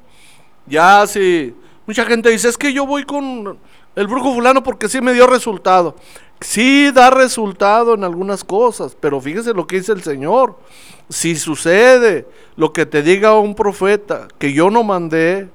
Ya 0.66 1.06
si 1.08 1.56
mucha 1.86 2.06
gente 2.06 2.30
dice, 2.30 2.50
es 2.50 2.58
que 2.58 2.72
yo 2.72 2.86
voy 2.86 3.04
con 3.04 3.58
el 3.96 4.08
brujo 4.08 4.34
fulano 4.34 4.64
porque 4.64 4.88
sí 4.88 5.02
me 5.02 5.14
dio 5.14 5.28
resultado. 5.28 5.96
Sí 6.42 6.92
da 6.92 7.10
resultado 7.10 7.94
en 7.94 8.04
algunas 8.04 8.44
cosas, 8.44 8.96
pero 9.00 9.20
fíjese 9.20 9.54
lo 9.54 9.68
que 9.68 9.78
dice 9.78 9.92
el 9.92 10.04
Señor. 10.04 10.58
Si 11.10 11.36
sucede 11.36 12.28
lo 12.56 12.72
que 12.72 12.86
te 12.86 13.02
diga 13.02 13.38
un 13.38 13.56
profeta, 13.56 14.28
que 14.38 14.54
yo 14.54 14.70
no 14.70 14.84
mandé, 14.84 15.50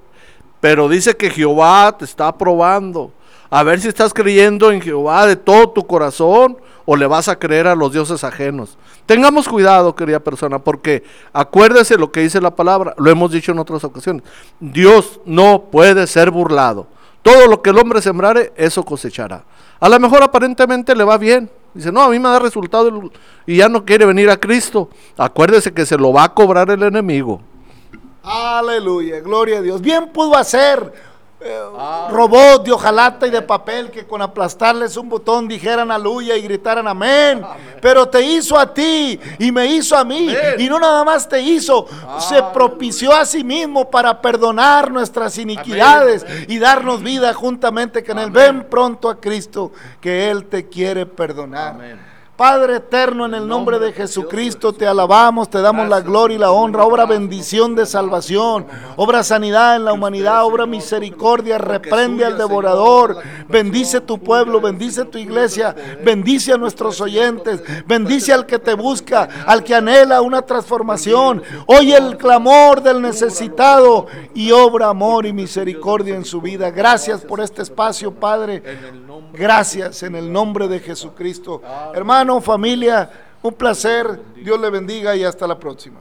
pero 0.60 0.88
dice 0.88 1.16
que 1.16 1.30
Jehová 1.30 1.96
te 1.96 2.04
está 2.04 2.36
probando. 2.36 3.12
A 3.50 3.62
ver 3.62 3.80
si 3.80 3.88
estás 3.88 4.12
creyendo 4.12 4.72
en 4.72 4.80
Jehová 4.80 5.26
de 5.26 5.36
todo 5.36 5.70
tu 5.70 5.86
corazón 5.86 6.58
o 6.84 6.96
le 6.96 7.06
vas 7.06 7.28
a 7.28 7.38
creer 7.38 7.66
a 7.66 7.74
los 7.74 7.92
dioses 7.92 8.24
ajenos. 8.24 8.76
Tengamos 9.06 9.48
cuidado, 9.48 9.94
querida 9.94 10.20
persona, 10.20 10.58
porque 10.58 11.04
acuérdese 11.32 11.96
lo 11.96 12.10
que 12.10 12.20
dice 12.20 12.40
la 12.40 12.56
palabra, 12.56 12.94
lo 12.96 13.10
hemos 13.10 13.30
dicho 13.30 13.52
en 13.52 13.58
otras 13.58 13.84
ocasiones. 13.84 14.22
Dios 14.60 15.20
no 15.24 15.64
puede 15.70 16.06
ser 16.06 16.30
burlado. 16.30 16.86
Todo 17.24 17.46
lo 17.48 17.62
que 17.62 17.70
el 17.70 17.78
hombre 17.78 18.02
sembrare, 18.02 18.52
eso 18.54 18.84
cosechará. 18.84 19.44
A 19.80 19.88
lo 19.88 19.98
mejor 19.98 20.22
aparentemente 20.22 20.94
le 20.94 21.04
va 21.04 21.16
bien. 21.16 21.50
Dice, 21.72 21.90
no, 21.90 22.02
a 22.02 22.10
mí 22.10 22.18
me 22.18 22.28
da 22.28 22.38
resultado 22.38 23.10
y 23.46 23.56
ya 23.56 23.68
no 23.70 23.82
quiere 23.86 24.04
venir 24.04 24.28
a 24.28 24.36
Cristo. 24.36 24.90
Acuérdese 25.16 25.72
que 25.72 25.86
se 25.86 25.96
lo 25.96 26.12
va 26.12 26.24
a 26.24 26.34
cobrar 26.34 26.68
el 26.70 26.82
enemigo. 26.82 27.40
Aleluya, 28.22 29.20
gloria 29.20 29.58
a 29.58 29.62
Dios. 29.62 29.80
Bien 29.80 30.10
pudo 30.12 30.36
hacer 30.36 30.92
Ah. 31.78 32.08
robot 32.10 32.64
de 32.64 32.72
hojalata 32.72 33.26
y 33.26 33.30
de 33.30 33.42
papel 33.42 33.90
que 33.90 34.06
con 34.06 34.22
aplastarles 34.22 34.96
un 34.96 35.08
botón 35.08 35.46
dijeran 35.46 35.90
aleluya 35.90 36.36
y 36.36 36.42
gritaran 36.42 36.88
amén. 36.88 37.44
Pero 37.80 38.08
te 38.08 38.22
hizo 38.22 38.58
a 38.58 38.72
ti 38.72 39.18
y 39.38 39.52
me 39.52 39.66
hizo 39.66 39.96
a 39.96 40.04
mí. 40.04 40.30
Amén. 40.30 40.54
Y 40.60 40.68
no 40.68 40.78
nada 40.78 41.04
más 41.04 41.28
te 41.28 41.40
hizo, 41.40 41.86
se 42.18 42.34
Aleluya. 42.36 42.52
propició 42.52 43.12
a 43.12 43.24
sí 43.26 43.44
mismo 43.44 43.90
para 43.90 44.20
perdonar 44.22 44.90
nuestras 44.90 45.36
iniquidades 45.38 46.24
amén. 46.24 46.46
y 46.48 46.58
darnos 46.58 47.02
vida 47.02 47.34
juntamente 47.34 48.02
con 48.02 48.18
Él. 48.18 48.30
Ven 48.30 48.64
pronto 48.70 49.08
a 49.10 49.20
Cristo 49.20 49.72
que 50.00 50.30
Él 50.30 50.46
te 50.46 50.68
quiere 50.68 51.04
perdonar. 51.06 51.74
Amén. 51.74 52.13
Padre 52.36 52.76
eterno, 52.76 53.26
en 53.26 53.34
el 53.34 53.46
nombre 53.46 53.78
de 53.78 53.92
Jesucristo 53.92 54.72
te 54.72 54.88
alabamos, 54.88 55.48
te 55.48 55.60
damos 55.60 55.88
la 55.88 56.00
gloria 56.00 56.34
y 56.34 56.38
la 56.40 56.50
honra, 56.50 56.84
obra 56.84 57.06
bendición 57.06 57.76
de 57.76 57.86
salvación, 57.86 58.66
obra 58.96 59.22
sanidad 59.22 59.76
en 59.76 59.84
la 59.84 59.92
humanidad, 59.92 60.44
obra 60.44 60.66
misericordia, 60.66 61.58
reprende 61.58 62.24
al 62.24 62.36
devorador, 62.36 63.18
bendice 63.48 64.00
tu 64.00 64.18
pueblo, 64.18 64.60
bendice 64.60 65.04
tu 65.04 65.16
iglesia, 65.16 65.76
bendice 66.04 66.52
a 66.52 66.56
nuestros 66.56 67.00
oyentes, 67.00 67.62
bendice 67.86 68.32
al 68.32 68.46
que 68.46 68.58
te 68.58 68.74
busca, 68.74 69.28
al 69.46 69.62
que 69.62 69.76
anhela 69.76 70.20
una 70.20 70.42
transformación, 70.42 71.40
oye 71.66 71.96
el 71.96 72.16
clamor 72.16 72.82
del 72.82 73.00
necesitado 73.00 74.08
y 74.34 74.50
obra 74.50 74.88
amor 74.88 75.24
y 75.24 75.32
misericordia 75.32 76.16
en 76.16 76.24
su 76.24 76.40
vida. 76.40 76.72
Gracias 76.72 77.20
por 77.20 77.40
este 77.40 77.62
espacio, 77.62 78.12
Padre. 78.12 78.60
Gracias 79.32 80.02
en 80.02 80.14
el 80.14 80.32
nombre 80.32 80.68
de 80.68 80.80
Jesucristo. 80.80 81.60
Familia, 82.40 83.10
un 83.42 83.54
placer. 83.54 84.20
Dios 84.36 84.60
le 84.60 84.70
bendiga 84.70 85.14
y 85.14 85.24
hasta 85.24 85.46
la 85.46 85.58
próxima. 85.58 86.00